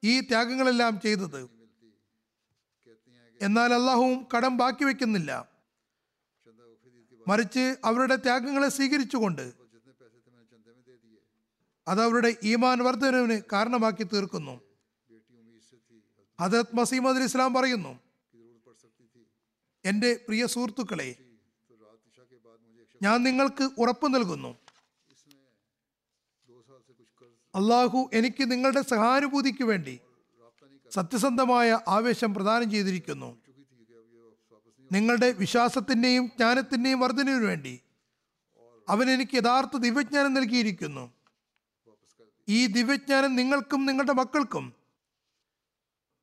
ഈ 0.03 0.21
ത്യാഗങ്ങളെല്ലാം 0.21 1.01
ചെയ്തത്. 1.01 1.52
എന്നാൽ 3.43 3.73
അള്ളാഹുവും 3.73 4.27
കടം 4.35 4.57
ബാക്കി 4.57 4.83
വയ്ക്കുന്നില്ല 4.83 5.49
മറിച്ച് 7.27 7.75
അവരുടെ 7.85 8.15
ത്യാഗങ്ങളെ 8.15 8.69
സ്വീകരിച്ചുകൊണ്ട് 8.69 9.53
അത് 11.87 12.01
അവരുടെ 12.01 12.35
ഈമാൻ 12.43 12.79
വർദ്ധനവിന് 12.79 13.41
കാരണമാക്കി 13.53 14.03
തീർക്കുന്നു. 14.03 14.61
ഹജരത് 16.39 16.75
മസീമദ് 16.75 17.23
ഇസ്ലാം 17.23 17.53
പറയുന്നു 17.53 17.99
എന്റെ 19.85 20.25
പ്രിയ 20.27 20.45
സുഹൃത്തുക്കളെ 20.45 21.15
ഞാൻ 23.03 23.23
നിങ്ങൾക്ക് 23.23 23.69
ഉറപ്പ് 23.77 24.15
നൽകുന്നു. 24.15 24.57
അള്ളാഹു 27.55 28.09
എനിക്ക് 28.13 28.51
നിങ്ങളുടെ 28.51 28.81
സഹാനുഭൂതിക്ക് 28.81 29.63
വേണ്ടി 29.63 29.99
സത്യസന്ധമായ 30.93 31.79
ആവേശം 31.87 32.33
പ്രദാനം 32.33 32.71
ചെയ്തിരിക്കുന്നു. 32.71 33.37
നിങ്ങളുടെ 34.91 35.31
വിശ്വാസത്തിന്റെയും 35.31 36.25
ജ്ഞാനത്തിന്റെയും 36.25 36.99
വർധനവിനു 36.99 37.45
വേണ്ടി 37.45 37.79
അവൻ 38.89 39.09
എനിക്ക് 39.09 39.35
യഥാർത്ഥ 39.35 39.77
ദിവ്യജ്ഞാനം 39.77 40.33
നൽകിയിരിക്കുന്നു. 40.33 41.11
ഈ 42.49 42.65
ദിവ്യജ്ഞാനം 42.65 43.35
നിങ്ങൾക്കും 43.35 43.85
നിങ്ങളുടെ 43.85 44.13
മക്കൾക്കും 44.13 44.73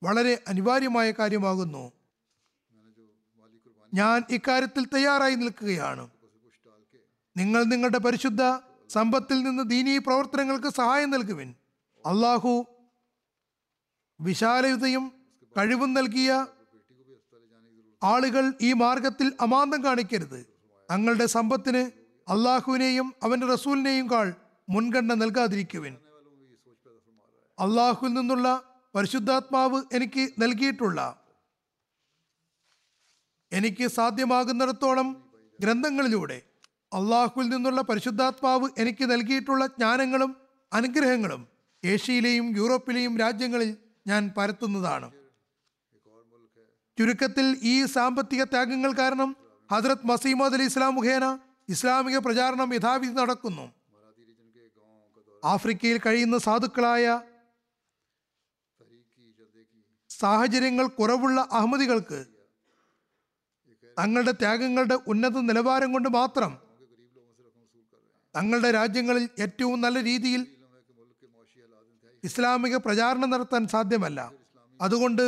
വളരെ 0.02 0.44
അനിവാര്യമായ 0.48 1.10
കാര്യമാകുന്നു. 1.10 1.92
ഞാൻ 3.94 4.22
ഇക്കാര്യത്തിൽ 4.30 4.84
തയ്യാറായി 4.84 5.34
നിൽക്കുകയാണ്. 5.34 6.10
നിങ്ങൾ 7.36 7.64
നിങ്ങളുടെ 7.64 7.98
പരിശുദ്ധ 7.98 8.42
സമ്പത്തിൽ 8.88 9.42
നിന്ന് 9.42 9.70
ദീനീ 9.70 9.98
പ്രവർത്തനങ്ങൾക്ക് 9.98 10.68
സഹായം 10.68 11.10
നൽകുവിൻ. 11.10 11.54
അള്ളാഹു 12.06 12.66
വിശാലതയും 14.20 15.12
കഴിവും 15.56 15.94
നൽകിയ 15.94 16.46
ആളുകൾ 18.02 18.52
ഈ 18.60 18.72
മാർഗത്തിൽ 18.72 19.32
അമാന്തം 19.40 19.84
കാണിക്കരുത്. 19.84 20.46
തങ്ങളുടെ 20.90 21.26
സമ്പത്തിന് 21.26 21.90
അള്ളാഹുവിനെയും 22.30 23.14
അവന്റെ 23.22 23.46
റസൂലിനെയും 23.46 24.10
കാൾ 24.10 24.34
മുൻഗണന 24.68 25.14
നൽകാതിരിക്കുവിൻ. 25.14 25.96
അള്ളാഹുവിൽ 27.58 28.12
നിന്നുള്ള 28.12 28.62
പരിശുദ്ധാത്മാവ് 28.94 29.82
എനിക്ക് 29.92 30.28
നൽകിയിട്ടുള്ള 30.38 31.00
എനിക്ക് 33.52 33.86
സാധ്യമാകുന്നിടത്തോളം 33.88 35.08
ഗ്രന്ഥങ്ങളിലൂടെ 35.60 36.42
അള്ളാഹുവിൽ 36.92 37.48
നിന്നുള്ള 37.48 37.80
പരിശുദ്ധാത്മാവ് 37.80 38.68
എനിക്ക് 38.78 39.10
നൽകിയിട്ടുള്ള 39.10 39.66
ജ്ഞാനങ്ങളും 39.66 40.36
അനുഗ്രഹങ്ങളും 40.72 41.48
ഏഷ്യയിലെയും 41.84 42.56
യൂറോപ്പിലെയും 42.56 43.18
രാജ്യങ്ങളിൽ 43.18 43.76
ഞാൻ 44.10 44.22
പരത്തുന്നതാണ്. 44.36 45.08
ചുരുക്കത്തിൽ 46.98 47.46
ഈ 47.72 47.74
സാമ്പത്തിക 47.96 48.42
ത്യാഗങ്ങൾ 48.52 48.90
കാരണം 49.00 49.30
ഹജ്രത് 49.70 50.06
മസീമദ് 50.10 50.56
അലി 50.56 50.66
ഇസ്ലാം 50.70 50.94
മുഖേന 50.94 51.26
ഇസ്ലാമിക 51.74 52.18
പ്രചാരണം 52.26 52.70
യഥാവിധി 52.76 53.14
നടക്കുന്നു. 53.20 53.66
ആഫ്രിക്കയിൽ 55.42 55.98
കഴിയുന്ന 56.06 56.36
സാധുക്കളായ 56.46 57.04
സാഹചര്യങ്ങൾ 60.10 60.86
കുറവുള്ള 60.98 61.40
അഹമ്മദികൾക്ക് 61.58 62.18
തങ്ങളുടെ 63.96 64.32
ത്യാഗങ്ങളുടെ 64.40 64.96
ഉന്നത 65.12 65.36
നിലവാരം 65.48 65.90
കൊണ്ട് 65.92 66.08
മാത്രം 66.16 66.52
തങ്ങളുടെ 68.34 68.70
രാജ്യങ്ങളിൽ 68.78 69.24
ഏറ്റവും 69.44 69.78
നല്ല 69.84 69.98
രീതിയിൽ 70.08 70.42
ഇസ്ലാമിക 72.24 72.76
പ്രചാരണം 72.76 73.30
നടത്താൻ 73.30 73.68
സാധ്യമല്ല. 73.68 74.32
അതുകൊണ്ട് 74.80 75.24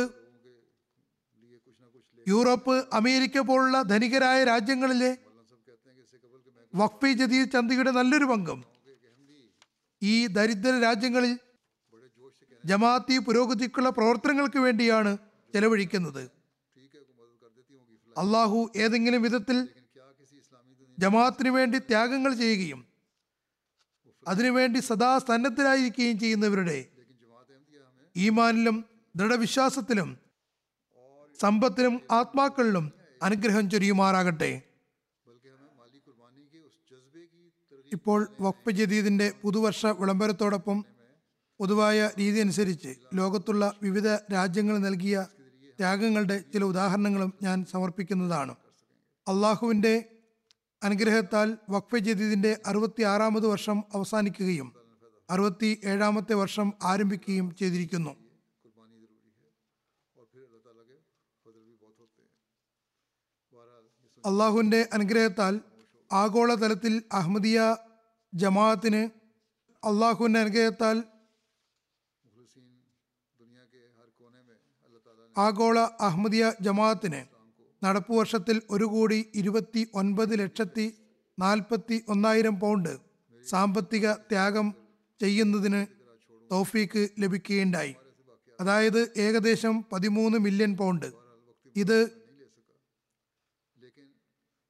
യൂറോപ്പ് 2.27 2.75
അമേരിക്ക 2.93 3.39
പോലുള്ള 3.39 3.81
ധനികരായ 3.81 4.43
രാജ്യങ്ങളിലെ 4.43 5.17
വഖഫി 6.75 7.11
ജദീദ് 7.13 7.51
ചന്തിയുടെ 7.51 7.91
നല്ലൊരു 7.91 8.25
പങ്കും 8.25 8.59
ഈ 10.01 10.27
ദരിദ്ര 10.27 10.71
രാജ്യങ്ങളിൽ 10.79 11.33
ജമാഅത്തി 12.65 13.17
പുരോഗതിക്കുള്ള 13.17 13.89
പ്രവർത്തനങ്ങൾക്ക് 13.89 14.59
വേണ്ടിയാണ് 14.59 15.17
ചെലവഴിക്കുന്നത്. 15.53 16.23
അള്ളാഹു 18.17 18.59
ഏതെങ്കിലും 18.75 19.21
വിധത്തിൽ 19.21 19.57
ജമാഅത്തിന് 20.99 21.49
വേണ്ടി 21.49 21.77
ത്യാഗങ്ങൾ 21.79 22.33
ചെയ്യുകയും 22.33 22.81
അതിനുവേണ്ടി 24.27 24.79
സദാ 24.79 25.17
സന്നദ്ധരായിരിക്കുകയും 25.17 26.19
ചെയ്യുന്നവരുടെ 26.19 26.85
ഈമാനിലും 28.17 28.85
ദൃഢവിശ്വാസത്തിലും 29.15 30.17
സമ്പത്തിലും 31.41 32.01
ആത്മാക്കളിലും 32.11 32.91
അനുഗ്രഹം 33.21 33.69
ചൊരിയുമാറാകട്ടെ. 33.69 34.61
ഇപ്പോൾ 37.93 38.27
വഖഫ് 38.41 38.71
ജദീദിന്റെ 38.71 39.33
പുതുവർഷ 39.41 39.85
വിളംബരത്തോടൊപ്പം 39.85 40.85
പൊതുവായ 41.59 42.09
രീതി 42.19 42.39
അനുസരിച്ച് 42.39 42.95
ലോകത്തുള്ള 43.13 43.73
വിവിധ 43.83 44.07
രാജ്യങ്ങൾ 44.07 44.77
നൽകിയ 44.77 45.27
ത്യാഗങ്ങളുടെ 45.79 46.43
ചില 46.53 46.63
ഉദാഹരണങ്ങളും 46.63 47.33
ഞാൻ 47.43 47.65
സമർപ്പിക്കുന്നതാണ്. 47.65 48.55
അള്ളാഹുവിന്റെ 49.27 50.12
അനുഗ്രഹത്താൽ 50.83 51.57
വഖഫ് 51.69 51.97
ജദീദിന്റെ 51.97 52.59
അറുപത്തി 52.65 53.03
ആറാമത് 53.03 53.47
വർഷം 53.47 53.83
അവസാനിക്കുകയും 53.93 54.69
അറുപത്തി 55.29 55.79
ഏഴാമത്തെ 55.83 56.33
വർഷം 56.33 56.73
ആരംഭിക്കുകയും 56.83 57.55
ചെയ്തിരിക്കുന്നു. 57.55 58.13
അള്ളാഹുവിന്റെ 64.23 64.89
അനുഗ്രഹത്താൽ 64.93 65.53
ആഗോളതലത്തിൽ 66.11 67.03
അഹമ്മദിയ 67.11 67.59
ജമാഅത്തിന് 68.33 69.01
അള്ളാഹുവിന്റെ 69.83 70.39
അനുഗ്രഹത്താൽ 70.39 70.97
ആഗോള 75.35 75.79
അഹമ്മദിയ 75.99 76.53
ജമാഅത്തിന് 76.61 77.21
നടപ്പ് 77.83 78.13
വർഷത്തിൽ 78.13 78.61
ഒരു 78.69 78.83
കോടി 78.83 79.25
ഇരുപത്തി 79.35 79.87
ഒൻപത് 79.93 80.39
ലക്ഷത്തി 80.39 80.93
നാൽപ്പത്തി 81.39 82.03
ഒന്നായിരം 82.07 82.59
പൗണ്ട് 82.59 82.97
സാമ്പത്തിക 83.49 84.13
ത്യാഗം 84.13 84.73
ചെയ്യുന്നതിന് 85.19 85.85
തോഫീക്ക് 86.51 87.09
ലഭിക്കുകയുണ്ടായി. 87.19 87.95
അതായത് 88.61 89.11
ഏകദേശം 89.17 89.85
പതിമൂന്ന് 89.93 90.37
മില്യൺ 90.37 90.77
പൗണ്ട്. 90.77 91.13
ഇത് 91.75 92.09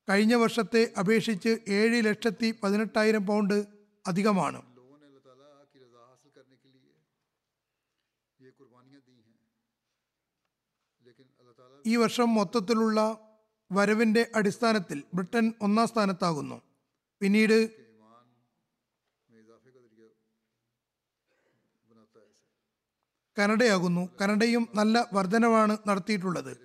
കഴിഞ്ഞ 0.09 0.33
വർഷത്തെ 0.33 0.93
അപേക്ഷിച്ച് 0.99 1.57
ഏഴ് 1.67 2.05
ലക്ഷത്തി 2.05 2.53
പതിനെട്ടായിരം 2.63 3.25
പൗണ്ട് 3.25 3.65
അധികമാണ്. 4.07 4.72
ഈ 11.85 11.95
വർഷം 11.95 12.33
മൊത്തത്തിലുള്ള 12.33 13.17
വരവിന്റെ 13.71 14.31
അടിസ്ഥാനത്തിൽ 14.35 15.03
ബ്രിട്ടൻ 15.13 15.53
ഒന്നാം 15.61 15.87
സ്ഥാനത്താകുന്നു. 15.87 16.61
പിന്നീട് 17.21 17.69
കനഡയാകുന്നു. 23.39 24.09
കനഡയും 24.21 24.67
നല്ല 24.75 25.09
വർധനവാണ് 25.13 25.77
നടത്തിയിട്ടുള്ളത്. 25.87 26.57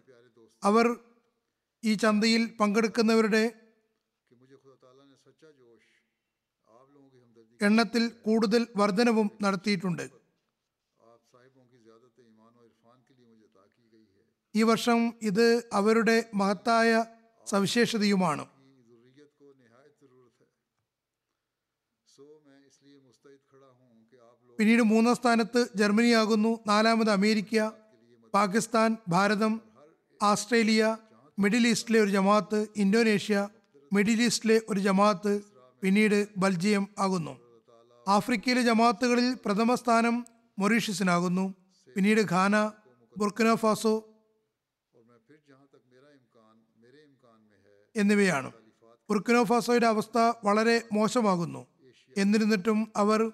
അവർ 0.65 0.97
ഈ 1.85 1.95
ചന്തയിൽ 1.95 2.53
പങ്കെടുക്കുന്നവരുടെ 2.61 3.53
എണ്ണത്തിൽ 7.63 8.09
കൂടുതൽ 8.09 8.67
വർധനവും 8.77 9.31
നടത്തിയിട്ടുണ്ട്. 9.43 10.18
ഈ 14.59 14.63
വർഷം 14.69 15.01
ഇത് 15.31 15.47
അവരുടെ 15.79 16.19
മഹത്തായ 16.41 16.91
സവിശേഷതയുമാണ്. 17.47 18.45
പിന്നീട് 24.59 24.83
മൂന്നാം 24.93 25.17
സ്ഥാനത്ത് 25.19 25.61
ജർമ്മനിയാകുന്നു. 25.81 26.53
നാലാമത് 26.71 27.11
America 27.19 27.67
Pakistan 28.35 28.91
Bharatam 29.15 29.53
Australia 30.21 30.83
middle 31.39 31.65
ഈസ്റ്റിലെ 31.73 31.99
ഒരു 32.05 32.11
ജമാഅത്ത് 32.17 32.61
ഇന്തോനേഷ്യ 32.85 33.37
മിഡിൽ 33.93 34.21
ഈസ്റ്റിലെ 34.23 34.57
ഒരു 34.71 34.81
ജമാഅത്ത് 34.87 35.35
പിന്നീട് 35.83 36.19
ബൽജിയം 36.43 36.85
ആകുന്നു. 37.05 37.35
ആഫ്രിക്കയിലെ 38.07 38.63
ജമാഅത്തുകളിൽ 38.69 39.29
പ്രഥമ 39.45 39.71
സ്ഥാനം 39.83 40.17
മൊറീഷ്യസിനാകുന്നു. 40.59 41.47
പിന്നീട് 41.97 42.23
ഖാന 42.33 42.55
ബുർക്കനോ 43.17 43.55
ഫാസോ 43.63 43.95
എന്നിവയാണ്. 47.99 48.53
ബുർക്കിനോഫാസോയുടെ 49.11 49.87
അവസ്ഥ 49.87 50.19
വളരെ 50.45 50.83
മോശമാകുന്നു. 50.93 51.67
എന്നിരുന്നിട്ടും 52.17 52.93
അവർ 52.97 53.33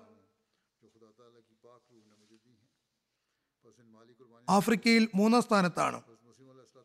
ആഫ്രിക്കയിൽ 4.50 5.08
മൂന്നാം 5.14 5.42
സ്ഥാനത്താണ്. 5.42 6.02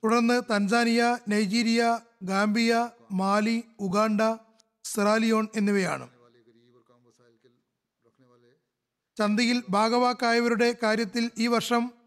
തുടർന്ന് 0.04 0.42
Tanzania 0.52 1.18
Nigeria 1.30 2.00
Gambia 2.24 2.90
Mali 3.12 3.64
Uganda 3.80 4.22
Sierra Leone 4.84 5.48
എന്നിവയാണ്. 5.56 6.10
ചന്തയിൽ 9.18 9.64
ഭാഗവാക്കായവരുടെ 9.70 10.76
കാര്യത്തിൽ 10.84 11.32
ഈ 11.38 11.48
വർഷം 11.48 11.99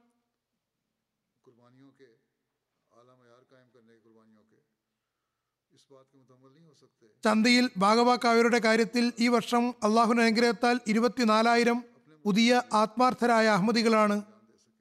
ചന്തയിൽ 7.24 7.70
ഭാഗവാക്കായവരുടെ 7.76 8.58
കാര്യത്തിൽ 8.58 9.12
ഈ 9.18 9.28
വർഷം 9.28 9.74
അള്ളാഹു 9.82 10.12
അനുഗ്രഹത്താൽ 10.12 10.80
ഇരുപത്തിനാലായിരം 10.86 11.84
പുതിയ 12.24 12.62
ആത്മാർത്ഥരായ 12.72 13.46
അഹമ്മദികളാണ് 13.46 14.22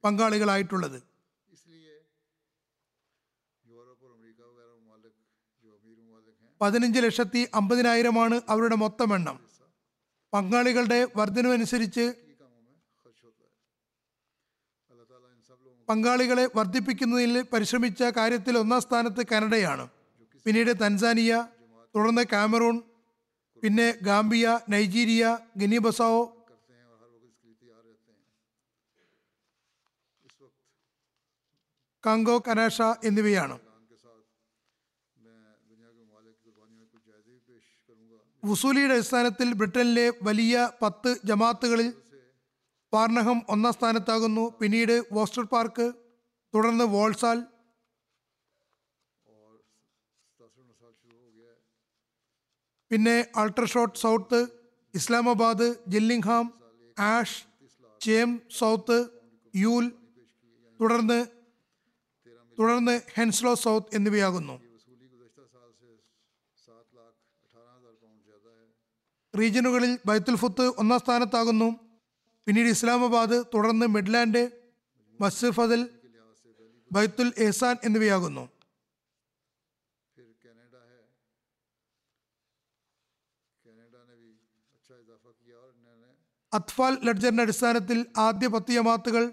പങ്കാളികളായിട്ടുള്ളത്. 0.04 1.02
പതിനഞ്ച് 6.60 7.00
ലക്ഷത്തി 7.00 7.48
അമ്പതിനായിരമാണ് 7.54 8.40
അവരുടെ 8.48 8.74
മൊത്തം 8.74 9.14
എണ്ണം. 9.14 9.40
പങ്കാളികളുടെ 10.32 11.08
വർധനവനുസരിച്ച് 11.16 12.14
പങ്കാളികളെ 15.88 16.48
വർദ്ധിപ്പിക്കുന്നതിൽ 16.56 17.42
പരിശ്രമിച്ച 17.52 18.02
കാര്യത്തിൽ 18.02 18.58
ഒന്നാം 18.58 18.80
സ്ഥാനത്ത് 18.80 19.26
കാനഡയാണ്. 19.32 19.88
പിന്നീട് 20.46 20.72
തൻസാനിയ 20.82 21.48
തുടർന്ന് 21.94 22.22
കാമറൂൺ 22.32 22.82
പിന്നെ 23.62 23.88
Gambia 24.02 24.60
Nigeria 24.68 25.38
Guinea 25.56 25.78
Bissau. 25.78 26.22
Congo 32.06 32.42
Kinshasa 32.48 32.82
എന്നിവയാണ്. 33.04 33.58
വുസൂലിയുടെ 38.44 38.94
അടിസ്ഥാനത്തിൽ 38.94 39.52
ബ്രിട്ടനിലെ 39.54 40.12
വലിയ 40.22 40.70
പത്ത് 40.82 41.10
ജമാത്തുകളിൽ 41.24 41.92
പാർണഹം 42.92 43.42
ഒന്നാം 43.48 43.72
സ്ഥാനത്താകുന്നു. 43.72 44.44
പിന്നീട് 44.60 45.04
വോസ്റ്റർ 45.12 45.44
പാർക്ക് 45.44 45.92
തുടർന്ന് 46.54 46.84
വോൾസാൽ 46.84 47.38
പിന്നെ 52.92 53.26
Aldershot 53.36 53.98
south 53.98 54.46
Islamabad 54.94 55.74
Gillingham 55.88 56.54
Ash 56.98 57.44
Cheam 58.00 58.40
south 58.58 59.10
Ewell 59.56 59.92
തുടർന്ന് 60.80 61.26
തുടർന്ന് 62.58 63.00
ഹെൻസ്ലോ 63.14 63.54
സൗത്ത് 63.54 63.96
എന്നിവയാകുന്നു. 63.96 64.60
റീജിയനുകളിൽ 69.36 69.98
ബൈത്തുൽ 70.06 70.36
ഫുത്ത് 70.36 70.62
ഒന്നാം 70.62 70.98
സ്ഥാനത്താകുന്നു. 70.98 71.80
പിന്നീട് 72.46 72.68
ഇസ്ലാമാബാദ് 72.68 73.44
തുടർന്ന് 73.54 73.86
മിഡ്ലാൻഡ് 73.86 74.50
മസ്ഫദിൽ 75.20 75.90
ബൈത്തുൽ 76.92 77.32
എഹ്സാൻ 77.38 77.76
എന്നിവയാകുന്നു. 77.84 78.48
അത്ഫാൽ 86.52 86.94
ലഡ്ജറിന്റെ 87.06 87.42
അടിസ്ഥാനത്തിൽ 87.46 87.98
ആദ്യ 88.24 88.48
പത്ത് 88.54 88.72
ജമാത്തുകൾ 88.76 89.24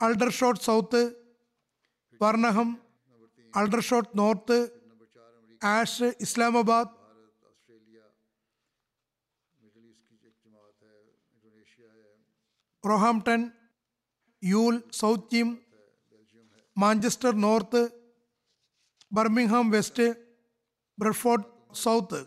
Aldershot 0.00 0.62
south 0.66 1.00
Farnham 2.20 2.68
Aldershot 3.54 4.12
north 4.18 4.58
Ash 5.62 6.08
Islamabad 6.26 6.92
Roehampton 12.84 13.42
Ewell 14.42 14.74
south 15.00 15.30
Cheam 15.34 15.48
Manchester 16.76 17.32
north 17.46 17.82
Birmingham 19.12 19.66
west 19.70 20.06
Bradford 20.98 21.46
south. 21.84 22.20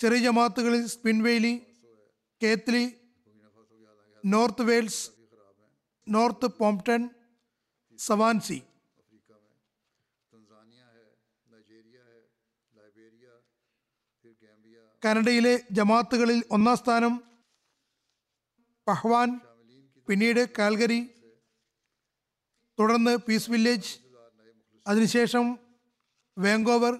ചെറിയ 0.00 0.18
ജമാത്തുകളിൽ 0.18 0.86
Spen Valley 0.86 1.54
Keighley 2.42 2.82
north 4.24 4.62
Wales 4.62 5.10
north 6.08 6.46
പോംപ്ടൺ 6.46 7.10
Swansea. 7.98 8.58
കാനഡയിലെ 15.04 15.60
ജമാത്തുകളിൽ 15.72 16.44
ഒന്നാം 16.50 16.76
സ്ഥാനം 16.76 17.14
പഹ്വാൻ 18.86 19.40
പിന്നീട് 20.08 20.48
കാൽഗരി 20.58 21.00
തുടർന്ന് 22.78 23.16
പീസ് 23.16 23.50
വില്ലേജ് 23.50 23.92
അതിനുശേഷം 24.86 25.46
വാങ്കോവർ 26.36 26.94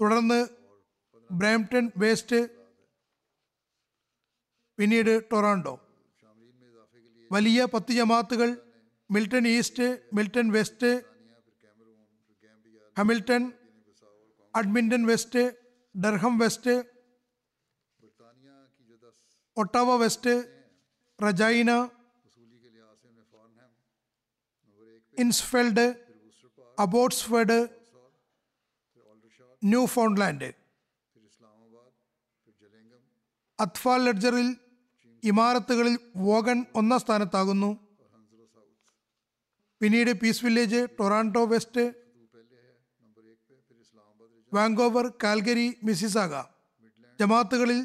തുടർന്ന് 0.00 0.40
ബ്രാംപ്ടൺ 1.30 1.90
വേസ്റ്റ് 1.96 2.38
പിന്നീട് 4.78 5.30
ടൊറാണ്ടോ. 5.32 5.74
വലിയ 7.30 7.64
പത്ത് 7.64 7.92
ജമാത്തുകൾ 7.92 8.50
Milton 9.10 9.46
east 9.46 9.86
Milton 10.12 10.50
west 10.50 10.90
ഹമിൽട്ടൺ 12.98 13.42
Edmonton 14.54 15.06
west 15.06 15.42
ഡർഹം 15.94 16.38
west 16.38 16.74
Ottawa 19.56 19.96
west 19.96 20.34
റജൈന 21.22 21.70
ഇൻസ്ഫെൽഡ് 25.18 25.86
അബോട്ട്സ്ഫെഡ് 26.78 27.58
new 29.64 29.86
ഫോൺലാൻഡ് 29.86 30.65
അത്ഫാൽ 33.60 34.04
ലഡ്ജറിൽ 34.04 34.48
ഇമാരത്തുകളിൽ 35.22 35.94
Vaughan 36.16 36.58
ഒന്നാം 36.74 37.00
സ്ഥാനത്താകുന്നു. 37.00 37.70
പിന്നീട് 39.80 40.10
Peace 40.20 40.44
Village 40.44 40.88
Toronto 41.00 41.44
west 41.44 41.84
വാങ്കോവർ 44.54 45.06
Calgary 45.24 45.66
Mississauga 45.84 46.34
ജമാത്തുകളിൽ 47.20 47.80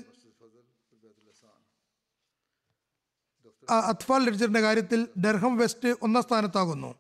അത്ഫാൽ 3.91 4.21
ലഡ്ജറിന്റെ 4.25 4.61
കാര്യത്തിൽ 4.61 5.07
ഡർഹം 5.25 5.57
വെസ്റ്റ് 5.57 5.89
ഒന്നാം 6.01 6.23
സ്ഥാനത്താകുന്നു. 6.23 6.95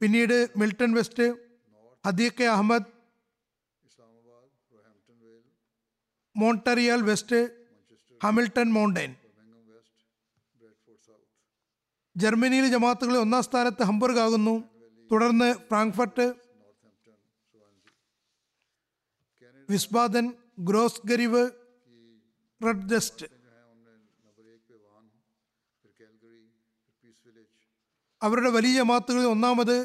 പിന്നീട് 0.00 0.48
Milton 0.56 0.92
west 0.92 1.26
ഹദീഖെ 2.06 2.44
Ahmed 2.44 2.90
മോണ്ടറിയൽ 6.36 7.00
west 7.02 7.40
Hamilton 8.24 8.68
mountain. 8.72 9.12
ജർമ്മനിയിലെ 12.16 12.68
ജമാത്തുകളിൽ 12.68 13.18
ഒന്നാം 13.18 13.42
സ്ഥാനത്ത് 13.42 13.82
ഹംബർഗ് 13.82 14.18
ആകുന്നു. 14.18 14.54
തുടർന്ന് 15.10 15.48
ഫ്രാങ്ക്ഫർട്ട് 15.68 16.26
വിസ്ബാദൻ 19.70 20.26
ഗ്രോസ് 20.58 21.06
ഗരിവ് 21.06 21.42
റെഡ് 22.60 22.90
അവരുടെ 28.22 28.50
വലിയ 28.50 28.72
ജമാത്തുകളിൽ 28.74 29.26
ഒന്നാമത് 29.26 29.76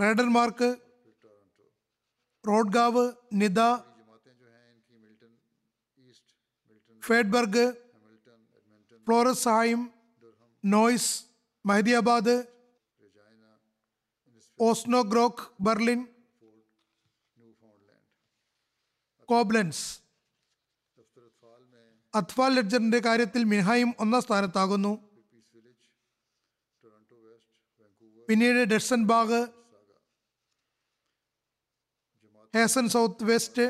റൈഡർമാർക്ക് 0.00 0.68
റോഡ്ഗാവ് 2.48 3.04
Nida 3.32 3.60
Friedberg 7.06 7.64
ഫ്ലോറസായും 9.06 9.82
Neuss 10.64 11.12
Mahdiabad 11.66 12.36
Osnabruck 14.60 15.44
Berlin 15.60 16.00
Koblenz. 19.28 19.84
Atfal 22.14 22.52
ലഡ്ജറിന്റെ 22.54 22.98
കാര്യത്തിൽ 23.06 23.42
മിഹായും 23.44 23.90
ഒന്നാം 24.00 24.22
സ്ഥാനത്താകുന്നു. 24.26 24.92
പിന്നീട് 28.28 28.60
Dietzenbach 29.10 29.40
Hessen 32.54 32.86
south 32.88 33.24
west 33.24 33.64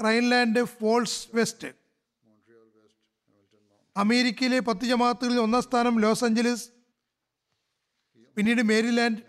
Rhineland 0.00 0.62
Pfalz 0.78 1.18
west. 1.36 1.68
അമേരിക്കയിലെ 3.96 4.58
പത്ത് 4.68 4.84
ജമാഅത്തുകളിൽ 4.90 5.38
ഒന്നാം 5.44 5.62
സ്ഥാനം 5.66 5.94
ലോസ് 6.02 6.24
ആഞ്ചലസ് 6.26 6.66
പിന്നീട് 8.36 8.62
Maryland 8.70 9.20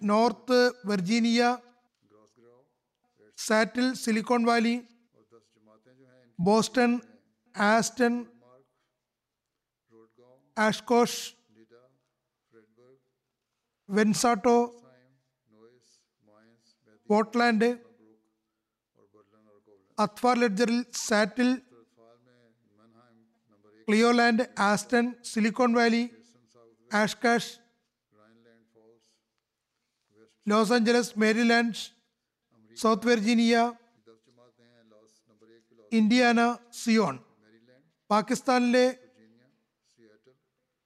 north 0.00 0.58
Virginia 0.86 1.42
Seattle 3.38 3.86
Silicon 4.02 4.42
Valley 4.44 4.74
Boston 6.38 6.92
Austin 7.54 8.14
Oshkosh 10.56 11.22
വെൻസാട്ടോ 13.88 14.58
Portland 17.08 17.68
അത്വാർ 19.98 20.38
ലെഡ്ജറിൽ 20.38 20.84
Seattle 20.92 21.62
Cleveland 23.88 24.44
Austin 24.58 25.14
Silicon 25.24 25.72
Valley 25.72 26.10
Oshkosh 26.92 27.52
Los 30.48 30.72
Angeles 30.72 31.12
Maryland 31.18 31.74
south 32.76 33.08
Virginia 33.08 33.72
Indiana 35.92 36.56
Zion. 36.82 37.24
പാകിസ്ഥാനിലെ 38.10 38.98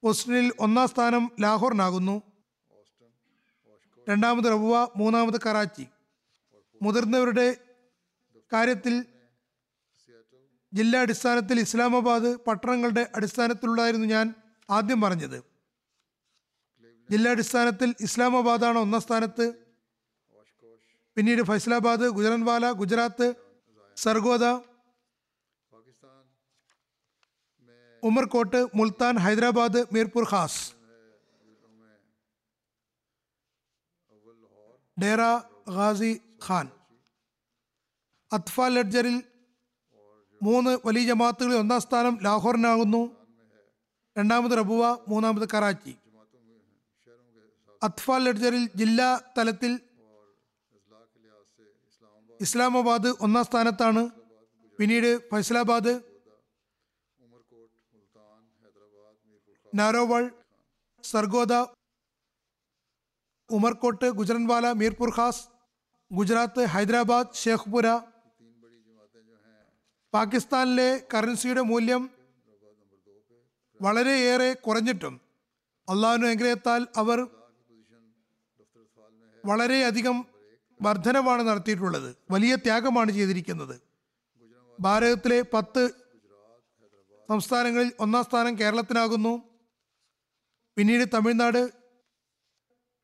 ഓസ്റ്റിനിൽ 0.03 0.53
ഒന്നാം 0.59 0.87
സ്ഥാനം 0.87 1.31
ലാഹോറിനാകുന്നു. 1.39 2.21
രണ്ടാമത് 4.09 4.45
റബുവ 4.45 4.87
മൂന്നാമത് 4.95 5.41
കറാച്ചി. 5.45 5.87
മുതിർന്നവരുടെ 6.81 7.68
കാര്യത്തിൽ 8.53 9.05
ജില്ലാ 10.73 11.01
അടിസ്ഥാനത്തിൽ 11.01 11.59
ഇസ്ലാമാബാദ് 11.59 12.35
പട്ടണങ്ങളുടെ 12.37 13.11
അടിസ്ഥാനത്തിലുള്ളതായിരുന്നു 13.15 14.07
ഞാൻ 14.07 14.33
ആദ്യം 14.69 15.01
പറഞ്ഞത്. 15.01 15.43
ജില്ലാടിസ്ഥാനത്തിൽ 17.09 17.95
ഇസ്ലാമാബാദാണ് 17.99 18.77
ഒന്നാം 18.77 19.01
സ്ഥാനത്ത്. 19.01 19.45
പിന്നീട് 21.15 21.41
ഫൈസലാബാദ് 21.41 22.05
ഗുജറൻവാല 22.17 22.71
ഗുജറാത്ത് 22.71 23.33
സർഗോദ 23.97 24.45
ഉമർകോട്ട് 28.03 28.67
മുൽത്താൻ 28.75 29.17
ഹൈദരാബാദ് 29.17 29.85
മീർപൂർ 29.93 30.25
ഖാസ്. 30.31 30.73
ഡേറ 35.01 35.21
ഗാസി 35.69 36.21
ഖാൻ. 36.47 36.78
അത്ഫാൽ 38.33 38.73
ലഡ്ജറിൽ 38.73 39.23
മൂന്ന് 40.43 40.71
വലിയ 40.85 41.03
ജമാത്തുകളിൽ 41.07 41.57
ഒന്നാം 41.57 41.81
സ്ഥാനം 41.81 42.19
ലാഹോറിനാകുന്നു. 42.23 43.01
രണ്ടാമത് 44.17 44.57
റബുവ 44.57 44.83
മൂന്നാമത് 45.07 45.47
കറാച്ചി. 45.53 45.93
അത്ഫാൽ 47.83 48.23
ലഡ്ജറിൽ 48.23 48.69
ജില്ലാ 48.75 49.21
തലത്തിൽ 49.37 49.79
ഇസ്ലാമാബാദ് 52.41 53.09
ഒന്നാം 53.21 53.45
സ്ഥാനത്താണ്. 53.45 54.09
പിന്നീട് 54.79 55.29
ഫൈസലാബാദ് 55.29 55.93
നാരോവൾ 59.75 60.23
സർഗോദ 61.03 61.53
ഉമർകോട്ട് 63.49 64.07
ഗുജറൻവാല 64.19 64.71
മീർപുർ 64.71 65.09
ഖാസ് 65.17 65.43
ഗുജറാത്ത് 66.11 66.61
ഹൈദരാബാദ് 66.65 67.33
ഷേഖ്പുര 67.33 67.87
പാകിസ്ഥാനിലെ 70.13 71.07
കറൻസിയുടെ 71.13 71.61
മൂല്യം 71.61 72.09
വളരെയേറെ 73.81 74.53
കുറഞ്ഞിട്ടും 74.53 75.21
അള്ളാഹുവിന് 75.89 76.25
അനുഗ്രഹത്താൽ 76.25 76.87
അവർ 76.97 77.27
വളരെയധികം 79.45 80.25
വർധനമാണ് 80.81 81.41
നടത്തിയിട്ടുള്ളത്. 81.47 82.15
വലിയ 82.31 82.55
ത്യാഗമാണ് 82.55 83.11
ചെയ്തിരിക്കുന്നത്. 83.11 83.81
ഭാരതത്തിലെ 84.79 85.41
പത്ത് 85.41 85.89
സംസ്ഥാനങ്ങളിൽ 87.29 87.91
ഒന്നാം 87.99 88.23
സ്ഥാനം 88.23 88.59
കേരളത്തിനാകുന്നു. 88.59 89.33
പിന്നീട് 90.77 91.09
തമിഴ്നാട് 91.13 91.61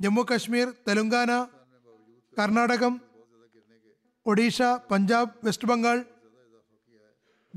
ജമ്മു 0.01 0.23
കാശ്മീർ 0.31 0.73
തെലുങ്കാന 0.87 1.31
കർണാടകം 2.39 3.01
ഒഡീഷ 4.25 4.61
പഞ്ചാബ് 4.91 5.31
വെസ്റ്റ് 5.43 5.67
ബംഗാൾ 5.67 6.05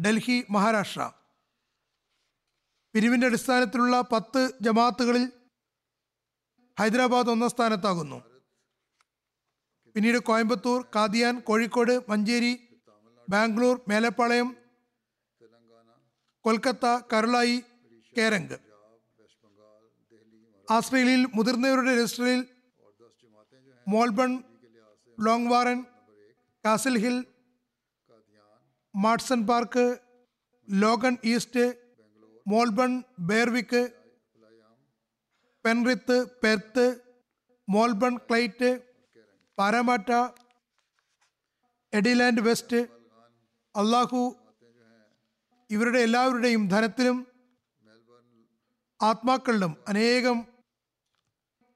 ഡൽഹി 0.04 0.44
മഹാരാഷ്ട്ര. 0.50 1.12
പിരിവിന്റെ 2.94 3.26
അടിസ്ഥാനത്തിലുള്ള 3.26 4.00
പത്ത് 4.12 4.42
ജമാഅത്തുകളിൽ 4.60 5.24
ഹൈദരാബാദ് 6.78 7.30
ഒന്നാം 7.30 7.50
സ്ഥാനത്താകുന്നു. 7.50 8.18
പിന്നീട് 9.94 10.18
കോയമ്പത്തൂർ 10.18 10.86
കാദിയാൻ 10.96 11.40
കോഴിക്കോട് 11.40 11.94
മഞ്ചേരി 12.08 12.52
ബാംഗ്ലൂർ 13.28 13.80
മേലപ്പാളയം 13.88 14.56
കൊൽക്കത്ത 16.44 16.86
കരുളായി 17.12 17.56
കേരങ്ക്. 18.16 18.56
ആസ്ട്രേലിയയിൽ 20.70 21.26
മുതിർന്നവരുടെ 21.34 21.92
രജിസ്റ്ററിൽ 21.98 22.40
Melbourne 23.88 24.32
Langwarrin 25.52 25.84
Castle 26.64 26.98
Hill 26.98 27.16
Marsden 28.94 29.46
Park 29.46 29.84
Logan 30.68 31.16
east 31.24 31.64
Melbourne 32.46 33.02
Berwick 33.18 33.82
Penrith 35.64 36.16
Perth 36.42 36.86
Melbourne 37.68 38.16
Clyde 38.16 38.70
Parramatta 39.58 40.10
Adelaide 41.92 42.40
west 42.40 42.80
അള്ളാഹു 43.74 44.20
ഇവരുടെ 45.70 45.98
എല്ലാവരുടെയും 45.98 46.68
ധനത്തിലും 46.68 47.16
ആത്മാക്കളിലും 49.02 49.76
അനേകം 49.88 50.38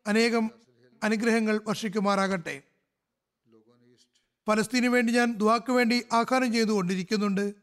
അനേകം 0.06 0.44
അനുഗ്രഹങ്ങൾ 1.02 1.56
വർഷിക്കുമാറാകട്ടെ. 1.66 2.54
ഫലസ്തീനു 4.46 4.88
വേണ്ടി 4.88 5.12
ഞാൻ 5.12 5.32
ദുവാക്ക് 5.32 5.72
വേണ്ടി 5.72 6.06
ആഹ്വാനം 6.12 6.52
ചെയ്തുകൊണ്ടിരിക്കുന്നുണ്ട്. 6.52 7.54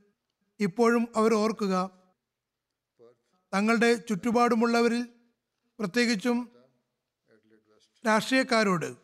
ഇപ്പോഴും 0.59 1.07
അവർ 1.15 1.33
ഓർക്കുക 1.33 1.89
തങ്ങളുടെ 3.53 3.93
ചുറ്റുപാടുമുള്ളവരിൽ 3.93 5.07
പ്രത്യേകിച്ചും 5.79 6.49
രാഷ്ട്രീയക്കാരോട് 8.07 8.95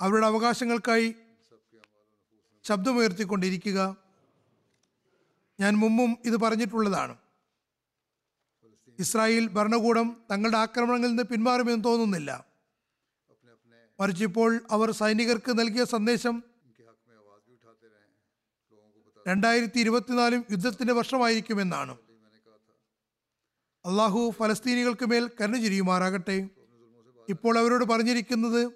അവരുടെ 0.00 0.26
അവകാശങ്ങൾക്കായി 0.26 1.14
ശബ്ദമുയർത്തിക്കൊണ്ടിരിക്കുക. 2.64 3.96
ഞാൻ 5.60 5.74
മുമ്പും 5.74 6.16
ഇത് 6.24 6.36
പറഞ്ഞിട്ടുള്ളതാണ്. 6.36 7.16
ഇസ്രായേൽ 8.98 9.48
ഭരണകൂടം 9.48 10.22
തങ്ങളുടെ 10.32 10.56
ആക്രമണങ്ങളിൽ 10.56 11.08
നിന്ന് 11.08 11.22
പിന്മാറുമെന്ന് 11.22 11.84
തോന്നുന്നില്ല. 11.84 12.45
മറിച്ച് 14.00 14.24
ഇപ്പോൾ 14.24 14.60
അവർ 14.70 14.90
സൈനികർക്ക് 14.90 15.58
നൽകിയ 15.58 15.84
സന്ദേശം 15.84 16.42
രണ്ടായിരത്തി 19.28 19.78
ഇരുപത്തിനാലും 19.78 20.44
യുദ്ധത്തിന്റെ 20.50 20.92
വർഷമായിരിക്കുമെന്നാണ്. 20.92 21.98
അള്ളാഹു 23.86 24.30
ഫലസ്തീനികൾക്ക് 24.30 25.06
മേൽ 25.06 25.30
കരുണ 25.40 25.56
ചിരിയുമാറാകട്ടെ 25.56 26.48
ഇപ്പോൾ 27.28 27.58
അവരോട് 27.58 27.84
പറഞ്ഞിരിക്കുന്നത് 27.84 28.70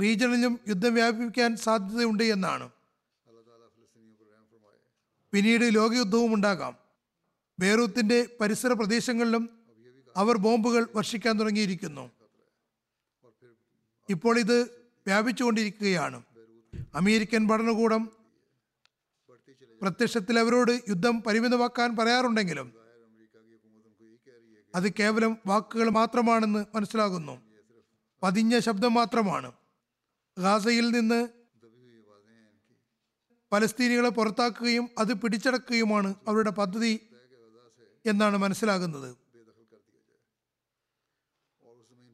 റീജിയണിലും 0.00 0.58
യുദ്ധം 0.68 0.94
വ്യാപിപ്പിക്കാൻ 0.94 1.56
സാധ്യതയുണ്ട് 1.56 2.22
എന്നാണ്. 2.22 2.70
പിന്നീട് 5.32 5.74
ലോകയുദ്ധവും 5.74 6.34
ഉണ്ടാകാം. 6.34 6.76
ബേറൂത്തിന്റെ 7.58 8.36
പരിസര 8.40 8.72
പ്രദേശങ്ങളിലും 8.72 9.64
അവർ 10.16 10.36
ബോംബുകൾ 10.36 10.86
വർഷിക്കാൻ 10.94 11.40
തുടങ്ങിയിരിക്കുന്നു. 11.40 12.15
ഇപ്പോൾ 14.08 14.38
ഇത് 14.38 14.62
വ്യാപിച്ചുകൊണ്ടിരിക്കുകയാണ്. 15.06 16.22
അമേരിക്കൻ 16.94 17.46
ഭരണകൂടം 17.46 18.10
പ്രത്യക്ഷത്തിൽ 19.82 20.38
അവരോട് 20.38 20.70
യുദ്ധം 20.88 21.22
പരിമിതമാക്കാൻ 21.22 21.96
പറയാറുണ്ടെങ്കിലും 21.96 22.72
അത് 24.74 24.92
കേവലം 24.92 25.36
വാക്കുകൾ 25.46 25.88
മാത്രമാണെന്ന് 25.88 26.64
മനസ്സിലാകുന്നു. 26.74 27.42
പതിഞ്ഞ 28.22 28.58
ശബ്ദം 28.58 28.94
മാത്രമാണ്. 28.94 29.52
ഗാസയിൽ 30.38 30.90
നിന്ന് 30.90 31.28
പലസ്തീനികളെ 33.52 34.08
പുറത്താക്കുകയും 34.08 34.88
അത് 34.98 35.14
പിടിച്ചടക്കുകയുമാണ് 35.14 36.14
അവരുടെ 36.28 36.50
പദ്ധതി 36.50 37.00
എന്നാണ് 38.06 38.36
മനസ്സിലാകുന്നത്. 38.36 39.25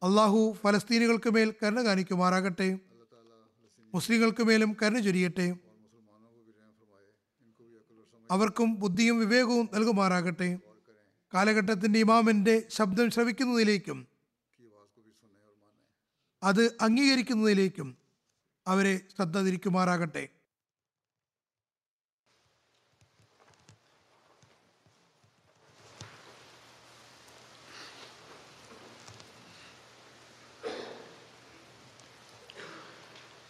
അള്ളാഹു 0.02 0.56
ഫലസ്തീനുകൾക്ക് 0.62 1.30
മേൽ 1.30 1.54
കരുണ 1.62 1.84
കാണിക്കുമാറാകട്ടെ. 1.84 2.78
മുസ്ലിങ്ങൾക്ക് 3.94 4.42
മേലും 4.42 4.76
കരുണ 4.82 4.98
ചൊരിയട്ടെ. 4.98 5.54
അവർക്കും 8.30 8.78
ബുദ്ധിയും 8.78 9.18
വിവേകവും 9.18 9.68
നൽകുമാറാകട്ടെ. 9.74 10.58
കാലഘട്ടത്തിന്റെ 11.34 11.98
ഇമാമിന്റെ 11.98 12.62
ശബ്ദം 12.68 13.10
ശ്രവിക്കുന്നതിലേക്കും 13.10 14.08
അത് 16.42 16.76
അംഗീകരിക്കുന്നതിലേക്കും 16.80 17.96
അവരെ 18.66 19.00
ശ്രദ്ധ 19.16 19.38
തിരിക്കുമാറാകട്ടെ. 19.38 20.28